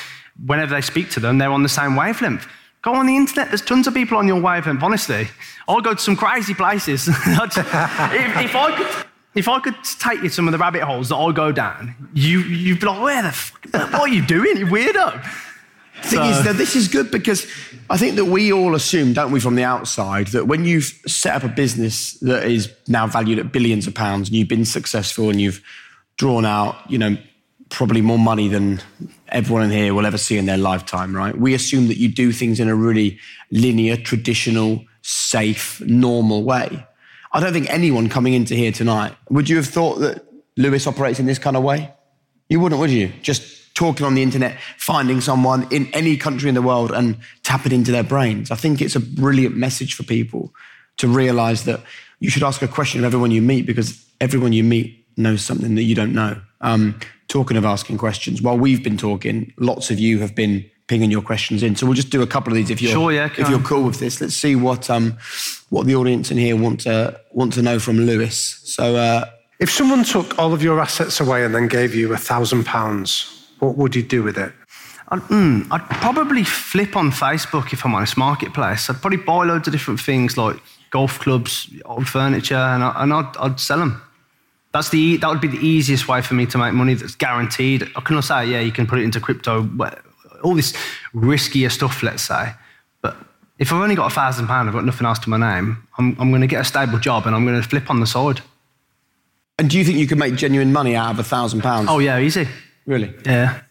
whenever 0.46 0.74
they 0.74 0.82
speak 0.82 1.10
to 1.12 1.20
them, 1.20 1.38
they're 1.38 1.52
on 1.52 1.64
the 1.64 1.70
same 1.70 1.96
wavelength. 1.96 2.48
Go 2.82 2.94
on 2.94 3.08
the 3.08 3.16
internet, 3.16 3.48
there's 3.48 3.62
tons 3.62 3.88
of 3.88 3.94
people 3.94 4.18
on 4.18 4.28
your 4.28 4.40
wavelength, 4.40 4.84
honestly. 4.84 5.28
I'll 5.68 5.82
go 5.82 5.94
to 5.94 6.00
some 6.00 6.16
crazy 6.16 6.54
places. 6.54 7.08
if, 7.08 7.18
if, 7.18 8.56
I 8.56 8.76
could, 8.78 9.08
if 9.34 9.48
I 9.48 9.60
could 9.60 9.76
take 10.00 10.22
you 10.22 10.30
to 10.30 10.34
some 10.36 10.48
of 10.48 10.52
the 10.52 10.58
rabbit 10.58 10.84
holes 10.84 11.10
that 11.10 11.16
I 11.16 11.32
go 11.32 11.52
down, 11.52 11.96
you, 12.14 12.42
you'd 12.42 12.80
be 12.80 12.86
like, 12.86 13.02
where 13.02 13.24
the 13.24 13.32
fuck, 13.32 13.92
what 13.92 14.02
are 14.02 14.08
you 14.08 14.26
doing, 14.26 14.58
you 14.58 14.68
weirdo? 14.68 15.24
thing 16.04 16.20
so. 16.20 16.24
is 16.26 16.44
that 16.44 16.56
this 16.58 16.76
is 16.76 16.88
good 16.88 17.12
because 17.12 17.48
I 17.90 17.98
think 17.98 18.16
that 18.16 18.26
we 18.26 18.52
all 18.52 18.76
assume, 18.76 19.14
don't 19.14 19.32
we, 19.32 19.40
from 19.40 19.56
the 19.56 19.64
outside, 19.64 20.28
that 20.28 20.48
when 20.48 20.66
you've 20.66 20.86
set 21.08 21.36
up 21.36 21.44
a 21.44 21.48
business 21.48 22.14
that 22.20 22.46
is 22.46 22.72
now 22.88 23.08
valued 23.08 23.40
at 23.40 23.52
billions 23.52 23.88
of 23.88 23.94
pounds 23.94 24.30
and 24.30 24.38
you've 24.38 24.48
been 24.48 24.66
successful 24.66 25.30
and 25.30 25.40
you've 25.40 25.62
drawn 26.18 26.46
out, 26.46 26.76
you 26.90 26.98
know, 26.98 27.18
probably 27.70 28.02
more 28.02 28.20
money 28.20 28.48
than 28.48 28.82
everyone 29.30 29.64
in 29.64 29.72
here 29.72 29.94
will 29.94 30.06
ever 30.06 30.18
see 30.18 30.38
in 30.38 30.46
their 30.46 30.58
lifetime, 30.58 31.16
right? 31.16 31.38
We 31.38 31.54
assume 31.54 31.88
that 31.88 31.98
you 31.98 32.10
do 32.10 32.32
things 32.32 32.60
in 32.60 32.70
a 32.70 32.76
really 32.76 33.20
linear, 33.52 33.98
traditional, 33.98 34.84
safe, 35.02 35.82
normal 35.82 36.44
way. 36.44 36.86
I 37.34 37.40
don't 37.40 37.54
think 37.54 37.70
anyone 37.70 38.08
coming 38.08 38.34
into 38.34 38.56
here 38.56 38.72
tonight, 38.72 39.14
would 39.30 39.50
you 39.50 39.58
have 39.58 39.68
thought 39.68 39.96
that 40.00 40.26
Lewis 40.58 40.88
operates 40.88 41.20
in 41.20 41.26
this 41.26 41.40
kind 41.40 41.58
of 41.58 41.64
way? 41.64 41.94
You 42.50 42.60
wouldn't, 42.60 42.80
would 42.80 42.92
you? 42.92 43.12
Just 43.22 43.76
talking 43.76 44.06
on 44.06 44.16
the 44.16 44.24
internet, 44.24 44.58
finding 44.78 45.20
someone 45.20 45.68
in 45.72 45.88
any 45.94 46.16
country 46.16 46.48
in 46.48 46.56
the 46.56 46.62
world 46.62 46.92
and 46.92 47.18
tapping 47.44 47.74
into 47.74 47.92
their 47.92 48.04
brains. 48.04 48.52
I 48.52 48.56
think 48.56 48.82
it's 48.82 48.96
a 48.96 49.02
brilliant 49.02 49.58
message 49.58 49.96
for 49.96 50.04
people 50.04 50.54
to 50.98 51.08
realize 51.08 51.66
that 51.66 51.82
you 52.20 52.30
should 52.30 52.44
ask 52.44 52.62
a 52.62 52.68
question 52.68 53.02
of 53.02 53.06
everyone 53.06 53.32
you 53.32 53.42
meet 53.42 53.66
because 53.66 54.06
everyone 54.22 54.54
you 54.54 54.64
meet 54.64 55.06
knows 55.18 55.42
something 55.42 55.76
that 55.76 55.84
you 55.84 55.94
don't 55.94 56.14
know. 56.14 56.40
Um, 56.62 56.98
talking 57.36 57.58
of 57.58 57.66
asking 57.66 57.98
questions, 57.98 58.42
while 58.42 58.58
we've 58.58 58.82
been 58.82 58.96
talking, 58.96 59.52
lots 59.58 59.92
of 59.92 60.00
you 60.00 60.20
have 60.20 60.34
been 60.34 60.64
pinging 60.88 61.12
your 61.12 61.22
questions 61.22 61.64
in. 61.64 61.76
So 61.76 61.86
we'll 61.86 61.96
just 61.96 62.10
do 62.10 62.22
a 62.22 62.28
couple 62.28 62.54
of 62.54 62.56
these 62.56 62.70
if 62.70 62.82
you're 62.82 62.94
sure, 62.94 63.12
yeah, 63.12 63.26
if 63.26 63.50
you're 63.50 63.60
cool 63.60 63.84
with 63.84 64.00
this. 64.00 64.22
Let's 64.22 64.36
see 64.36 64.56
what 64.56 64.90
um 64.90 65.18
what 65.70 65.86
the 65.86 65.96
audience 65.96 66.32
in 66.32 66.38
here 66.38 66.56
want 66.56 66.80
to 66.82 67.20
want 67.32 67.52
to 67.54 67.62
know 67.62 67.78
from 67.78 67.98
Lewis. 67.98 68.62
So 68.64 68.96
uh, 68.96 69.26
if 69.60 69.70
someone 69.70 70.06
took 70.06 70.40
all 70.40 70.54
of 70.54 70.64
your 70.64 70.80
assets 70.80 71.20
away 71.20 71.44
and 71.44 71.54
then 71.54 71.68
gave 71.68 71.94
you 71.94 72.14
a 72.14 72.18
thousand 72.18 72.66
pounds, 72.66 73.50
what 73.60 73.76
would 73.76 73.98
you 73.98 74.04
do 74.04 74.24
with 74.24 74.38
it? 74.38 74.54
I'd, 75.10 75.20
mm, 75.24 75.68
I'd, 75.72 75.88
probably 75.90 76.46
flip 76.46 76.96
on 76.96 77.12
Facebook 77.12 77.74
if 77.74 77.86
I'm 77.86 77.94
honest, 77.96 78.16
marketplace. 78.16 78.90
I'd 78.90 79.02
probably 79.02 79.18
buy 79.18 79.44
loads 79.44 79.68
of 79.68 79.74
different 79.74 80.00
things 80.00 80.38
like 80.38 80.56
golf 80.90 81.20
clubs, 81.20 81.70
old 81.84 82.08
furniture, 82.08 82.56
and, 82.56 82.82
I, 82.82 83.04
and 83.04 83.14
I'd, 83.14 83.38
I'd 83.38 83.60
sell 83.60 83.80
them. 83.80 84.02
That's 84.76 84.90
the, 84.90 85.16
that 85.16 85.30
would 85.30 85.40
be 85.40 85.48
the 85.48 85.66
easiest 85.66 86.06
way 86.10 86.22
for 86.22 86.34
me 86.34 86.46
to 86.48 86.58
make 86.58 86.74
money 86.74 86.96
that's 86.96 87.16
guaranteed. 87.16 87.84
I 87.96 88.02
can 88.02 88.22
say, 88.22 88.48
yeah, 88.48 88.60
you 88.60 88.74
can 88.74 88.86
put 88.86 89.00
it 89.00 89.04
into 89.04 89.22
crypto, 89.22 89.66
all 90.44 90.54
this 90.54 90.74
riskier 91.14 91.72
stuff, 91.72 92.04
let's 92.04 92.24
say. 92.24 92.52
But 93.02 93.16
if 93.58 93.72
I've 93.72 93.82
only 93.82 93.96
got 93.96 94.12
a 94.12 94.14
thousand 94.14 94.48
pounds, 94.48 94.68
I've 94.68 94.74
got 94.74 94.84
nothing 94.84 95.08
else 95.08 95.20
to 95.20 95.30
my 95.30 95.38
name, 95.38 95.88
I'm, 95.98 96.18
I'm 96.20 96.30
going 96.30 96.42
to 96.42 96.48
get 96.48 96.60
a 96.60 96.66
stable 96.66 97.00
job 97.00 97.26
and 97.26 97.34
I'm 97.34 97.46
going 97.46 97.56
to 97.62 97.66
flip 97.66 97.90
on 97.90 98.02
the 98.02 98.06
side. 98.06 98.42
And 99.58 99.70
do 99.70 99.78
you 99.78 99.86
think 99.86 99.98
you 99.98 100.08
could 100.08 100.18
make 100.18 100.36
genuine 100.36 100.74
money 100.74 100.94
out 100.94 101.12
of 101.12 101.20
a 101.20 101.24
thousand 101.24 101.62
pounds? 101.62 101.88
Oh, 101.90 102.00
yeah, 102.00 102.20
easy. 102.20 102.46
Really? 102.86 103.14
Yeah, 103.26 103.62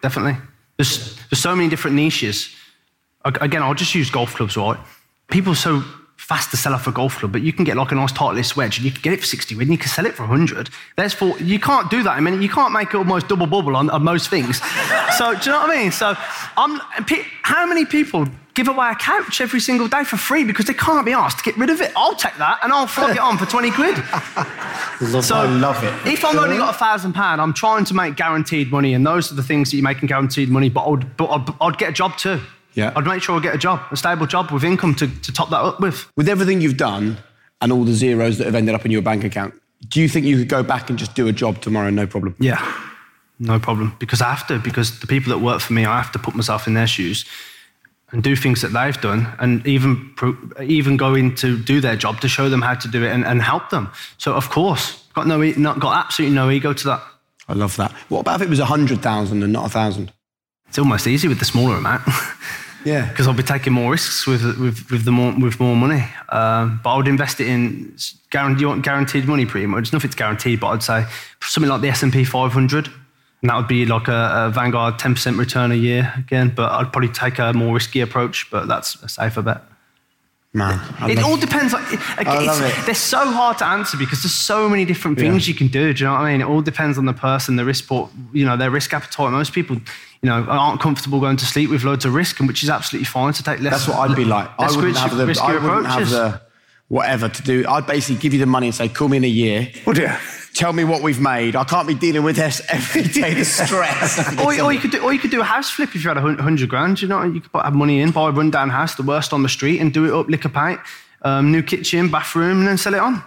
definitely. 0.00 0.36
There's, 0.76 1.16
there's 1.28 1.42
so 1.42 1.56
many 1.56 1.70
different 1.70 1.96
niches. 1.96 2.54
Again, 3.24 3.64
I'll 3.64 3.74
just 3.74 3.96
use 3.96 4.12
golf 4.12 4.36
clubs, 4.36 4.56
right? 4.56 4.78
People 5.26 5.54
are 5.54 5.56
so 5.56 5.82
fast 6.22 6.52
to 6.52 6.56
sell 6.56 6.72
off 6.72 6.86
a 6.86 6.92
golf 6.92 7.18
club, 7.18 7.32
but 7.32 7.42
you 7.42 7.52
can 7.52 7.64
get 7.64 7.76
like 7.76 7.90
a 7.90 7.96
nice 7.96 8.12
Titleist 8.12 8.54
wedge 8.54 8.78
and 8.78 8.84
you 8.84 8.92
can 8.92 9.02
get 9.02 9.12
it 9.12 9.20
for 9.20 9.26
60 9.26 9.56
quid 9.56 9.66
and 9.66 9.72
you 9.72 9.78
can 9.78 9.88
sell 9.88 10.06
it 10.06 10.14
for 10.14 10.22
100. 10.22 10.70
There's 10.96 11.12
four, 11.12 11.36
you 11.40 11.58
can't 11.58 11.90
do 11.90 12.04
that. 12.04 12.12
I 12.12 12.20
mean, 12.20 12.40
you 12.40 12.48
can't 12.48 12.72
make 12.72 12.94
almost 12.94 13.26
double 13.26 13.48
bubble 13.48 13.74
on, 13.74 13.90
on 13.90 14.04
most 14.04 14.30
things. 14.30 14.62
so, 15.18 15.34
do 15.34 15.46
you 15.46 15.50
know 15.50 15.62
what 15.62 15.70
I 15.70 15.82
mean? 15.82 15.90
So, 15.90 16.14
I'm, 16.56 16.80
how 17.42 17.66
many 17.66 17.84
people 17.84 18.28
give 18.54 18.68
away 18.68 18.90
a 18.90 18.94
couch 18.94 19.40
every 19.40 19.58
single 19.58 19.88
day 19.88 20.04
for 20.04 20.16
free 20.16 20.44
because 20.44 20.66
they 20.66 20.74
can't 20.74 21.04
be 21.04 21.12
asked 21.12 21.38
to 21.38 21.44
get 21.44 21.56
rid 21.56 21.70
of 21.70 21.80
it? 21.80 21.90
I'll 21.96 22.14
take 22.14 22.36
that 22.36 22.60
and 22.62 22.72
I'll 22.72 22.86
flog 22.86 23.10
it 23.10 23.18
on 23.18 23.36
for 23.36 23.46
20 23.46 23.72
quid. 23.72 23.96
love, 25.00 25.24
so, 25.24 25.34
I 25.34 25.46
love 25.46 25.82
it. 25.82 26.06
If 26.06 26.24
I've 26.24 26.36
only 26.36 26.56
got 26.56 26.72
a 26.72 26.78
thousand 26.78 27.14
pound, 27.14 27.40
I'm 27.40 27.52
trying 27.52 27.84
to 27.86 27.94
make 27.94 28.14
guaranteed 28.14 28.70
money, 28.70 28.94
and 28.94 29.04
those 29.04 29.32
are 29.32 29.34
the 29.34 29.42
things 29.42 29.72
that 29.72 29.76
you 29.76 29.82
make 29.82 30.00
in 30.02 30.06
guaranteed 30.06 30.50
money, 30.50 30.68
but, 30.68 30.88
I'd, 30.88 31.16
but 31.16 31.30
I'd, 31.30 31.54
I'd 31.60 31.78
get 31.78 31.90
a 31.90 31.92
job 31.92 32.16
too. 32.16 32.40
Yeah. 32.74 32.92
I'd 32.96 33.06
make 33.06 33.22
sure 33.22 33.38
I 33.38 33.42
get 33.42 33.54
a 33.54 33.58
job, 33.58 33.80
a 33.90 33.96
stable 33.96 34.26
job 34.26 34.50
with 34.50 34.64
income 34.64 34.94
to, 34.96 35.06
to 35.06 35.32
top 35.32 35.50
that 35.50 35.60
up 35.60 35.80
with. 35.80 36.10
With 36.16 36.28
everything 36.28 36.60
you've 36.60 36.76
done 36.76 37.18
and 37.60 37.72
all 37.72 37.84
the 37.84 37.92
zeros 37.92 38.38
that 38.38 38.44
have 38.44 38.54
ended 38.54 38.74
up 38.74 38.84
in 38.84 38.90
your 38.90 39.02
bank 39.02 39.24
account, 39.24 39.54
do 39.88 40.00
you 40.00 40.08
think 40.08 40.26
you 40.26 40.38
could 40.38 40.48
go 40.48 40.62
back 40.62 40.90
and 40.90 40.98
just 40.98 41.14
do 41.14 41.28
a 41.28 41.32
job 41.32 41.60
tomorrow, 41.60 41.90
no 41.90 42.06
problem? 42.06 42.36
Yeah, 42.38 42.60
no 43.38 43.58
problem. 43.58 43.96
Because 43.98 44.22
I 44.22 44.30
have 44.30 44.46
to, 44.46 44.58
because 44.58 45.00
the 45.00 45.06
people 45.06 45.30
that 45.30 45.38
work 45.38 45.60
for 45.60 45.72
me, 45.72 45.84
I 45.84 45.96
have 45.96 46.12
to 46.12 46.18
put 46.18 46.34
myself 46.34 46.66
in 46.66 46.74
their 46.74 46.86
shoes 46.86 47.24
and 48.10 48.22
do 48.22 48.36
things 48.36 48.60
that 48.62 48.68
they've 48.68 49.00
done 49.00 49.26
and 49.38 49.66
even, 49.66 50.14
even 50.62 50.96
go 50.96 51.14
in 51.14 51.34
to 51.36 51.58
do 51.58 51.80
their 51.80 51.96
job 51.96 52.20
to 52.20 52.28
show 52.28 52.48
them 52.48 52.62
how 52.62 52.74
to 52.74 52.88
do 52.88 53.02
it 53.04 53.10
and, 53.10 53.24
and 53.24 53.42
help 53.42 53.70
them. 53.70 53.90
So, 54.18 54.34
of 54.34 54.50
course, 54.50 55.02
got, 55.14 55.26
no, 55.26 55.42
not, 55.42 55.80
got 55.80 56.04
absolutely 56.04 56.34
no 56.34 56.50
ego 56.50 56.72
to 56.72 56.84
that. 56.84 57.02
I 57.48 57.54
love 57.54 57.76
that. 57.76 57.92
What 58.08 58.20
about 58.20 58.40
if 58.40 58.46
it 58.46 58.50
was 58.50 58.60
100,000 58.60 59.42
and 59.42 59.52
not 59.52 59.62
1,000? 59.62 60.12
It's 60.68 60.78
almost 60.78 61.06
easy 61.06 61.28
with 61.28 61.38
the 61.38 61.44
smaller 61.44 61.76
amount. 61.76 62.02
Yeah. 62.84 63.08
Because 63.08 63.26
I'll 63.26 63.34
be 63.34 63.42
taking 63.42 63.72
more 63.72 63.90
risks 63.90 64.26
with, 64.26 64.42
with, 64.58 64.90
with, 64.90 65.04
the 65.04 65.12
more, 65.12 65.34
with 65.38 65.60
more 65.60 65.76
money. 65.76 66.04
Um, 66.28 66.80
but 66.82 66.94
I 66.94 66.96
would 66.96 67.08
invest 67.08 67.40
it 67.40 67.46
in 67.46 67.96
guaranteed, 68.30 68.82
guaranteed 68.82 69.26
money 69.26 69.46
pretty 69.46 69.66
much. 69.66 69.92
Nothing's 69.92 70.14
guaranteed, 70.14 70.60
but 70.60 70.68
I'd 70.68 70.82
say 70.82 71.06
something 71.40 71.70
like 71.70 71.80
the 71.80 71.88
S&P 71.88 72.24
500. 72.24 72.88
And 73.42 73.50
that 73.50 73.56
would 73.56 73.68
be 73.68 73.86
like 73.86 74.08
a, 74.08 74.46
a 74.46 74.50
Vanguard 74.50 74.98
10% 74.98 75.38
return 75.38 75.72
a 75.72 75.76
year 75.76 76.12
again. 76.16 76.52
But 76.54 76.70
I'd 76.72 76.92
probably 76.92 77.10
take 77.10 77.38
a 77.38 77.52
more 77.52 77.74
risky 77.74 78.00
approach, 78.00 78.50
but 78.50 78.68
that's 78.68 78.94
a 79.02 79.08
safer 79.08 79.42
bet. 79.42 79.62
Man, 80.54 80.78
it 81.08 81.18
all 81.20 81.38
depends. 81.38 81.72
Like, 81.72 81.82
I 82.26 82.44
love 82.44 82.60
it. 82.60 82.74
They're 82.84 82.94
so 82.94 83.24
hard 83.24 83.56
to 83.58 83.66
answer 83.66 83.96
because 83.96 84.22
there's 84.22 84.34
so 84.34 84.68
many 84.68 84.84
different 84.84 85.18
things 85.18 85.48
yeah. 85.48 85.52
you 85.52 85.58
can 85.58 85.68
do. 85.68 85.94
Do 85.94 86.04
you 86.04 86.06
know 86.06 86.12
what 86.12 86.20
I 86.20 86.32
mean? 86.32 86.42
It 86.42 86.44
all 86.44 86.60
depends 86.60 86.98
on 86.98 87.06
the 87.06 87.14
person, 87.14 87.56
the 87.56 87.64
risk, 87.64 87.86
port, 87.86 88.10
you 88.34 88.44
know, 88.44 88.58
their 88.58 88.70
risk 88.70 88.92
appetite. 88.92 89.32
Most 89.32 89.54
people, 89.54 89.78
you 90.22 90.30
know, 90.30 90.44
I 90.48 90.56
aren't 90.56 90.80
comfortable 90.80 91.20
going 91.20 91.36
to 91.36 91.46
sleep 91.46 91.68
with 91.68 91.82
loads 91.82 92.04
of 92.04 92.14
risk, 92.14 92.38
and 92.38 92.48
which 92.48 92.62
is 92.62 92.70
absolutely 92.70 93.06
fine 93.06 93.32
to 93.32 93.42
take 93.42 93.60
less. 93.60 93.72
That's 93.72 93.88
what 93.88 94.10
I'd 94.10 94.16
be 94.16 94.24
like. 94.24 94.48
I 94.58 94.70
wouldn't 94.70 94.96
have 94.96 95.16
the. 95.16 95.40
I 95.42 95.52
wouldn't 95.52 95.86
have 95.86 96.10
the 96.10 96.40
whatever 96.88 97.28
to 97.28 97.42
do. 97.42 97.64
I'd 97.68 97.86
basically 97.86 98.20
give 98.20 98.32
you 98.32 98.38
the 98.38 98.46
money 98.46 98.68
and 98.68 98.74
say, 98.74 98.88
"Call 98.88 99.08
me 99.08 99.16
in 99.16 99.24
a 99.24 99.28
year." 99.28 99.72
Would 99.86 99.98
you? 99.98 100.10
tell 100.54 100.72
me 100.72 100.84
what 100.84 101.02
we've 101.02 101.20
made. 101.20 101.56
I 101.56 101.64
can't 101.64 101.88
be 101.88 101.94
dealing 101.94 102.22
with 102.22 102.36
this 102.36 102.60
every 102.68 103.04
day, 103.04 103.34
the 103.34 103.44
stress. 103.44 104.38
or, 104.44 104.60
or, 104.60 104.72
you 104.72 104.78
could 104.78 104.90
do, 104.90 105.02
or 105.02 105.12
you 105.12 105.18
could 105.18 105.30
do 105.30 105.40
a 105.40 105.44
house 105.44 105.70
flip 105.70 105.94
if 105.94 106.04
you 106.04 106.08
had 106.08 106.16
a 106.16 106.20
hundred 106.20 106.68
grand. 106.68 107.00
You 107.00 107.08
know, 107.08 107.22
you 107.22 107.40
could 107.40 107.52
put 107.52 107.64
have 107.64 107.74
money 107.74 108.00
in, 108.00 108.10
buy 108.10 108.28
a 108.28 108.32
rundown 108.32 108.70
house, 108.70 108.94
the 108.94 109.02
worst 109.02 109.32
on 109.32 109.42
the 109.42 109.48
street, 109.48 109.80
and 109.80 109.92
do 109.92 110.04
it 110.04 110.12
up, 110.12 110.28
lick 110.28 110.44
a 110.44 110.48
paint, 110.48 110.80
um, 111.22 111.50
new 111.50 111.62
kitchen, 111.62 112.10
bathroom, 112.10 112.60
and 112.60 112.68
then 112.68 112.78
sell 112.78 112.94
it 112.94 113.00
on. 113.00 113.22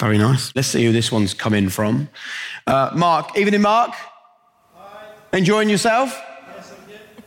Very 0.00 0.18
nice. 0.18 0.54
Let's 0.54 0.68
see 0.68 0.84
who 0.84 0.92
this 0.92 1.10
one's 1.10 1.34
coming 1.34 1.68
from. 1.68 2.08
Uh, 2.66 2.90
Mark, 2.94 3.38
evening, 3.38 3.62
Mark. 3.62 3.94
Enjoying 5.34 5.68
yourself? 5.68 6.22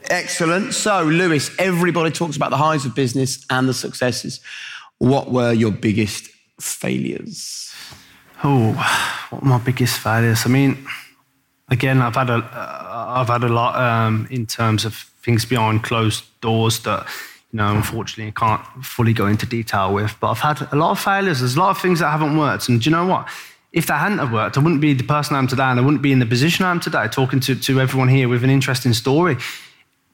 Excellent. 0.09 0.73
So, 0.73 1.03
Lewis, 1.03 1.51
everybody 1.59 2.09
talks 2.09 2.37
about 2.37 2.51
the 2.51 2.57
highs 2.57 2.85
of 2.85 2.95
business 2.95 3.45
and 3.49 3.67
the 3.67 3.73
successes. 3.73 4.39
What 4.97 5.29
were 5.29 5.51
your 5.51 5.71
biggest 5.71 6.29
failures? 6.57 7.73
Oh, 8.45 8.71
what 9.29 9.43
my 9.43 9.57
biggest 9.57 9.99
failures? 9.99 10.45
I 10.45 10.49
mean, 10.49 10.87
again, 11.67 12.01
I've 12.01 12.15
had 12.15 12.29
a, 12.29 12.35
uh, 12.35 13.05
I've 13.17 13.27
had 13.27 13.43
a 13.43 13.49
lot 13.49 13.75
um, 13.75 14.25
in 14.31 14.45
terms 14.45 14.85
of 14.85 14.93
things 15.21 15.43
behind 15.43 15.83
closed 15.83 16.23
doors 16.39 16.79
that, 16.83 17.05
you 17.51 17.57
know, 17.57 17.75
unfortunately, 17.75 18.27
I 18.27 18.39
can't 18.39 18.85
fully 18.85 19.11
go 19.11 19.27
into 19.27 19.45
detail 19.45 19.93
with. 19.93 20.15
But 20.21 20.29
I've 20.31 20.39
had 20.39 20.61
a 20.71 20.77
lot 20.77 20.91
of 20.91 20.99
failures. 20.99 21.41
There's 21.41 21.57
a 21.57 21.59
lot 21.59 21.71
of 21.71 21.81
things 21.81 21.99
that 21.99 22.09
haven't 22.09 22.37
worked. 22.37 22.69
And 22.69 22.81
do 22.81 22.89
you 22.89 22.95
know 22.95 23.05
what? 23.05 23.27
If 23.77 23.85
that 23.87 23.99
hadn't 23.99 24.17
have 24.19 24.31
worked, 24.31 24.57
I 24.57 24.61
wouldn't 24.61 24.81
be 24.81 24.93
the 24.93 25.03
person 25.03 25.35
I 25.35 25.39
am 25.39 25.47
today, 25.47 25.63
and 25.63 25.79
I 25.79 25.83
wouldn't 25.83 26.01
be 26.01 26.11
in 26.11 26.19
the 26.19 26.25
position 26.25 26.65
I 26.65 26.71
am 26.71 26.79
today, 26.79 27.07
talking 27.07 27.39
to, 27.41 27.55
to 27.55 27.79
everyone 27.79 28.09
here 28.09 28.27
with 28.27 28.43
an 28.43 28.49
interesting 28.49 28.93
story 28.93 29.37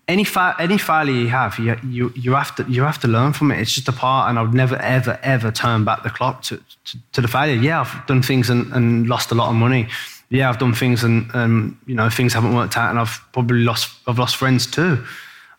any, 0.07 0.24
fa- 0.24 0.55
any 0.59 0.78
failure 0.78 1.14
you 1.14 1.30
have, 1.30 1.57
you, 1.57 1.78
you, 1.88 2.14
you, 2.16 2.34
have 2.34 2.55
to, 2.55 2.64
you 2.64 2.84
have 2.84 2.99
to 2.99 3.07
learn 3.07 3.34
from 3.34 3.51
it. 3.51 3.59
It's 3.59 3.74
just 3.74 3.88
a 3.88 3.93
part, 3.93 4.30
and 4.30 4.38
I 4.38 4.41
would 4.41 4.53
never, 4.53 4.76
ever, 4.78 5.18
ever 5.24 5.51
turn 5.51 5.86
back 5.86 6.03
the 6.03 6.09
clock 6.09 6.41
to, 6.43 6.57
to, 6.57 6.97
to 7.14 7.22
the 7.22 7.28
failure. 7.28 7.55
Yeah, 7.55 7.82
I've 7.82 8.05
done 8.05 8.22
things 8.22 8.49
and, 8.49 8.72
and, 8.74 9.07
lost 9.07 9.32
a 9.32 9.36
lot 9.36 9.49
of 9.49 9.55
money. 9.55 9.88
Yeah, 10.30 10.49
I've 10.49 10.59
done 10.59 10.74
things 10.74 11.03
and, 11.03 11.30
and 11.34 11.78
you 11.86 11.95
know 11.95 12.09
things 12.09 12.34
haven't 12.34 12.55
worked 12.55 12.76
out, 12.76 12.89
and 12.89 12.99
I've 12.99 13.22
probably 13.34 13.64
lost 13.64 13.95
I've 14.07 14.18
lost 14.18 14.36
friends 14.36 14.66
too. 14.66 15.03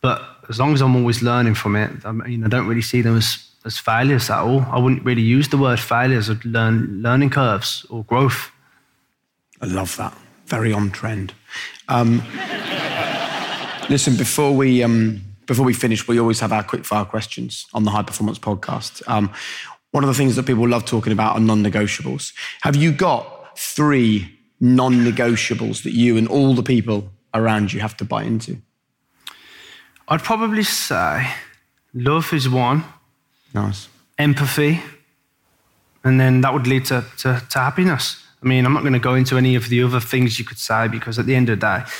But 0.00 0.20
as 0.48 0.59
long 0.59 0.74
as 0.74 0.82
I'm 0.82 0.96
always 0.96 1.22
learning 1.22 1.55
from 1.55 1.76
it, 1.76 1.90
I, 2.05 2.12
mean, 2.12 2.44
I 2.44 2.48
don't 2.48 2.66
really 2.66 2.82
see 2.82 3.00
them 3.00 3.16
as, 3.16 3.38
as 3.64 3.78
failures 3.78 4.30
at 4.30 4.38
all. 4.38 4.62
I 4.70 4.78
wouldn't 4.78 5.04
really 5.04 5.22
use 5.22 5.48
the 5.48 5.58
word 5.58 5.80
failures 5.80 6.28
or 6.28 6.38
learn, 6.44 7.02
learning 7.02 7.30
curves 7.30 7.86
or 7.90 8.04
growth. 8.04 8.50
I 9.60 9.66
love 9.66 9.96
that. 9.96 10.16
Very 10.46 10.72
on 10.72 10.90
trend. 10.90 11.32
Um, 11.88 12.22
Listen, 13.90 14.16
before 14.16 14.52
we 14.52 14.82
um, 14.82 15.20
before 15.46 15.66
we 15.66 15.74
finish, 15.74 16.08
we 16.08 16.18
always 16.18 16.40
have 16.40 16.52
our 16.52 16.62
quick 16.62 16.86
fire 16.86 17.04
questions 17.04 17.66
on 17.74 17.84
the 17.84 17.90
High 17.90 18.02
Performance 18.02 18.38
Podcast. 18.38 19.02
Um, 19.06 19.30
one 19.90 20.02
of 20.02 20.08
the 20.08 20.14
things 20.14 20.36
that 20.36 20.46
people 20.46 20.66
love 20.66 20.86
talking 20.86 21.12
about 21.12 21.36
are 21.36 21.40
non-negotiables. 21.40 22.32
Have 22.62 22.76
you 22.76 22.92
got 22.92 23.58
three 23.58 24.38
non-negotiables 24.60 25.82
that 25.82 25.92
you 25.92 26.16
and 26.16 26.26
all 26.28 26.54
the 26.54 26.62
people 26.62 27.10
around 27.34 27.74
you 27.74 27.80
have 27.80 27.94
to 27.98 28.06
buy 28.06 28.22
into? 28.22 28.56
I'd 30.08 30.22
probably 30.22 30.62
say 30.62 31.28
love 31.92 32.32
is 32.32 32.48
one. 32.48 32.84
Nice. 33.55 33.88
Empathy, 34.18 34.80
and 36.02 36.20
then 36.20 36.40
that 36.42 36.52
would 36.52 36.66
lead 36.66 36.84
to, 36.86 37.05
to, 37.18 37.42
to 37.50 37.59
happiness. 37.59 38.22
I 38.42 38.46
mean, 38.46 38.66
I'm 38.66 38.74
not 38.74 38.82
going 38.82 38.92
to 38.92 38.98
go 38.98 39.14
into 39.14 39.38
any 39.38 39.55
of 39.55 39.68
the 39.68 39.82
other 39.82 40.00
things 40.00 40.38
you 40.38 40.44
could 40.44 40.59
say 40.59 40.86
because 40.88 41.18
at 41.18 41.26
the 41.26 41.34
end 41.34 41.48
of 41.48 41.59
the 41.59 41.66
day, 41.66 41.90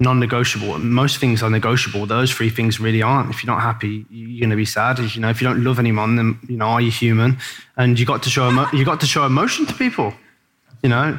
non-negotiable. 0.00 0.78
Most 0.78 1.18
things 1.18 1.42
are 1.42 1.50
negotiable. 1.50 2.06
Those 2.06 2.32
three 2.32 2.50
things 2.50 2.78
really 2.78 3.02
aren't. 3.02 3.30
If 3.30 3.42
you're 3.42 3.52
not 3.52 3.62
happy, 3.62 4.06
you're 4.10 4.40
going 4.40 4.50
to 4.50 4.56
be 4.56 4.64
sad. 4.64 4.98
You 5.00 5.20
know, 5.20 5.28
if 5.28 5.40
you 5.40 5.48
don't 5.48 5.64
love 5.64 5.80
anyone, 5.80 6.14
then 6.14 6.38
you 6.48 6.56
know, 6.56 6.66
are 6.66 6.80
you 6.80 6.92
human? 6.92 7.38
And 7.76 7.98
you 7.98 8.06
got 8.06 8.22
to 8.22 8.30
show 8.30 8.48
emo- 8.48 8.68
you 8.72 8.84
got 8.84 9.00
to 9.00 9.06
show 9.06 9.26
emotion 9.26 9.66
to 9.66 9.74
people. 9.74 10.14
You 10.82 10.90
know. 10.90 11.18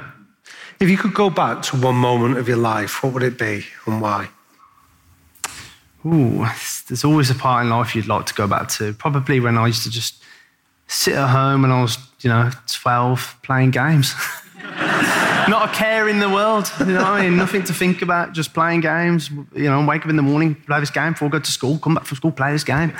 If 0.80 0.90
you 0.90 0.96
could 0.96 1.14
go 1.14 1.30
back 1.30 1.62
to 1.64 1.76
one 1.76 1.96
moment 1.96 2.38
of 2.38 2.48
your 2.48 2.58
life, 2.58 3.04
what 3.04 3.12
would 3.12 3.24
it 3.24 3.38
be 3.38 3.66
and 3.86 4.00
why? 4.00 4.30
Ooh, 6.06 6.46
there's 6.90 7.06
always 7.06 7.30
a 7.30 7.36
part 7.36 7.64
in 7.64 7.70
life 7.70 7.96
you'd 7.96 8.08
like 8.08 8.26
to 8.26 8.34
go 8.34 8.48
back 8.48 8.68
to. 8.70 8.94
Probably 8.94 9.40
when 9.40 9.58
I 9.58 9.68
used 9.68 9.84
to 9.84 9.90
just 9.90 10.22
sit 10.88 11.14
at 11.14 11.30
home 11.30 11.62
when 11.62 11.72
I 11.72 11.82
was, 11.82 11.98
you 12.22 12.30
know, 12.30 12.52
12 12.68 13.38
playing 13.44 13.72
games. 13.72 14.14
Not 15.48 15.70
a 15.70 15.74
care 15.74 16.10
in 16.10 16.20
the 16.20 16.30
world. 16.30 16.72
You 16.80 16.88
know, 16.88 17.04
I 17.04 17.22
mean, 17.22 17.38
nothing 17.38 17.64
to 17.64 17.74
think 17.74 18.02
about, 18.02 18.34
just 18.34 18.54
playing 18.54 18.82
games. 18.82 19.30
You 19.56 19.70
know, 19.70 19.86
wake 19.86 20.04
up 20.04 20.10
in 20.10 20.16
the 20.16 20.22
morning, 20.22 20.56
play 20.56 20.80
this 20.80 20.90
game 20.90 21.14
before 21.14 21.28
I 21.28 21.32
go 21.32 21.40
to 21.40 21.52
school, 21.52 21.78
come 21.78 21.96
back 21.96 22.06
from 22.06 22.18
school, 22.18 22.32
play 22.32 22.52
this 22.52 22.64
game. 22.64 22.94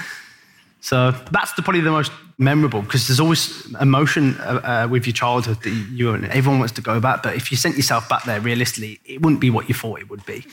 So 0.82 1.12
that's 1.32 1.54
the, 1.54 1.62
probably 1.62 1.82
the 1.82 1.92
most 1.92 2.12
memorable 2.38 2.82
because 2.82 3.08
there's 3.08 3.20
always 3.20 3.74
emotion 3.82 4.38
uh, 4.40 4.86
uh, 4.86 4.88
with 4.90 5.06
your 5.06 5.14
childhood 5.14 5.62
that 5.64 5.70
you, 5.70 6.16
everyone 6.16 6.60
wants 6.60 6.74
to 6.76 6.82
go 6.82 7.00
back. 7.00 7.22
But 7.22 7.36
if 7.36 7.52
you 7.52 7.58
sent 7.58 7.76
yourself 7.76 8.08
back 8.08 8.24
there, 8.24 8.40
realistically, 8.40 9.00
it 9.04 9.22
wouldn't 9.22 9.42
be 9.42 9.50
what 9.50 9.68
you 9.68 9.76
thought 9.76 10.00
it 10.00 10.10
would 10.10 10.26
be. 10.26 10.46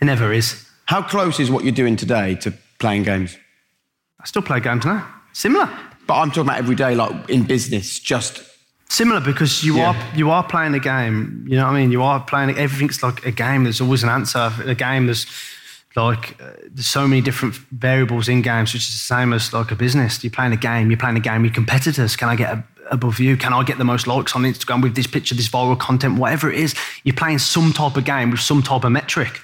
It 0.00 0.04
never 0.04 0.32
is. 0.32 0.66
How 0.86 1.02
close 1.02 1.38
is 1.38 1.50
what 1.50 1.64
you're 1.64 1.72
doing 1.72 1.96
today 1.96 2.34
to 2.36 2.54
playing 2.78 3.04
games? 3.04 3.36
I 4.20 4.26
still 4.26 4.42
play 4.42 4.60
games 4.60 4.84
now. 4.84 5.06
Similar. 5.32 5.68
But 6.06 6.14
I'm 6.14 6.28
talking 6.28 6.42
about 6.42 6.58
every 6.58 6.76
day, 6.76 6.94
like 6.94 7.30
in 7.30 7.44
business, 7.44 7.98
just 7.98 8.42
Similar 8.88 9.20
because 9.20 9.64
you 9.64 9.78
yeah. 9.78 9.90
are 9.90 10.16
you 10.16 10.30
are 10.30 10.44
playing 10.44 10.74
a 10.74 10.78
game. 10.78 11.44
You 11.48 11.56
know 11.56 11.64
what 11.64 11.72
I 11.72 11.80
mean? 11.80 11.90
You 11.90 12.02
are 12.02 12.20
playing 12.20 12.56
everything's 12.56 13.02
like 13.02 13.24
a 13.26 13.32
game. 13.32 13.64
There's 13.64 13.80
always 13.80 14.02
an 14.04 14.08
answer. 14.08 14.52
A 14.64 14.74
game 14.74 15.06
there's 15.06 15.26
like 15.96 16.40
uh, 16.40 16.52
there's 16.70 16.86
so 16.86 17.08
many 17.08 17.20
different 17.20 17.54
variables 17.72 18.28
in 18.28 18.42
games, 18.42 18.72
which 18.72 18.88
is 18.88 18.94
the 18.94 18.98
same 18.98 19.32
as 19.32 19.52
like 19.52 19.72
a 19.72 19.74
business. 19.74 20.22
You're 20.22 20.30
playing 20.30 20.52
a 20.52 20.56
game. 20.56 20.90
You're 20.90 20.98
playing 20.98 21.16
a 21.16 21.20
game 21.20 21.42
with 21.42 21.54
competitors. 21.54 22.14
Can 22.14 22.28
I 22.28 22.36
get 22.36 22.52
a, 22.52 22.64
above 22.90 23.18
you? 23.18 23.36
Can 23.36 23.52
I 23.52 23.64
get 23.64 23.78
the 23.78 23.84
most 23.84 24.06
likes 24.06 24.36
on 24.36 24.42
Instagram 24.42 24.80
with 24.80 24.94
this 24.94 25.08
picture, 25.08 25.34
this 25.34 25.48
viral 25.48 25.78
content, 25.78 26.18
whatever 26.18 26.52
it 26.52 26.58
is? 26.60 26.76
You're 27.02 27.16
playing 27.16 27.38
some 27.38 27.72
type 27.72 27.96
of 27.96 28.04
game 28.04 28.30
with 28.30 28.40
some 28.40 28.62
type 28.62 28.84
of 28.84 28.92
metric. 28.92 29.40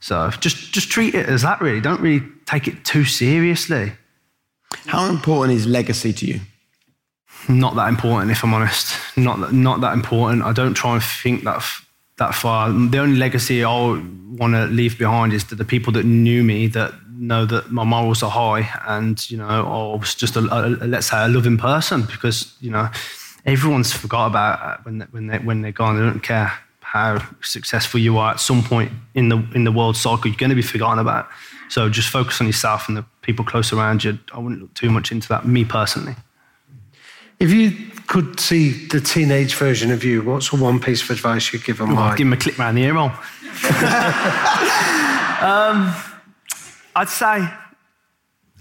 So 0.00 0.30
just 0.40 0.72
just 0.72 0.90
treat 0.90 1.14
it 1.14 1.28
as 1.28 1.42
that. 1.42 1.60
Really, 1.60 1.80
don't 1.80 2.00
really 2.00 2.26
take 2.46 2.66
it 2.66 2.84
too 2.84 3.04
seriously. 3.04 3.92
How 4.86 5.08
important 5.08 5.58
is 5.58 5.66
legacy 5.66 6.12
to 6.12 6.26
you? 6.26 6.40
not 7.48 7.74
that 7.76 7.88
important, 7.88 8.30
if 8.30 8.44
I'm 8.44 8.54
honest. 8.54 8.96
Not 9.16 9.40
that, 9.40 9.52
not 9.52 9.80
that 9.80 9.94
important. 9.94 10.42
I 10.42 10.52
don't 10.52 10.74
try 10.74 10.94
and 10.94 11.02
think 11.02 11.44
that 11.44 11.62
that 12.18 12.34
far. 12.34 12.70
The 12.70 12.98
only 12.98 13.16
legacy 13.16 13.64
I 13.64 13.72
want 13.72 14.54
to 14.54 14.66
leave 14.66 14.98
behind 14.98 15.32
is 15.32 15.44
to 15.44 15.54
the 15.54 15.64
people 15.64 15.92
that 15.94 16.04
knew 16.04 16.42
me 16.42 16.66
that 16.68 16.92
know 17.12 17.44
that 17.46 17.70
my 17.70 17.84
morals 17.84 18.22
are 18.22 18.30
high, 18.30 18.68
and 18.86 19.30
you 19.30 19.36
know, 19.36 19.46
I 19.46 19.96
was 19.96 20.14
just 20.14 20.36
a, 20.36 20.40
a 20.40 20.86
let's 20.86 21.10
say 21.10 21.24
a 21.24 21.28
loving 21.28 21.56
person 21.56 22.02
because 22.02 22.54
you 22.60 22.70
know 22.70 22.88
everyone's 23.46 23.92
forgot 23.92 24.26
about 24.26 24.84
when 24.84 24.98
they, 24.98 25.06
when 25.06 25.26
they 25.26 25.38
when 25.38 25.62
they're 25.62 25.72
gone. 25.72 25.96
They 25.96 26.02
don't 26.02 26.22
care 26.22 26.52
how 26.92 27.24
successful 27.40 28.00
you 28.00 28.18
are. 28.18 28.32
At 28.32 28.40
some 28.40 28.64
point 28.64 28.90
in 29.14 29.28
the 29.28 29.36
in 29.54 29.62
the 29.62 29.70
world 29.70 29.96
cycle, 29.96 30.26
you're 30.26 30.36
going 30.36 30.50
to 30.50 30.56
be 30.56 30.62
forgotten 30.62 30.98
about. 30.98 31.28
So 31.68 31.88
just 31.88 32.08
focus 32.08 32.40
on 32.40 32.48
yourself 32.48 32.88
and 32.88 32.96
the 32.96 33.04
people 33.22 33.44
close 33.44 33.72
around 33.72 34.02
you. 34.02 34.18
I 34.34 34.40
wouldn't 34.40 34.60
look 34.60 34.74
too 34.74 34.90
much 34.90 35.12
into 35.12 35.28
that. 35.28 35.46
Me 35.46 35.64
personally. 35.64 36.16
If 37.38 37.52
you 37.52 37.70
could 38.08 38.40
see 38.40 38.88
the 38.88 39.00
teenage 39.00 39.54
version 39.54 39.92
of 39.92 40.02
you, 40.02 40.22
what's 40.22 40.52
one 40.52 40.80
piece 40.80 41.00
of 41.02 41.10
advice 41.10 41.52
you'd 41.52 41.64
give 41.64 41.78
them? 41.78 41.96
I'd 41.96 42.18
give 42.18 42.26
him 42.26 42.32
a 42.32 42.36
clip 42.36 42.58
around 42.58 42.74
the 42.74 42.82
ear 42.82 42.94
roll. 42.94 43.06
um, 45.40 45.94
I'd 46.96 47.08
say 47.08 47.48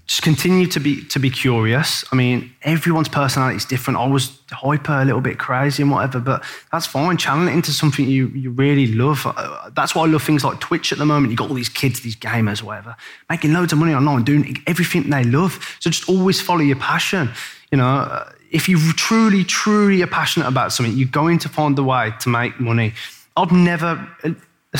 just 0.09 0.23
continue 0.23 0.65
to 0.65 0.79
be 0.79 1.03
to 1.03 1.19
be 1.19 1.29
curious. 1.29 2.03
I 2.11 2.15
mean, 2.15 2.51
everyone's 2.63 3.07
personality 3.07 3.57
is 3.57 3.65
different. 3.65 3.99
I 3.99 4.07
was 4.07 4.39
hyper, 4.49 4.93
a 4.93 5.05
little 5.05 5.21
bit 5.21 5.37
crazy, 5.37 5.83
and 5.83 5.91
whatever, 5.91 6.19
but 6.19 6.43
that's 6.71 6.87
fine. 6.87 7.15
Channel 7.15 7.47
it 7.47 7.51
into 7.51 7.71
something 7.71 8.07
you 8.07 8.29
you 8.29 8.49
really 8.49 8.87
love. 8.87 9.27
Uh, 9.27 9.69
that's 9.75 9.93
why 9.93 10.05
I 10.05 10.07
love 10.07 10.23
things 10.23 10.43
like 10.43 10.59
Twitch 10.59 10.91
at 10.91 10.97
the 10.97 11.05
moment. 11.05 11.29
You 11.29 11.37
got 11.37 11.49
all 11.49 11.55
these 11.55 11.69
kids, 11.69 11.99
these 11.99 12.15
gamers, 12.15 12.63
whatever, 12.63 12.95
making 13.29 13.53
loads 13.53 13.71
of 13.71 13.77
money 13.77 13.93
online, 13.93 14.23
doing 14.23 14.57
everything 14.65 15.11
they 15.11 15.23
love. 15.23 15.77
So 15.79 15.91
just 15.91 16.09
always 16.09 16.41
follow 16.41 16.61
your 16.61 16.77
passion. 16.77 17.29
You 17.71 17.77
know, 17.77 17.85
uh, 17.85 18.31
if 18.49 18.67
you 18.67 18.79
truly, 18.93 19.43
truly 19.43 20.01
are 20.01 20.07
passionate 20.07 20.47
about 20.47 20.73
something, 20.73 20.97
you're 20.97 21.07
going 21.07 21.37
to 21.37 21.49
find 21.49 21.77
the 21.77 21.83
way 21.83 22.13
to 22.21 22.29
make 22.29 22.59
money. 22.59 22.93
I've 23.37 23.51
never, 23.51 24.09
I 24.23 24.35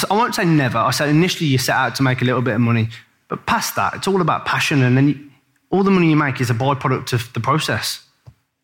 won't 0.10 0.34
say 0.34 0.46
never, 0.46 0.80
I 0.80 0.90
said 0.90 1.08
initially 1.10 1.48
you 1.48 1.60
set 1.60 1.76
out 1.76 1.94
to 1.96 2.04
make 2.04 2.24
a 2.24 2.26
little 2.26 2.42
bit 2.42 2.56
of 2.56 2.62
money, 2.62 2.90
but 3.30 3.46
past 3.46 3.76
that, 3.76 3.94
it's 3.94 4.08
all 4.08 4.22
about 4.22 4.46
passion. 4.46 4.84
And 4.84 4.98
then 4.98 5.08
you, 5.10 5.30
all 5.70 5.84
the 5.84 5.92
money 5.92 6.10
you 6.10 6.16
make 6.16 6.42
is 6.42 6.50
a 6.50 6.54
byproduct 6.54 7.14
of 7.14 7.32
the 7.34 7.40
process. 7.40 8.04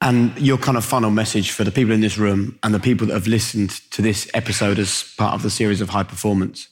And 0.01 0.37
your 0.37 0.57
kind 0.57 0.77
of 0.77 0.83
final 0.83 1.09
message 1.09 1.51
for 1.51 1.63
the 1.63 1.71
people 1.71 1.93
in 1.93 2.01
this 2.01 2.17
room 2.17 2.59
and 2.63 2.73
the 2.73 2.79
people 2.79 3.07
that 3.07 3.13
have 3.13 3.27
listened 3.27 3.69
to 3.91 4.01
this 4.01 4.29
episode 4.33 4.77
as 4.77 5.13
part 5.17 5.33
of 5.33 5.41
the 5.41 5.49
series 5.49 5.81
of 5.81 5.89
high 5.89 6.03
performance, 6.03 6.67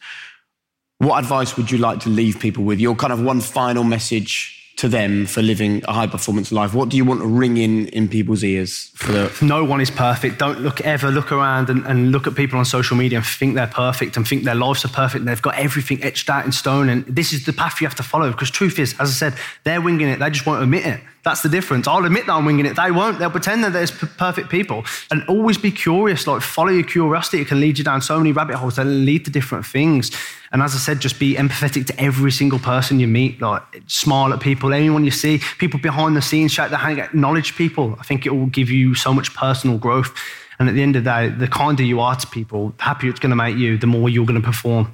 what 0.98 1.20
advice 1.20 1.56
would 1.56 1.72
you 1.72 1.78
like 1.78 2.00
to 2.02 2.10
leave 2.10 2.39
people 2.39 2.64
with? 2.64 2.80
Your 2.80 2.96
kind 2.96 3.14
of 3.14 3.22
one 3.22 3.41
final 3.41 3.84
message 3.84 4.62
to 4.84 4.90
them 4.90 5.26
for 5.26 5.42
living 5.42 5.82
a 5.88 5.94
high 5.94 6.08
performance 6.08 6.52
life? 6.52 6.74
What 6.74 6.90
do 6.90 6.98
you 6.98 7.06
want 7.06 7.22
to 7.22 7.26
ring 7.26 7.56
in 7.56 7.88
in 7.88 8.10
people's 8.10 8.44
ears 8.44 8.92
for 8.96 9.14
the? 9.14 9.38
No 9.42 9.64
one 9.64 9.80
is 9.80 9.90
perfect. 9.90 10.40
Don't 10.40 10.60
look 10.60 10.82
ever 10.82 11.10
look 11.10 11.32
around 11.32 11.70
and, 11.70 11.86
and 11.86 12.12
look 12.12 12.28
at 12.28 12.36
people 12.36 12.60
on 12.60 12.66
social 12.66 12.98
media 12.98 13.20
and 13.20 13.26
think 13.26 13.56
they're 13.56 13.66
perfect 13.66 14.18
and 14.18 14.28
think 14.28 14.44
their 14.44 14.56
lives 14.56 14.84
are 14.84 14.90
perfect. 14.90 15.22
And 15.22 15.28
they've 15.30 15.42
got 15.42 15.56
everything 15.56 16.04
etched 16.04 16.30
out 16.30 16.46
in 16.46 16.52
stone. 16.52 16.90
And 16.90 17.06
this 17.06 17.32
is 17.32 17.46
the 17.46 17.54
path 17.54 17.80
you 17.80 17.88
have 17.88 17.96
to 17.96 18.04
follow. 18.04 18.30
Because 18.30 18.52
truth 18.52 18.78
is, 18.78 18.94
as 19.00 19.10
I 19.10 19.14
said, 19.14 19.40
they're 19.64 19.82
winging 19.82 20.10
it. 20.10 20.20
They 20.20 20.30
just 20.30 20.46
won't 20.46 20.62
admit 20.62 20.86
it. 20.86 21.00
That's 21.24 21.41
the 21.41 21.47
difference. 21.47 21.88
I'll 21.88 22.03
admit 22.03 22.26
that 22.26 22.34
I'm 22.34 22.43
winging 22.43 22.65
it. 22.65 22.76
They 22.76 22.91
won't. 22.91 23.17
They'll 23.17 23.30
pretend 23.30 23.63
that 23.63 23.71
there's 23.71 23.91
perfect 23.91 24.49
people. 24.49 24.84
And 25.09 25.24
always 25.30 25.57
be 25.57 25.71
curious. 25.71 26.28
Like, 26.28 26.41
follow 26.41 26.69
your 26.69 26.84
curiosity. 26.84 27.39
It 27.39 27.47
can 27.47 27.61
lead 27.61 27.78
you 27.78 27.84
down 27.86 28.01
so 28.01 28.17
many 28.17 28.34
rabbit 28.34 28.57
holes 28.57 28.76
that 28.76 28.84
lead 28.84 29.24
to 29.26 29.32
different 29.32 29.65
things. 29.65 30.11
And 30.51 30.61
as 30.61 30.76
I 30.76 30.80
said, 30.80 30.99
just 30.99 31.19
be 31.19 31.36
empathetic 31.36 31.86
to 31.88 31.99
every 31.99 32.32
single 32.32 32.59
person 32.59 32.99
you 32.99 33.07
meet. 33.07 33.41
Like, 33.41 33.63
smile 33.88 34.34
at 34.34 34.41
people, 34.41 34.74
anyone 34.74 35.05
you 35.05 35.11
see, 35.11 35.39
people 35.59 35.80
behind 35.80 36.17
the 36.17 36.21
scenes, 36.21 36.51
shake 36.51 36.69
their 36.69 36.80
hand, 36.80 36.99
acknowledge 36.99 37.55
people. 37.55 37.95
I 37.99 38.03
think 38.03 38.26
it 38.26 38.32
will 38.32 38.47
give 38.47 38.69
you 38.69 38.93
so 38.93 39.13
much 39.13 39.34
personal 39.34 39.78
growth. 39.78 40.13
And 40.59 40.67
at 40.67 40.76
the 40.76 40.84
end 40.84 40.97
of 40.97 41.05
the 41.05 41.09
day, 41.09 41.30
the 41.30 41.47
kinder 41.47 41.84
you 41.84 42.01
are 42.01 42.15
to 42.17 42.28
people, 42.28 42.74
the 42.78 42.84
happier 42.84 43.09
it's 43.09 43.19
going 43.19 43.30
to 43.30 43.36
make 43.36 43.55
you, 43.55 43.78
the 43.78 43.88
more 43.88 44.09
you're 44.09 44.26
going 44.26 44.39
to 44.39 44.45
perform. 44.45 44.93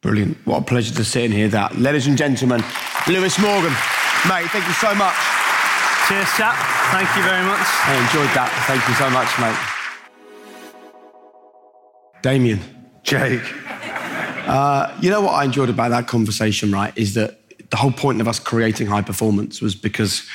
Brilliant. 0.00 0.38
What 0.46 0.62
a 0.62 0.64
pleasure 0.64 0.94
to 0.94 1.04
sit 1.04 1.26
and 1.26 1.34
hear 1.34 1.48
that. 1.48 1.78
Ladies 1.78 2.06
and 2.06 2.16
gentlemen, 2.16 2.64
Lewis 3.06 3.38
Morgan. 3.38 3.74
Mate, 4.28 4.48
thank 4.50 4.66
you 4.66 4.72
so 4.74 4.94
much. 4.94 5.14
Cheers, 6.08 6.28
chap. 6.36 6.56
Thank 6.92 7.08
you 7.16 7.22
very 7.22 7.44
much. 7.44 7.60
I 7.60 7.94
enjoyed 8.00 8.32
that. 8.34 8.50
Thank 8.66 8.80
you 8.88 8.94
so 8.94 9.10
much, 9.10 9.28
mate. 9.38 9.56
Damian. 12.22 12.60
Jake. 13.02 13.42
Uh, 14.48 14.96
you 15.02 15.10
know 15.10 15.20
what 15.20 15.32
I 15.32 15.44
enjoyed 15.44 15.68
about 15.68 15.90
that 15.90 16.06
conversation, 16.06 16.72
right, 16.72 16.96
is 16.96 17.12
that 17.14 17.38
the 17.70 17.76
whole 17.76 17.92
point 17.92 18.22
of 18.22 18.28
us 18.28 18.38
creating 18.38 18.86
high 18.86 19.02
performance 19.02 19.60
was 19.60 19.74
because 19.74 20.26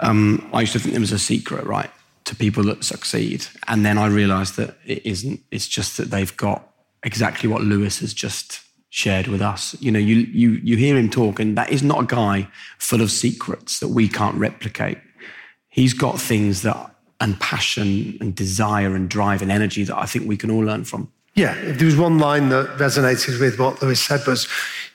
um, 0.00 0.48
I 0.54 0.62
used 0.62 0.72
to 0.72 0.78
think 0.78 0.92
there 0.92 1.00
was 1.00 1.12
a 1.12 1.18
secret, 1.18 1.66
right, 1.66 1.90
to 2.24 2.34
people 2.34 2.64
that 2.64 2.82
succeed. 2.82 3.46
And 3.68 3.84
then 3.84 3.98
I 3.98 4.06
realized 4.06 4.56
that 4.56 4.78
it 4.86 5.04
isn't. 5.04 5.40
It's 5.50 5.68
just 5.68 5.98
that 5.98 6.10
they've 6.10 6.34
got 6.38 6.66
exactly 7.02 7.48
what 7.48 7.60
Lewis 7.60 7.98
has 7.98 8.14
just 8.14 8.61
shared 8.92 9.26
with 9.26 9.40
us. 9.40 9.74
You 9.80 9.90
know, 9.90 9.98
you, 9.98 10.16
you, 10.16 10.50
you 10.62 10.76
hear 10.76 10.98
him 10.98 11.08
talk, 11.08 11.40
and 11.40 11.56
that 11.56 11.72
is 11.72 11.82
not 11.82 12.04
a 12.04 12.06
guy 12.06 12.46
full 12.76 13.00
of 13.00 13.10
secrets 13.10 13.80
that 13.80 13.88
we 13.88 14.06
can't 14.06 14.36
replicate. 14.36 14.98
He's 15.70 15.94
got 15.94 16.20
things 16.20 16.60
that, 16.60 16.94
and 17.18 17.40
passion 17.40 18.18
and 18.20 18.34
desire 18.34 18.94
and 18.94 19.08
drive 19.08 19.40
and 19.40 19.50
energy 19.50 19.82
that 19.84 19.96
I 19.96 20.04
think 20.04 20.28
we 20.28 20.36
can 20.36 20.50
all 20.50 20.60
learn 20.60 20.84
from. 20.84 21.10
Yeah, 21.34 21.54
there 21.72 21.86
was 21.86 21.96
one 21.96 22.18
line 22.18 22.50
that 22.50 22.76
resonated 22.76 23.40
with 23.40 23.58
what 23.58 23.80
Lewis 23.80 24.02
said 24.02 24.26
was, 24.26 24.46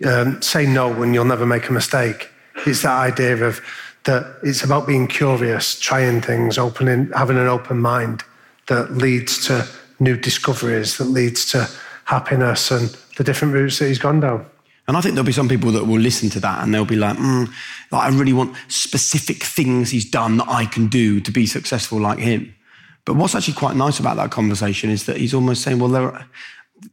um, 0.05 0.39
say 0.43 0.67
no 0.67 1.01
and 1.01 1.15
you'll 1.15 1.25
never 1.25 1.47
make 1.47 1.67
a 1.67 1.73
mistake. 1.73 2.29
It's 2.67 2.83
that 2.83 2.99
idea 2.99 3.43
of 3.43 3.61
that 4.03 4.37
it's 4.43 4.63
about 4.63 4.85
being 4.85 5.07
curious, 5.07 5.79
trying 5.79 6.21
things, 6.21 6.59
opening, 6.59 7.09
having 7.15 7.37
an 7.37 7.47
open 7.47 7.79
mind 7.79 8.23
that 8.67 8.91
leads 8.91 9.43
to 9.47 9.67
new 9.99 10.15
discoveries, 10.15 10.97
that 10.97 11.05
leads 11.05 11.49
to 11.53 11.67
happiness 12.05 12.69
and 12.69 12.95
the 13.17 13.23
different 13.23 13.53
routes 13.53 13.79
that 13.79 13.87
he's 13.87 13.99
gone 13.99 14.19
down. 14.19 14.45
And 14.87 14.95
I 14.95 15.01
think 15.01 15.15
there'll 15.15 15.25
be 15.25 15.33
some 15.33 15.49
people 15.49 15.71
that 15.71 15.85
will 15.85 15.99
listen 15.99 16.29
to 16.29 16.39
that 16.39 16.63
and 16.63 16.73
they'll 16.73 16.85
be 16.85 16.95
like, 16.95 17.17
mm, 17.17 17.51
like, 17.91 18.03
I 18.03 18.15
really 18.15 18.31
want 18.31 18.55
specific 18.69 19.43
things 19.43 19.91
he's 19.91 20.09
done 20.09 20.37
that 20.37 20.47
I 20.47 20.65
can 20.65 20.87
do 20.87 21.19
to 21.19 21.31
be 21.31 21.45
successful 21.45 21.99
like 21.99 22.19
him. 22.19 22.55
But 23.03 23.15
what's 23.15 23.35
actually 23.35 23.55
quite 23.55 23.75
nice 23.75 23.99
about 23.99 24.15
that 24.15 24.31
conversation 24.31 24.89
is 24.89 25.05
that 25.05 25.17
he's 25.17 25.33
almost 25.33 25.61
saying, 25.61 25.79
well, 25.79 25.93
are, 25.95 26.25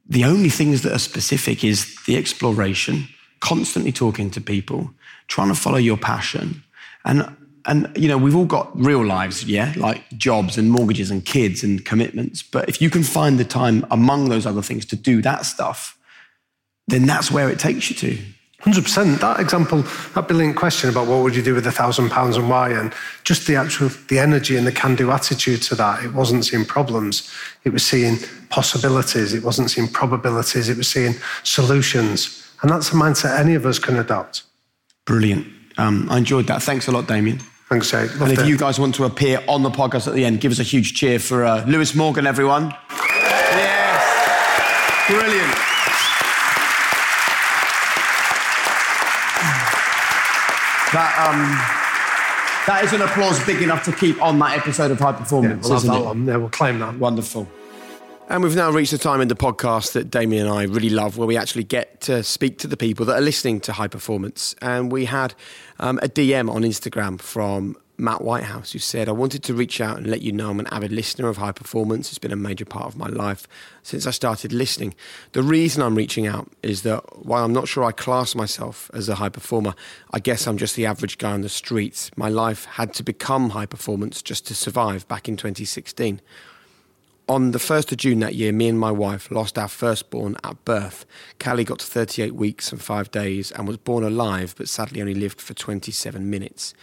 the 0.08 0.24
only 0.24 0.48
things 0.48 0.82
that 0.82 0.92
are 0.92 0.98
specific 0.98 1.62
is 1.62 1.96
the 2.06 2.16
exploration, 2.16 3.06
constantly 3.40 3.92
talking 3.92 4.30
to 4.30 4.40
people, 4.40 4.90
trying 5.28 5.48
to 5.48 5.54
follow 5.54 5.78
your 5.78 5.96
passion. 5.96 6.64
And, 7.04 7.36
and, 7.66 7.92
you 7.96 8.08
know, 8.08 8.18
we've 8.18 8.34
all 8.34 8.44
got 8.44 8.76
real 8.76 9.04
lives, 9.04 9.44
yeah, 9.44 9.72
like 9.76 10.04
jobs 10.16 10.58
and 10.58 10.70
mortgages 10.70 11.12
and 11.12 11.24
kids 11.24 11.62
and 11.62 11.84
commitments. 11.84 12.42
But 12.42 12.68
if 12.68 12.82
you 12.82 12.90
can 12.90 13.04
find 13.04 13.38
the 13.38 13.44
time 13.44 13.86
among 13.90 14.30
those 14.30 14.46
other 14.46 14.62
things 14.62 14.84
to 14.86 14.96
do 14.96 15.22
that 15.22 15.46
stuff, 15.46 15.96
then 16.88 17.06
that's 17.06 17.30
where 17.30 17.48
it 17.48 17.58
takes 17.58 17.90
you 17.90 17.96
to. 17.96 18.18
100%. 18.64 19.20
That 19.20 19.40
example, 19.40 19.82
that 20.14 20.26
brilliant 20.26 20.56
question 20.56 20.88
about 20.88 21.06
what 21.06 21.22
would 21.22 21.36
you 21.36 21.42
do 21.42 21.54
with 21.54 21.66
a 21.66 21.72
thousand 21.72 22.08
pounds 22.08 22.38
and 22.38 22.48
why, 22.48 22.70
and 22.70 22.94
just 23.22 23.46
the 23.46 23.56
actual, 23.56 23.90
the 24.08 24.18
energy 24.18 24.56
and 24.56 24.66
the 24.66 24.72
can 24.72 24.96
do 24.96 25.10
attitude 25.10 25.60
to 25.62 25.74
that. 25.74 26.02
It 26.02 26.14
wasn't 26.14 26.46
seeing 26.46 26.64
problems, 26.64 27.30
it 27.64 27.74
was 27.74 27.84
seeing 27.84 28.18
possibilities. 28.48 29.34
It 29.34 29.42
wasn't 29.42 29.70
seeing 29.70 29.88
probabilities, 29.88 30.70
it 30.70 30.78
was 30.78 30.88
seeing 30.88 31.14
solutions. 31.42 32.42
And 32.62 32.70
that's 32.70 32.90
a 32.90 32.94
mindset 32.94 33.38
any 33.38 33.54
of 33.54 33.66
us 33.66 33.78
can 33.78 33.96
adopt. 33.96 34.44
Brilliant. 35.04 35.46
Um, 35.76 36.08
I 36.10 36.16
enjoyed 36.18 36.46
that. 36.46 36.62
Thanks 36.62 36.88
a 36.88 36.92
lot, 36.92 37.06
Damian. 37.06 37.40
Thanks, 37.68 37.90
Jake. 37.90 38.10
and 38.20 38.32
if 38.32 38.38
it. 38.38 38.46
you 38.46 38.56
guys 38.56 38.78
want 38.78 38.94
to 38.94 39.04
appear 39.04 39.42
on 39.48 39.62
the 39.62 39.70
podcast 39.70 40.06
at 40.06 40.14
the 40.14 40.24
end, 40.24 40.40
give 40.40 40.52
us 40.52 40.58
a 40.58 40.62
huge 40.62 40.94
cheer 40.94 41.18
for 41.18 41.44
uh, 41.44 41.66
Lewis 41.66 41.94
Morgan, 41.94 42.26
everyone. 42.26 42.74
Yes. 42.90 44.00
Brilliant. 45.08 45.73
That, 50.94 51.28
um, 51.28 51.40
that 52.68 52.84
is 52.84 52.92
an 52.92 53.02
applause 53.02 53.44
big 53.44 53.60
enough 53.62 53.84
to 53.84 53.92
keep 53.92 54.22
on 54.22 54.38
that 54.38 54.56
episode 54.56 54.92
of 54.92 55.00
High 55.00 55.12
Performance, 55.12 55.66
yeah, 55.66 55.70
we'll 55.70 55.78
isn't 55.78 55.94
it? 55.94 56.04
One. 56.04 56.26
Yeah, 56.26 56.36
we'll 56.36 56.50
claim 56.50 56.78
that. 56.78 56.96
Wonderful. 56.98 57.48
And 58.28 58.42
we've 58.42 58.56
now 58.56 58.70
reached 58.70 58.92
the 58.92 58.98
time 58.98 59.20
in 59.20 59.28
the 59.28 59.34
podcast 59.34 59.92
that 59.92 60.10
Damian 60.10 60.46
and 60.46 60.54
I 60.54 60.62
really 60.62 60.88
love, 60.88 61.18
where 61.18 61.26
we 61.26 61.36
actually 61.36 61.64
get 61.64 62.00
to 62.02 62.22
speak 62.22 62.58
to 62.58 62.68
the 62.68 62.76
people 62.76 63.04
that 63.06 63.16
are 63.16 63.20
listening 63.20 63.60
to 63.62 63.72
High 63.72 63.88
Performance. 63.88 64.54
And 64.62 64.90
we 64.90 65.04
had 65.04 65.34
um, 65.78 65.98
a 65.98 66.08
DM 66.08 66.48
on 66.48 66.62
Instagram 66.62 67.20
from 67.20 67.76
Matt 67.96 68.22
Whitehouse, 68.22 68.72
who 68.72 68.80
said, 68.80 69.08
I 69.08 69.12
wanted 69.12 69.44
to 69.44 69.54
reach 69.54 69.80
out 69.80 69.98
and 69.98 70.06
let 70.08 70.20
you 70.20 70.32
know 70.32 70.50
I'm 70.50 70.58
an 70.58 70.66
avid 70.72 70.90
listener 70.90 71.28
of 71.28 71.36
high 71.36 71.52
performance. 71.52 72.08
It's 72.08 72.18
been 72.18 72.32
a 72.32 72.36
major 72.36 72.64
part 72.64 72.86
of 72.86 72.96
my 72.96 73.06
life 73.06 73.46
since 73.82 74.06
I 74.06 74.10
started 74.10 74.52
listening. 74.52 74.94
The 75.32 75.42
reason 75.44 75.82
I'm 75.82 75.94
reaching 75.94 76.26
out 76.26 76.50
is 76.62 76.82
that 76.82 77.24
while 77.24 77.44
I'm 77.44 77.52
not 77.52 77.68
sure 77.68 77.84
I 77.84 77.92
class 77.92 78.34
myself 78.34 78.90
as 78.92 79.08
a 79.08 79.16
high 79.16 79.28
performer, 79.28 79.74
I 80.12 80.18
guess 80.18 80.46
I'm 80.46 80.58
just 80.58 80.74
the 80.74 80.86
average 80.86 81.18
guy 81.18 81.32
on 81.32 81.42
the 81.42 81.48
streets. 81.48 82.10
My 82.16 82.28
life 82.28 82.64
had 82.64 82.94
to 82.94 83.04
become 83.04 83.50
high 83.50 83.66
performance 83.66 84.22
just 84.22 84.46
to 84.48 84.54
survive 84.54 85.06
back 85.06 85.28
in 85.28 85.36
2016. 85.36 86.20
On 87.26 87.52
the 87.52 87.58
1st 87.58 87.92
of 87.92 87.98
June 87.98 88.18
that 88.20 88.34
year, 88.34 88.52
me 88.52 88.68
and 88.68 88.78
my 88.78 88.90
wife 88.90 89.30
lost 89.30 89.56
our 89.56 89.68
firstborn 89.68 90.36
at 90.44 90.62
birth. 90.64 91.06
Callie 91.38 91.64
got 91.64 91.78
to 91.78 91.86
38 91.86 92.34
weeks 92.34 92.70
and 92.70 92.82
five 92.82 93.10
days 93.10 93.50
and 93.52 93.66
was 93.66 93.78
born 93.78 94.04
alive, 94.04 94.54
but 94.58 94.68
sadly 94.68 95.00
only 95.00 95.14
lived 95.14 95.40
for 95.40 95.54
27 95.54 96.28
minutes. 96.28 96.74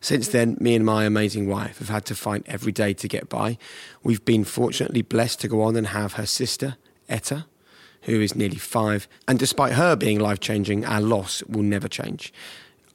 Since 0.00 0.28
then, 0.28 0.56
me 0.60 0.74
and 0.74 0.84
my 0.84 1.04
amazing 1.04 1.48
wife 1.48 1.78
have 1.78 1.88
had 1.88 2.04
to 2.06 2.14
fight 2.14 2.44
every 2.46 2.72
day 2.72 2.94
to 2.94 3.08
get 3.08 3.28
by. 3.28 3.58
We've 4.02 4.24
been 4.24 4.44
fortunately 4.44 5.02
blessed 5.02 5.40
to 5.40 5.48
go 5.48 5.62
on 5.62 5.76
and 5.76 5.88
have 5.88 6.14
her 6.14 6.26
sister, 6.26 6.76
Etta, 7.08 7.46
who 8.02 8.20
is 8.20 8.34
nearly 8.34 8.58
five. 8.58 9.08
And 9.26 9.38
despite 9.38 9.72
her 9.72 9.96
being 9.96 10.20
life 10.20 10.40
changing, 10.40 10.84
our 10.84 11.00
loss 11.00 11.42
will 11.44 11.62
never 11.62 11.88
change. 11.88 12.32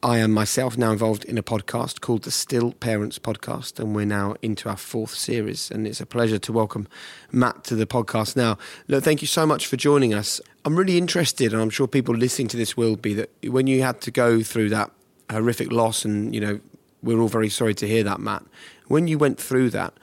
I 0.02 0.18
am 0.18 0.32
myself 0.32 0.78
now 0.78 0.92
involved 0.92 1.24
in 1.24 1.38
a 1.38 1.44
podcast 1.44 2.02
called 2.02 2.24
the 2.24 2.32
Still 2.32 2.74
Parents 2.74 3.20
Podcast, 3.20 3.80
and 3.80 3.96
we're 3.96 4.06
now 4.06 4.36
into 4.42 4.68
our 4.68 4.76
fourth 4.76 5.16
series. 5.16 5.72
And 5.72 5.88
it's 5.88 6.02
a 6.02 6.06
pleasure 6.06 6.40
to 6.40 6.52
welcome 6.52 6.90
Matt 7.32 7.64
to 7.66 7.76
the 7.76 7.86
podcast 7.86 8.36
now. 8.36 8.58
Look, 8.90 9.04
thank 9.06 9.22
you 9.22 9.28
so 9.28 9.46
much 9.46 9.66
for 9.66 9.78
joining 9.78 10.14
us. 10.14 10.42
I'm 10.66 10.76
really 10.76 10.98
interested, 10.98 11.54
and 11.54 11.62
I'm 11.62 11.70
sure 11.70 11.88
people 11.88 12.14
listening 12.16 12.50
to 12.50 12.58
this 12.58 12.76
will 12.76 12.98
be, 12.98 13.14
that 13.14 13.30
when 13.46 13.68
you 13.68 13.82
had 13.82 14.02
to 14.02 14.12
go 14.12 14.44
through 14.44 14.70
that 14.70 14.92
horrific 15.30 15.72
loss 15.72 16.04
and, 16.04 16.36
you 16.36 16.42
know, 16.42 16.60
we're 17.04 17.20
all 17.20 17.28
very 17.28 17.50
sorry 17.50 17.76
to 17.76 17.88
hear 17.88 18.04
that, 18.04 18.20
Matt. 18.20 18.44
When 18.88 19.08
you 19.08 19.18
went 19.18 19.40
through 19.40 19.70
that 19.72 19.94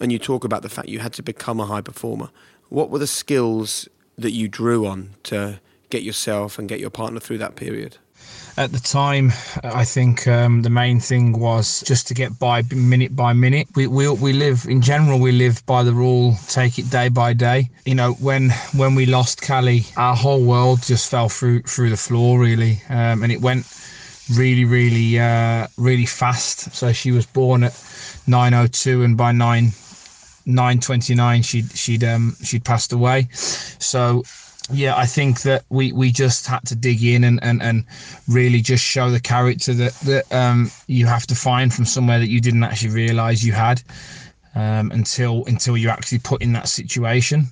and 0.00 0.12
you 0.12 0.18
talk 0.18 0.44
about 0.44 0.62
the 0.62 0.68
fact 0.68 0.88
you 0.88 0.98
had 0.98 1.12
to 1.14 1.22
become 1.22 1.60
a 1.60 1.66
high 1.66 1.80
performer, 1.80 2.30
what 2.68 2.90
were 2.90 2.98
the 2.98 3.06
skills 3.06 3.88
that 4.18 4.32
you 4.32 4.48
drew 4.48 4.86
on 4.86 5.10
to 5.24 5.60
get 5.90 6.02
yourself 6.02 6.58
and 6.58 6.68
get 6.68 6.80
your 6.80 6.90
partner 6.90 7.20
through 7.20 7.38
that 7.38 7.56
period? 7.56 7.98
At 8.56 8.70
the 8.70 8.78
time, 8.78 9.32
I 9.64 9.84
think 9.84 10.28
um, 10.28 10.62
the 10.62 10.70
main 10.70 11.00
thing 11.00 11.38
was 11.38 11.82
just 11.82 12.06
to 12.08 12.14
get 12.14 12.38
by 12.38 12.62
minute 12.72 13.16
by 13.16 13.32
minute. 13.32 13.66
We, 13.74 13.88
we 13.88 14.08
we 14.08 14.32
live 14.32 14.64
in 14.68 14.80
general. 14.80 15.18
We 15.18 15.32
live 15.32 15.66
by 15.66 15.82
the 15.82 15.92
rule: 15.92 16.36
take 16.48 16.78
it 16.78 16.88
day 16.88 17.08
by 17.08 17.32
day. 17.32 17.68
You 17.84 17.96
know, 17.96 18.12
when 18.14 18.50
when 18.76 18.94
we 18.94 19.06
lost 19.06 19.42
Callie, 19.42 19.84
our 19.96 20.14
whole 20.14 20.42
world 20.44 20.82
just 20.82 21.10
fell 21.10 21.28
through 21.28 21.62
through 21.62 21.90
the 21.90 21.96
floor, 21.96 22.38
really, 22.38 22.80
um, 22.88 23.24
and 23.24 23.32
it 23.32 23.40
went 23.40 23.66
really, 24.32 24.64
really, 24.64 25.18
uh, 25.18 25.66
really 25.76 26.06
fast. 26.06 26.74
So 26.74 26.92
she 26.92 27.12
was 27.12 27.26
born 27.26 27.64
at 27.64 27.72
9:02, 28.26 29.04
and 29.04 29.16
by 29.16 29.32
nine 29.32 29.72
9:29 30.46 31.42
she'd 31.44 31.70
she'd 31.72 32.04
um 32.04 32.36
she'd 32.42 32.64
passed 32.64 32.92
away. 32.92 33.28
So 33.32 34.22
yeah, 34.72 34.96
I 34.96 35.06
think 35.06 35.42
that 35.42 35.64
we, 35.68 35.92
we 35.92 36.10
just 36.10 36.46
had 36.46 36.60
to 36.66 36.74
dig 36.74 37.04
in 37.04 37.24
and, 37.24 37.38
and, 37.42 37.62
and 37.62 37.84
really 38.28 38.62
just 38.62 38.82
show 38.82 39.10
the 39.10 39.20
character 39.20 39.74
that 39.74 39.92
that 40.00 40.32
um, 40.32 40.70
you 40.86 41.06
have 41.06 41.26
to 41.26 41.34
find 41.34 41.72
from 41.72 41.84
somewhere 41.84 42.18
that 42.18 42.28
you 42.28 42.40
didn't 42.40 42.64
actually 42.64 42.94
realise 42.94 43.42
you 43.42 43.52
had 43.52 43.82
um, 44.54 44.90
until 44.90 45.44
until 45.46 45.76
you 45.76 45.88
actually 45.90 46.18
put 46.18 46.40
in 46.42 46.52
that 46.54 46.68
situation. 46.68 47.46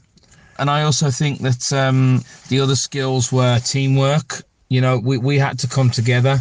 And 0.59 0.71
I 0.71 0.83
also 0.83 1.11
think 1.11 1.41
that 1.41 1.73
um, 1.73 2.23
the 2.49 2.61
other 2.61 2.77
skills 2.77 3.33
were 3.33 3.59
teamwork. 3.59 4.43
You 4.69 4.81
know, 4.81 4.99
we, 4.99 5.19
we 5.19 5.39
had 5.39 5.59
to 5.61 5.69
come 5.69 5.91
together 5.91 6.41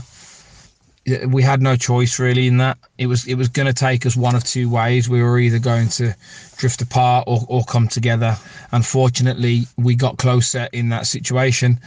we 1.28 1.42
had 1.42 1.62
no 1.62 1.76
choice 1.76 2.20
really 2.20 2.48
in 2.48 2.58
that. 2.58 2.78
It 2.98 3.08
was 3.08 3.28
it 3.28 3.36
was 3.36 3.48
going 3.48 3.68
to 3.68 3.74
take 3.74 4.06
us 4.06 4.16
one 4.16 4.36
of 4.36 4.44
two 4.44 4.70
ways. 4.70 5.10
We 5.10 5.24
were 5.24 5.40
either 5.40 5.60
going 5.60 5.90
to 5.90 6.16
drift 6.58 6.82
apart 6.82 7.26
or, 7.28 7.40
or 7.48 7.64
come 7.64 7.88
together. 7.88 8.38
Unfortunately, 8.72 9.64
we 9.78 9.96
got 9.96 10.18
closer 10.18 10.70
in 10.74 10.90
that 10.90 11.08
situation, 11.08 11.80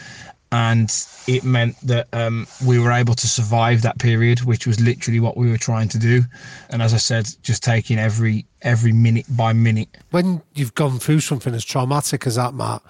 and 0.51 0.93
it 1.29 1.45
meant 1.45 1.77
that 1.83 2.09
um, 2.13 2.47
we 2.67 2.79
were 2.79 2.91
able 2.91 3.15
to 3.15 3.29
survive 3.29 3.83
that 3.83 3.99
period, 3.99 4.43
which 4.43 4.67
was 4.67 4.81
literally 4.81 5.21
what 5.21 5.37
we 5.37 5.49
were 5.49 5.59
trying 5.59 5.89
to 5.91 5.99
do. 5.99 6.23
And 6.71 6.83
as 6.83 6.93
I 6.93 6.99
said, 6.99 7.29
just 7.43 7.63
taking 7.63 7.99
every 7.99 8.47
every 8.63 8.93
minute 8.93 9.27
by 9.37 9.53
minute. 9.53 9.89
When 10.11 10.43
you've 10.55 10.75
gone 10.75 10.99
through 10.99 11.21
something 11.21 11.55
as 11.55 11.65
traumatic 11.65 12.27
as 12.27 12.35
that, 12.35 12.55
Matt, 12.55 12.83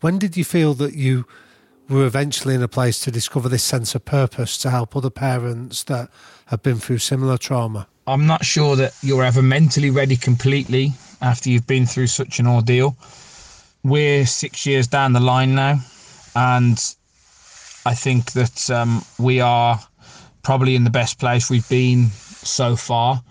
when 0.00 0.18
did 0.18 0.38
you 0.38 0.44
feel 0.44 0.72
that 0.74 0.94
you 0.94 1.26
were 1.88 2.06
eventually 2.06 2.54
in 2.54 2.62
a 2.62 2.68
place 2.68 3.00
to 3.00 3.10
discover 3.10 3.48
this 3.48 3.62
sense 3.62 3.94
of 3.94 4.04
purpose 4.04 4.58
to 4.58 4.70
help 4.70 4.96
other 4.96 5.10
parents 5.10 5.84
that 5.84 6.08
have 6.46 6.62
been 6.62 6.78
through 6.78 6.98
similar 6.98 7.38
trauma? 7.38 7.86
I'm 8.06 8.26
not 8.26 8.44
sure 8.44 8.76
that 8.76 8.94
you're 9.02 9.24
ever 9.24 9.42
mentally 9.42 9.90
ready 9.90 10.16
completely 10.16 10.92
after 11.20 11.50
you've 11.50 11.66
been 11.66 11.86
through 11.86 12.08
such 12.08 12.38
an 12.38 12.46
ordeal. 12.46 12.96
We're 13.82 14.26
six 14.26 14.66
years 14.66 14.86
down 14.86 15.12
the 15.12 15.20
line 15.20 15.54
now, 15.54 15.80
and 16.34 16.78
I 17.84 17.94
think 17.94 18.32
that 18.32 18.70
um, 18.70 19.04
we 19.18 19.40
are 19.40 19.80
probably 20.42 20.76
in 20.76 20.84
the 20.84 20.90
best 20.90 21.18
place 21.18 21.50
we've 21.50 21.68
been 21.68 22.08
so 22.08 22.76
far 22.76 23.22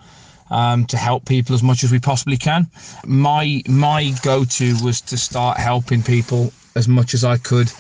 um, 0.50 0.86
to 0.86 0.98
help 0.98 1.26
people 1.26 1.56
as 1.56 1.64
much 1.64 1.84
as 1.84 1.92
we 1.92 2.00
possibly 2.00 2.38
can. 2.38 2.68
My 3.06 3.62
my 3.68 4.14
go-to 4.24 4.76
was 4.84 5.02
to 5.02 5.18
start 5.18 5.58
helping 5.58 6.04
people 6.04 6.54
as 6.76 6.88
much 6.88 7.14
as 7.14 7.24
I 7.24 7.38
could 7.38 7.72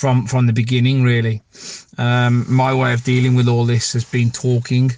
from 0.00 0.26
from 0.26 0.46
the 0.46 0.52
beginning. 0.52 1.02
Really, 1.02 1.42
um, 1.98 2.46
my 2.48 2.72
way 2.72 2.94
of 2.94 3.04
dealing 3.04 3.34
with 3.34 3.48
all 3.48 3.66
this 3.66 3.92
has 3.92 4.04
been 4.04 4.30
talking. 4.30 4.90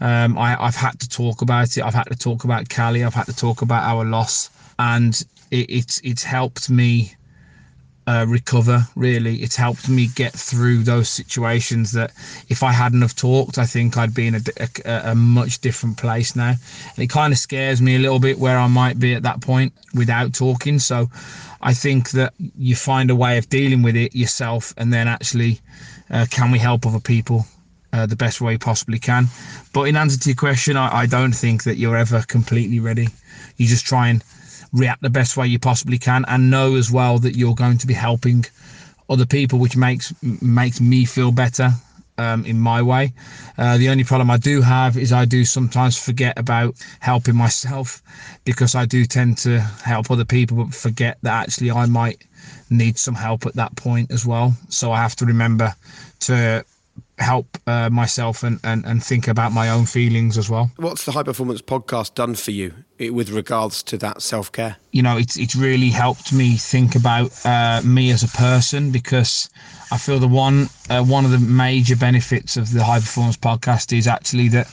Um, 0.00 0.36
I, 0.38 0.56
have 0.56 0.74
had 0.74 0.98
to 1.00 1.08
talk 1.08 1.42
about 1.42 1.76
it. 1.76 1.82
I've 1.84 1.94
had 1.94 2.08
to 2.08 2.16
talk 2.16 2.44
about 2.44 2.68
Callie. 2.68 3.04
I've 3.04 3.14
had 3.14 3.26
to 3.26 3.36
talk 3.36 3.62
about 3.62 3.84
our 3.84 4.04
loss, 4.04 4.50
and 4.78 5.14
it, 5.52 5.66
it's 5.70 6.00
it's 6.02 6.24
helped 6.24 6.68
me 6.68 7.14
uh, 8.10 8.26
recover. 8.26 8.84
Really, 8.96 9.36
it's 9.36 9.54
helped 9.54 9.88
me 9.88 10.08
get 10.16 10.32
through 10.32 10.82
those 10.82 11.08
situations 11.08 11.92
that 11.92 12.10
if 12.48 12.62
I 12.64 12.72
hadn't 12.72 13.02
have 13.02 13.14
talked, 13.14 13.56
I 13.58 13.66
think 13.66 13.96
I'd 13.96 14.14
be 14.14 14.26
in 14.26 14.34
a, 14.34 14.40
a, 14.84 15.10
a 15.12 15.14
much 15.14 15.60
different 15.60 15.96
place 15.96 16.34
now. 16.34 16.54
And 16.96 16.98
it 16.98 17.08
kind 17.08 17.32
of 17.32 17.38
scares 17.38 17.80
me 17.80 17.94
a 17.94 17.98
little 18.00 18.18
bit 18.18 18.38
where 18.38 18.58
I 18.58 18.66
might 18.66 18.98
be 18.98 19.14
at 19.14 19.22
that 19.22 19.40
point 19.40 19.72
without 19.94 20.34
talking. 20.34 20.80
So 20.80 21.08
I 21.60 21.72
think 21.72 22.10
that 22.10 22.32
you 22.58 22.74
find 22.74 23.10
a 23.10 23.14
way 23.14 23.38
of 23.38 23.48
dealing 23.48 23.82
with 23.82 23.94
it 23.94 24.14
yourself, 24.14 24.74
and 24.76 24.92
then 24.92 25.06
actually, 25.06 25.60
uh, 26.10 26.26
can 26.30 26.50
we 26.50 26.58
help 26.58 26.86
other 26.86 27.00
people? 27.00 27.46
Uh, 27.92 28.06
the 28.06 28.16
best 28.16 28.40
way 28.40 28.56
possibly 28.56 29.00
can. 29.00 29.26
But 29.72 29.88
in 29.88 29.96
answer 29.96 30.16
to 30.16 30.28
your 30.28 30.36
question, 30.36 30.76
I, 30.76 31.00
I 31.02 31.06
don't 31.06 31.32
think 31.32 31.64
that 31.64 31.76
you're 31.76 31.96
ever 31.96 32.22
completely 32.28 32.78
ready. 32.78 33.08
You 33.56 33.66
just 33.66 33.84
try 33.84 34.06
and 34.08 34.22
react 34.72 35.02
the 35.02 35.10
best 35.10 35.36
way 35.36 35.46
you 35.46 35.58
possibly 35.58 35.98
can 35.98 36.24
and 36.28 36.50
know 36.50 36.76
as 36.76 36.90
well 36.90 37.18
that 37.18 37.36
you're 37.36 37.54
going 37.54 37.78
to 37.78 37.86
be 37.86 37.94
helping 37.94 38.44
other 39.08 39.26
people 39.26 39.58
which 39.58 39.76
makes 39.76 40.14
makes 40.40 40.80
me 40.80 41.04
feel 41.04 41.32
better 41.32 41.70
um, 42.18 42.44
in 42.44 42.58
my 42.58 42.82
way. 42.82 43.12
Uh, 43.56 43.78
the 43.78 43.88
only 43.88 44.04
problem 44.04 44.30
i 44.30 44.36
do 44.36 44.60
have 44.60 44.96
is 44.96 45.12
i 45.12 45.24
do 45.24 45.44
sometimes 45.44 45.98
forget 45.98 46.38
about 46.38 46.74
helping 47.00 47.34
myself 47.34 48.02
because 48.44 48.74
i 48.74 48.84
do 48.84 49.04
tend 49.04 49.38
to 49.38 49.58
help 49.84 50.10
other 50.10 50.24
people 50.24 50.64
but 50.64 50.74
forget 50.74 51.18
that 51.22 51.42
actually 51.42 51.70
i 51.70 51.86
might 51.86 52.24
need 52.70 52.98
some 52.98 53.14
help 53.14 53.46
at 53.46 53.54
that 53.54 53.74
point 53.76 54.10
as 54.10 54.24
well. 54.24 54.54
So 54.68 54.92
i 54.92 54.98
have 54.98 55.16
to 55.16 55.26
remember 55.26 55.74
to 56.20 56.64
help 57.20 57.58
uh, 57.66 57.90
myself 57.90 58.42
and, 58.42 58.58
and, 58.64 58.84
and 58.86 59.04
think 59.04 59.28
about 59.28 59.52
my 59.52 59.68
own 59.68 59.86
feelings 59.86 60.38
as 60.38 60.50
well. 60.50 60.70
What's 60.76 61.04
the 61.04 61.12
High 61.12 61.22
Performance 61.22 61.62
podcast 61.62 62.14
done 62.14 62.34
for 62.34 62.50
you 62.50 62.74
with 62.98 63.30
regards 63.30 63.82
to 63.84 63.98
that 63.98 64.22
self 64.22 64.50
care? 64.50 64.76
You 64.92 65.02
know, 65.02 65.16
it's, 65.16 65.36
it's 65.38 65.54
really 65.54 65.90
helped 65.90 66.32
me 66.32 66.56
think 66.56 66.96
about 66.96 67.30
uh, 67.44 67.82
me 67.84 68.10
as 68.10 68.22
a 68.22 68.28
person 68.28 68.90
because 68.90 69.48
I 69.92 69.98
feel 69.98 70.18
the 70.18 70.28
one, 70.28 70.68
uh, 70.88 71.04
one 71.04 71.24
of 71.24 71.30
the 71.30 71.38
major 71.38 71.96
benefits 71.96 72.56
of 72.56 72.72
the 72.72 72.82
High 72.82 73.00
Performance 73.00 73.36
podcast 73.36 73.96
is 73.96 74.06
actually 74.06 74.48
that 74.48 74.66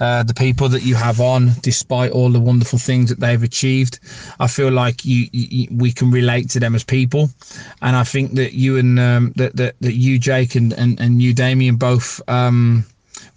uh, 0.00 0.22
the 0.22 0.34
people 0.34 0.68
that 0.68 0.82
you 0.82 0.94
have 0.94 1.20
on, 1.20 1.50
despite 1.60 2.12
all 2.12 2.30
the 2.30 2.40
wonderful 2.40 2.78
things 2.78 3.08
that 3.10 3.20
they've 3.20 3.42
achieved. 3.42 3.98
I 4.38 4.46
feel 4.46 4.70
like 4.70 5.04
you, 5.04 5.26
you 5.32 5.68
we 5.70 5.92
can 5.92 6.10
relate 6.10 6.50
to 6.50 6.60
them 6.60 6.74
as 6.74 6.84
people, 6.84 7.30
and 7.82 7.96
I 7.96 8.04
think 8.04 8.34
that 8.34 8.52
you 8.52 8.78
and 8.78 8.98
um, 8.98 9.32
that, 9.36 9.56
that 9.56 9.74
that 9.80 9.94
you, 9.94 10.18
Jake, 10.18 10.54
and 10.54 10.72
and, 10.72 11.00
and 11.00 11.20
you, 11.22 11.34
Damian, 11.34 11.76
both 11.76 12.20
um, 12.28 12.84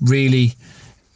really 0.01 0.53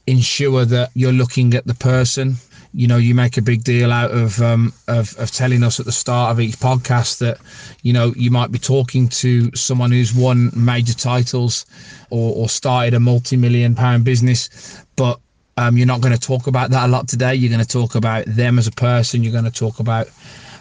ensure 0.08 0.66
that 0.66 0.92
you're 0.94 1.12
looking 1.12 1.54
at 1.56 1.66
the 1.66 1.74
person 1.74 2.36
you 2.76 2.88
know 2.88 2.98
you 2.98 3.16
make 3.16 3.38
a 3.38 3.42
big 3.42 3.64
deal 3.64 3.92
out 3.92 4.12
of 4.12 4.42
um, 4.42 4.74
of, 4.88 5.18
of 5.18 5.32
telling 5.32 5.64
us 5.64 5.80
at 5.80 5.86
the 5.86 5.92
start 5.92 6.32
of 6.32 6.40
each 6.40 6.58
podcast 6.58 7.20
that 7.20 7.38
you 7.84 7.94
know 7.94 8.14
you 8.18 8.30
might 8.30 8.52
be 8.52 8.60
talking 8.60 9.08
to 9.08 9.50
someone 9.56 9.92
who's 9.92 10.14
won 10.14 10.52
major 10.54 10.94
titles 10.94 11.66
or, 12.10 12.36
or 12.36 12.50
started 12.50 12.94
a 12.94 13.00
multi-million 13.00 13.74
pound 13.74 14.04
business 14.04 14.84
but 14.98 15.20
um, 15.58 15.78
you're 15.78 15.88
not 15.88 16.02
going 16.02 16.14
to 16.14 16.20
talk 16.20 16.48
about 16.48 16.70
that 16.72 16.86
a 16.86 16.92
lot 16.92 17.08
today. 17.08 17.34
You're 17.36 17.52
going 17.52 17.66
to 17.66 17.68
talk 17.68 17.96
about 17.96 18.26
them 18.26 18.60
as 18.60 18.68
a 18.68 18.72
person. 18.72 19.24
You're 19.24 19.32
going 19.32 19.46
to 19.46 19.52
talk 19.52 19.80
about 19.80 20.10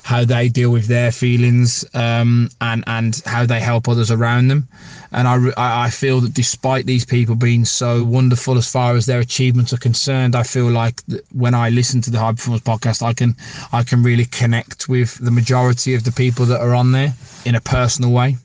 how 0.04 0.22
they 0.22 0.50
deal 0.50 0.70
with 0.70 0.86
their 0.86 1.10
feelings 1.10 1.82
um, 1.94 2.50
and 2.60 2.84
and 2.86 3.22
how 3.24 3.46
they 3.46 3.58
help 3.58 3.88
others 3.88 4.10
around 4.10 4.48
them. 4.48 4.68
And 5.12 5.26
I, 5.26 5.86
I 5.86 5.90
feel 5.90 6.20
that 6.20 6.34
despite 6.34 6.84
these 6.86 7.04
people 7.04 7.34
being 7.34 7.64
so 7.64 8.04
wonderful 8.04 8.58
as 8.58 8.70
far 8.70 8.96
as 8.96 9.06
their 9.06 9.20
achievements 9.20 9.72
are 9.72 9.78
concerned, 9.78 10.36
I 10.36 10.42
feel 10.42 10.70
like 10.70 11.00
when 11.32 11.54
I 11.54 11.70
listen 11.70 12.00
to 12.02 12.10
the 12.10 12.18
High 12.18 12.32
Performance 12.32 12.64
podcast, 12.64 13.02
I 13.02 13.14
can 13.14 13.34
I 13.72 13.82
can 13.82 14.02
really 14.02 14.26
connect 14.26 14.88
with 14.88 15.16
the 15.24 15.30
majority 15.30 15.94
of 15.94 16.04
the 16.04 16.12
people 16.12 16.44
that 16.46 16.60
are 16.60 16.74
on 16.74 16.92
there 16.92 17.14
in 17.44 17.54
a 17.54 17.60
personal 17.60 18.12
way. 18.12 18.36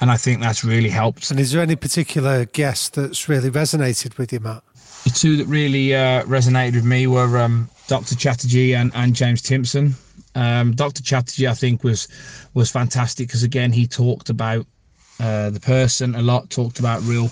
And 0.00 0.10
I 0.10 0.18
think 0.18 0.42
that's 0.42 0.62
really 0.62 0.90
helped. 0.90 1.30
And 1.30 1.40
is 1.40 1.52
there 1.52 1.62
any 1.62 1.76
particular 1.76 2.44
guest 2.44 2.94
that's 2.94 3.30
really 3.30 3.50
resonated 3.50 4.18
with 4.18 4.30
you, 4.30 4.40
Matt? 4.40 4.62
The 5.06 5.12
two 5.12 5.36
that 5.36 5.46
really 5.46 5.94
uh, 5.94 6.24
resonated 6.24 6.74
with 6.74 6.84
me 6.84 7.06
were 7.06 7.38
um, 7.38 7.70
Dr. 7.86 8.16
Chatterjee 8.16 8.74
and, 8.74 8.90
and 8.92 9.14
James 9.14 9.40
Timpson. 9.40 9.94
Um, 10.34 10.74
Dr. 10.74 11.00
Chatterjee, 11.00 11.46
I 11.46 11.54
think, 11.54 11.84
was 11.84 12.08
was 12.54 12.72
fantastic 12.72 13.28
because 13.28 13.44
again 13.44 13.70
he 13.70 13.86
talked 13.86 14.30
about 14.30 14.66
uh, 15.20 15.50
the 15.50 15.60
person 15.60 16.16
a 16.16 16.22
lot, 16.22 16.50
talked 16.50 16.80
about 16.80 17.02
real 17.02 17.30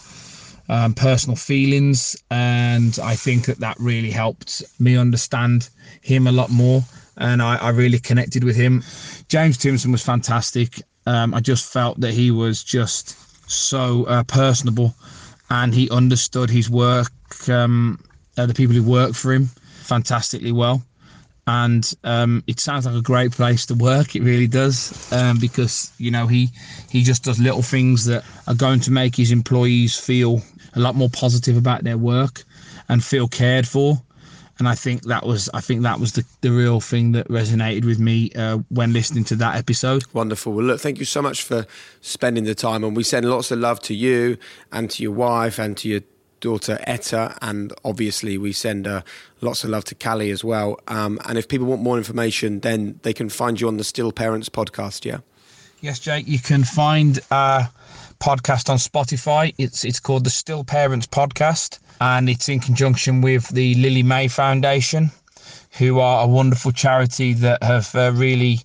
um, 0.69 0.95
personal 0.95 1.35
feelings, 1.35 2.15
and 2.31 2.97
I 3.03 3.17
think 3.17 3.47
that 3.47 3.59
that 3.59 3.77
really 3.81 4.13
helped 4.13 4.63
me 4.79 4.97
understand 4.97 5.69
him 6.01 6.29
a 6.29 6.33
lot 6.33 6.51
more, 6.51 6.85
and 7.17 7.43
I, 7.43 7.57
I 7.57 7.71
really 7.71 7.99
connected 7.99 8.45
with 8.45 8.55
him. 8.55 8.85
James 9.27 9.59
Timpson 9.59 9.91
was 9.91 10.05
fantastic. 10.05 10.81
Um, 11.07 11.35
I 11.35 11.41
just 11.41 11.73
felt 11.73 11.99
that 12.03 12.15
he 12.15 12.31
was 12.31 12.63
just 12.63 13.17
so 13.51 14.05
uh, 14.05 14.23
personable, 14.23 14.95
and 15.51 15.75
he 15.75 15.91
understood 15.91 16.51
his 16.51 16.71
work 16.71 17.13
um, 17.49 17.99
uh, 18.37 18.47
the 18.47 18.55
people 18.55 18.75
who 18.75 18.83
work 18.83 19.15
for 19.15 19.33
him 19.33 19.49
fantastically 19.83 20.53
well. 20.53 20.83
And 21.47 21.93
um, 22.05 22.43
it 22.47 22.59
sounds 22.59 22.87
like 22.87 22.95
a 22.95 23.03
great 23.03 23.33
place 23.33 23.67
to 23.67 23.75
work. 23.75 24.17
It 24.17 24.23
really 24.23 24.47
does, 24.47 25.13
um, 25.13 25.39
because 25.39 25.93
you 25.99 26.11
know 26.11 26.27
he 26.27 26.49
he 26.89 27.03
just 27.03 27.23
does 27.23 27.39
little 27.39 27.61
things 27.61 28.07
that 28.07 28.25
are 28.47 28.55
going 28.55 28.81
to 28.81 28.91
make 28.91 29.15
his 29.15 29.31
employees 29.31 29.99
feel 29.99 30.41
a 30.75 30.81
lot 30.81 30.95
more 30.95 31.11
positive 31.11 31.59
about 31.59 31.85
their 31.85 31.99
work 31.99 32.45
and 32.89 33.05
feel 33.05 33.29
cared 33.29 33.69
for. 33.69 34.01
And 34.59 34.69
I 34.69 34.75
think 34.75 35.03
that 35.05 35.27
was 35.27 35.51
I 35.53 35.61
think 35.61 35.83
that 35.83 35.99
was 35.99 36.13
the, 36.13 36.25
the 36.41 36.51
real 36.51 36.81
thing 36.81 37.13
that 37.13 37.29
resonated 37.29 37.85
with 37.85 37.99
me 37.99 38.31
uh, 38.37 38.59
when 38.69 38.93
listening 38.93 39.25
to 39.25 39.37
that 39.37 39.57
episode. 39.57 40.05
Wonderful. 40.13 40.53
Well, 40.53 40.65
look, 40.65 40.81
thank 40.81 40.99
you 40.99 41.05
so 41.05 41.21
much 41.21 41.43
for 41.43 41.67
spending 42.01 42.45
the 42.45 42.55
time, 42.55 42.85
and 42.85 42.97
we 42.97 43.03
send 43.03 43.29
lots 43.29 43.51
of 43.51 43.59
love 43.59 43.81
to 43.83 43.95
you 43.95 44.37
and 44.73 44.91
to 44.91 45.03
your 45.03 45.13
wife 45.13 45.59
and 45.59 45.77
to 45.79 45.89
your 45.89 46.01
daughter 46.45 46.79
Etta, 46.87 47.37
and 47.41 47.73
obviously 47.85 48.37
we 48.37 48.53
send 48.53 48.87
uh, 48.87 49.01
lots 49.41 49.65
of 49.65 49.71
love 49.71 49.85
to 49.87 49.95
Callie 49.95 50.31
as 50.31 50.45
well. 50.45 50.79
Um, 50.89 51.19
and 51.25 51.39
if 51.39 51.49
people 51.49 51.67
want 51.67 51.81
more 51.81 51.97
information, 51.97 52.61
then 52.61 53.01
they 53.03 53.15
can 53.15 53.31
find 53.31 53.59
you 53.59 53.67
on 53.67 53.79
the 53.79 53.85
Still 53.85 54.13
Parents 54.13 54.51
podcast. 54.51 55.07
Yeah. 55.07 55.21
Yes, 55.81 55.99
Jake. 55.99 56.29
You 56.29 56.39
can 56.39 56.63
find 56.63 57.19
our 57.31 57.71
podcast 58.21 58.69
on 58.69 58.77
Spotify. 58.77 59.55
It's 59.59 59.85
it's 59.85 60.01
called 60.01 60.25
the 60.25 60.31
Still 60.31 60.65
Parents 60.65 61.07
Podcast, 61.07 61.79
and 62.01 62.29
it's 62.29 62.49
in 62.49 62.61
conjunction 62.61 63.21
with 63.21 63.49
the 63.49 63.75
Lily 63.75 64.03
Mae 64.03 64.29
Foundation, 64.29 65.11
who 65.79 66.01
are 66.01 66.25
a 66.25 66.27
wonderful 66.27 66.73
charity 66.73 67.33
that 67.35 67.63
have 67.63 67.95
uh, 67.95 68.13
really 68.15 68.61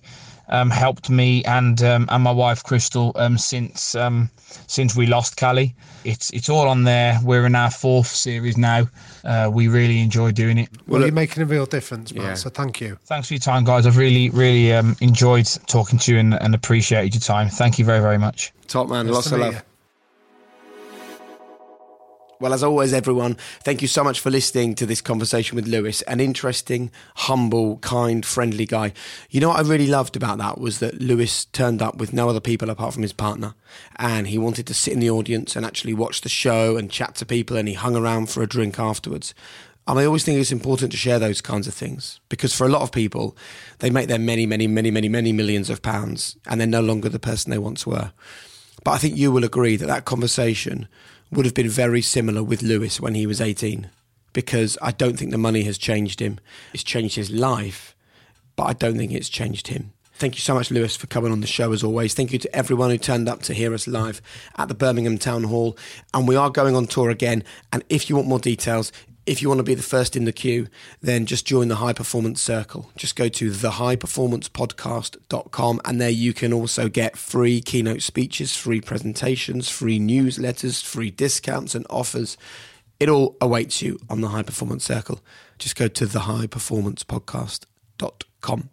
um, 0.50 0.68
helped 0.68 1.08
me 1.08 1.42
and 1.44 1.82
um, 1.82 2.06
and 2.10 2.22
my 2.22 2.32
wife 2.32 2.62
Crystal 2.62 3.12
um, 3.14 3.38
since 3.38 3.94
um, 3.94 4.28
since 4.66 4.94
we 4.96 5.06
lost 5.06 5.36
Callie. 5.36 5.74
It's 6.04 6.30
it's 6.30 6.48
all 6.48 6.68
on 6.68 6.84
there. 6.84 7.18
We're 7.22 7.46
in 7.46 7.54
our 7.54 7.70
fourth 7.70 8.08
series 8.08 8.56
now. 8.56 8.88
Uh, 9.24 9.50
we 9.52 9.68
really 9.68 10.00
enjoy 10.00 10.32
doing 10.32 10.58
it. 10.58 10.68
Well, 10.86 11.02
you're 11.02 11.12
making 11.12 11.42
a 11.42 11.46
real 11.46 11.66
difference, 11.66 12.12
man. 12.12 12.24
Yeah. 12.24 12.34
So 12.34 12.50
thank 12.50 12.80
you. 12.80 12.98
Thanks 13.04 13.28
for 13.28 13.34
your 13.34 13.40
time, 13.40 13.64
guys. 13.64 13.86
I've 13.86 13.96
really 13.96 14.30
really 14.30 14.72
um, 14.72 14.96
enjoyed 15.00 15.46
talking 15.66 15.98
to 16.00 16.12
you 16.12 16.18
and, 16.18 16.34
and 16.34 16.54
appreciated 16.54 17.14
your 17.14 17.20
time. 17.20 17.48
Thank 17.48 17.78
you 17.78 17.84
very 17.84 18.00
very 18.00 18.18
much. 18.18 18.52
Top 18.66 18.88
man, 18.88 19.06
nice 19.06 19.14
lots 19.14 19.32
of 19.32 19.40
love. 19.40 19.54
You. 19.54 19.60
Well, 22.40 22.54
as 22.54 22.62
always, 22.62 22.94
everyone, 22.94 23.34
thank 23.64 23.82
you 23.82 23.88
so 23.88 24.02
much 24.02 24.18
for 24.18 24.30
listening 24.30 24.74
to 24.76 24.86
this 24.86 25.02
conversation 25.02 25.56
with 25.56 25.68
Lewis. 25.68 26.00
An 26.02 26.20
interesting, 26.20 26.90
humble, 27.16 27.76
kind, 27.80 28.24
friendly 28.24 28.64
guy. 28.64 28.94
You 29.28 29.42
know 29.42 29.50
what 29.50 29.58
I 29.58 29.68
really 29.68 29.86
loved 29.86 30.16
about 30.16 30.38
that 30.38 30.58
was 30.58 30.78
that 30.78 31.02
Lewis 31.02 31.44
turned 31.44 31.82
up 31.82 31.96
with 31.96 32.14
no 32.14 32.30
other 32.30 32.40
people 32.40 32.70
apart 32.70 32.94
from 32.94 33.02
his 33.02 33.12
partner. 33.12 33.54
And 33.96 34.26
he 34.26 34.38
wanted 34.38 34.66
to 34.68 34.74
sit 34.74 34.94
in 34.94 35.00
the 35.00 35.10
audience 35.10 35.54
and 35.54 35.66
actually 35.66 35.92
watch 35.92 36.22
the 36.22 36.30
show 36.30 36.78
and 36.78 36.90
chat 36.90 37.14
to 37.16 37.26
people. 37.26 37.58
And 37.58 37.68
he 37.68 37.74
hung 37.74 37.94
around 37.94 38.30
for 38.30 38.42
a 38.42 38.48
drink 38.48 38.78
afterwards. 38.78 39.34
And 39.86 39.98
I 39.98 40.06
always 40.06 40.24
think 40.24 40.40
it's 40.40 40.50
important 40.50 40.92
to 40.92 40.98
share 40.98 41.18
those 41.18 41.42
kinds 41.42 41.68
of 41.68 41.74
things 41.74 42.20
because 42.30 42.54
for 42.54 42.66
a 42.66 42.70
lot 42.70 42.80
of 42.80 42.90
people, 42.90 43.36
they 43.80 43.90
make 43.90 44.08
their 44.08 44.18
many, 44.18 44.46
many, 44.46 44.66
many, 44.66 44.90
many, 44.90 45.10
many 45.10 45.34
millions 45.34 45.68
of 45.68 45.82
pounds 45.82 46.38
and 46.46 46.58
they're 46.58 46.66
no 46.66 46.80
longer 46.80 47.10
the 47.10 47.18
person 47.18 47.50
they 47.50 47.58
once 47.58 47.86
were. 47.86 48.12
But 48.82 48.92
I 48.92 48.96
think 48.96 49.18
you 49.18 49.30
will 49.30 49.44
agree 49.44 49.76
that 49.76 49.88
that 49.88 50.06
conversation 50.06 50.88
would 51.30 51.46
have 51.46 51.54
been 51.54 51.68
very 51.68 52.02
similar 52.02 52.42
with 52.42 52.62
Lewis 52.62 53.00
when 53.00 53.14
he 53.14 53.26
was 53.26 53.40
18 53.40 53.88
because 54.32 54.78
I 54.82 54.92
don't 54.92 55.16
think 55.16 55.30
the 55.30 55.38
money 55.38 55.62
has 55.62 55.78
changed 55.78 56.20
him. 56.20 56.38
It's 56.72 56.82
changed 56.82 57.16
his 57.16 57.30
life, 57.30 57.94
but 58.56 58.64
I 58.64 58.72
don't 58.72 58.96
think 58.96 59.12
it's 59.12 59.28
changed 59.28 59.68
him. 59.68 59.92
Thank 60.14 60.34
you 60.34 60.42
so 60.42 60.54
much, 60.54 60.70
Lewis, 60.70 60.96
for 60.96 61.06
coming 61.06 61.32
on 61.32 61.40
the 61.40 61.46
show 61.46 61.72
as 61.72 61.82
always. 61.82 62.12
Thank 62.12 62.30
you 62.30 62.38
to 62.40 62.54
everyone 62.54 62.90
who 62.90 62.98
turned 62.98 63.26
up 63.26 63.40
to 63.44 63.54
hear 63.54 63.72
us 63.72 63.86
live 63.86 64.20
at 64.58 64.68
the 64.68 64.74
Birmingham 64.74 65.16
Town 65.16 65.44
Hall. 65.44 65.78
And 66.12 66.28
we 66.28 66.36
are 66.36 66.50
going 66.50 66.76
on 66.76 66.86
tour 66.86 67.08
again. 67.08 67.42
And 67.72 67.82
if 67.88 68.10
you 68.10 68.16
want 68.16 68.28
more 68.28 68.38
details, 68.38 68.92
if 69.26 69.42
you 69.42 69.48
want 69.48 69.58
to 69.58 69.64
be 69.64 69.74
the 69.74 69.82
first 69.82 70.16
in 70.16 70.24
the 70.24 70.32
queue, 70.32 70.68
then 71.00 71.26
just 71.26 71.46
join 71.46 71.68
the 71.68 71.76
High 71.76 71.92
Performance 71.92 72.42
Circle. 72.42 72.90
Just 72.96 73.14
go 73.16 73.28
to 73.28 73.50
thehighperformancepodcast.com 73.50 75.80
and 75.84 76.00
there 76.00 76.10
you 76.10 76.32
can 76.32 76.52
also 76.52 76.88
get 76.88 77.16
free 77.16 77.60
keynote 77.60 78.02
speeches, 78.02 78.56
free 78.56 78.80
presentations, 78.80 79.68
free 79.68 80.00
newsletters, 80.00 80.82
free 80.82 81.10
discounts 81.10 81.74
and 81.74 81.86
offers. 81.90 82.38
It 82.98 83.08
all 83.08 83.36
awaits 83.40 83.82
you 83.82 83.98
on 84.08 84.20
the 84.20 84.28
High 84.28 84.42
Performance 84.42 84.84
Circle. 84.84 85.20
Just 85.58 85.76
go 85.76 85.88
to 85.88 86.06
thehighperformancepodcast.com. 86.06 88.70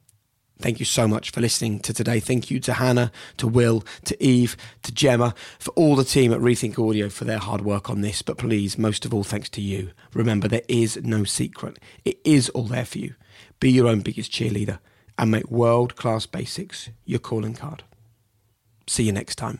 Thank 0.59 0.79
you 0.79 0.85
so 0.85 1.07
much 1.07 1.29
for 1.29 1.39
listening 1.39 1.79
to 1.81 1.93
today. 1.93 2.19
Thank 2.19 2.49
you 2.49 2.59
to 2.61 2.73
Hannah, 2.73 3.11
to 3.37 3.47
Will, 3.47 3.83
to 4.05 4.23
Eve, 4.23 4.57
to 4.83 4.91
Gemma, 4.91 5.35
for 5.59 5.71
all 5.71 5.95
the 5.95 6.03
team 6.03 6.33
at 6.33 6.39
Rethink 6.39 6.79
Audio 6.79 7.09
for 7.09 7.25
their 7.25 7.37
hard 7.37 7.61
work 7.61 7.89
on 7.89 8.01
this. 8.01 8.21
But 8.21 8.37
please, 8.37 8.77
most 8.77 9.05
of 9.05 9.13
all, 9.13 9.23
thanks 9.23 9.49
to 9.49 9.61
you. 9.61 9.91
Remember, 10.13 10.47
there 10.47 10.63
is 10.67 10.97
no 11.03 11.23
secret. 11.23 11.77
It 12.05 12.19
is 12.23 12.49
all 12.49 12.63
there 12.63 12.85
for 12.85 12.97
you. 12.97 13.15
Be 13.59 13.71
your 13.71 13.87
own 13.87 14.01
biggest 14.01 14.31
cheerleader 14.31 14.79
and 15.17 15.31
make 15.31 15.49
world 15.49 15.95
class 15.95 16.25
basics 16.25 16.89
your 17.05 17.19
calling 17.19 17.53
card. 17.53 17.83
See 18.87 19.03
you 19.03 19.11
next 19.11 19.35
time. 19.35 19.59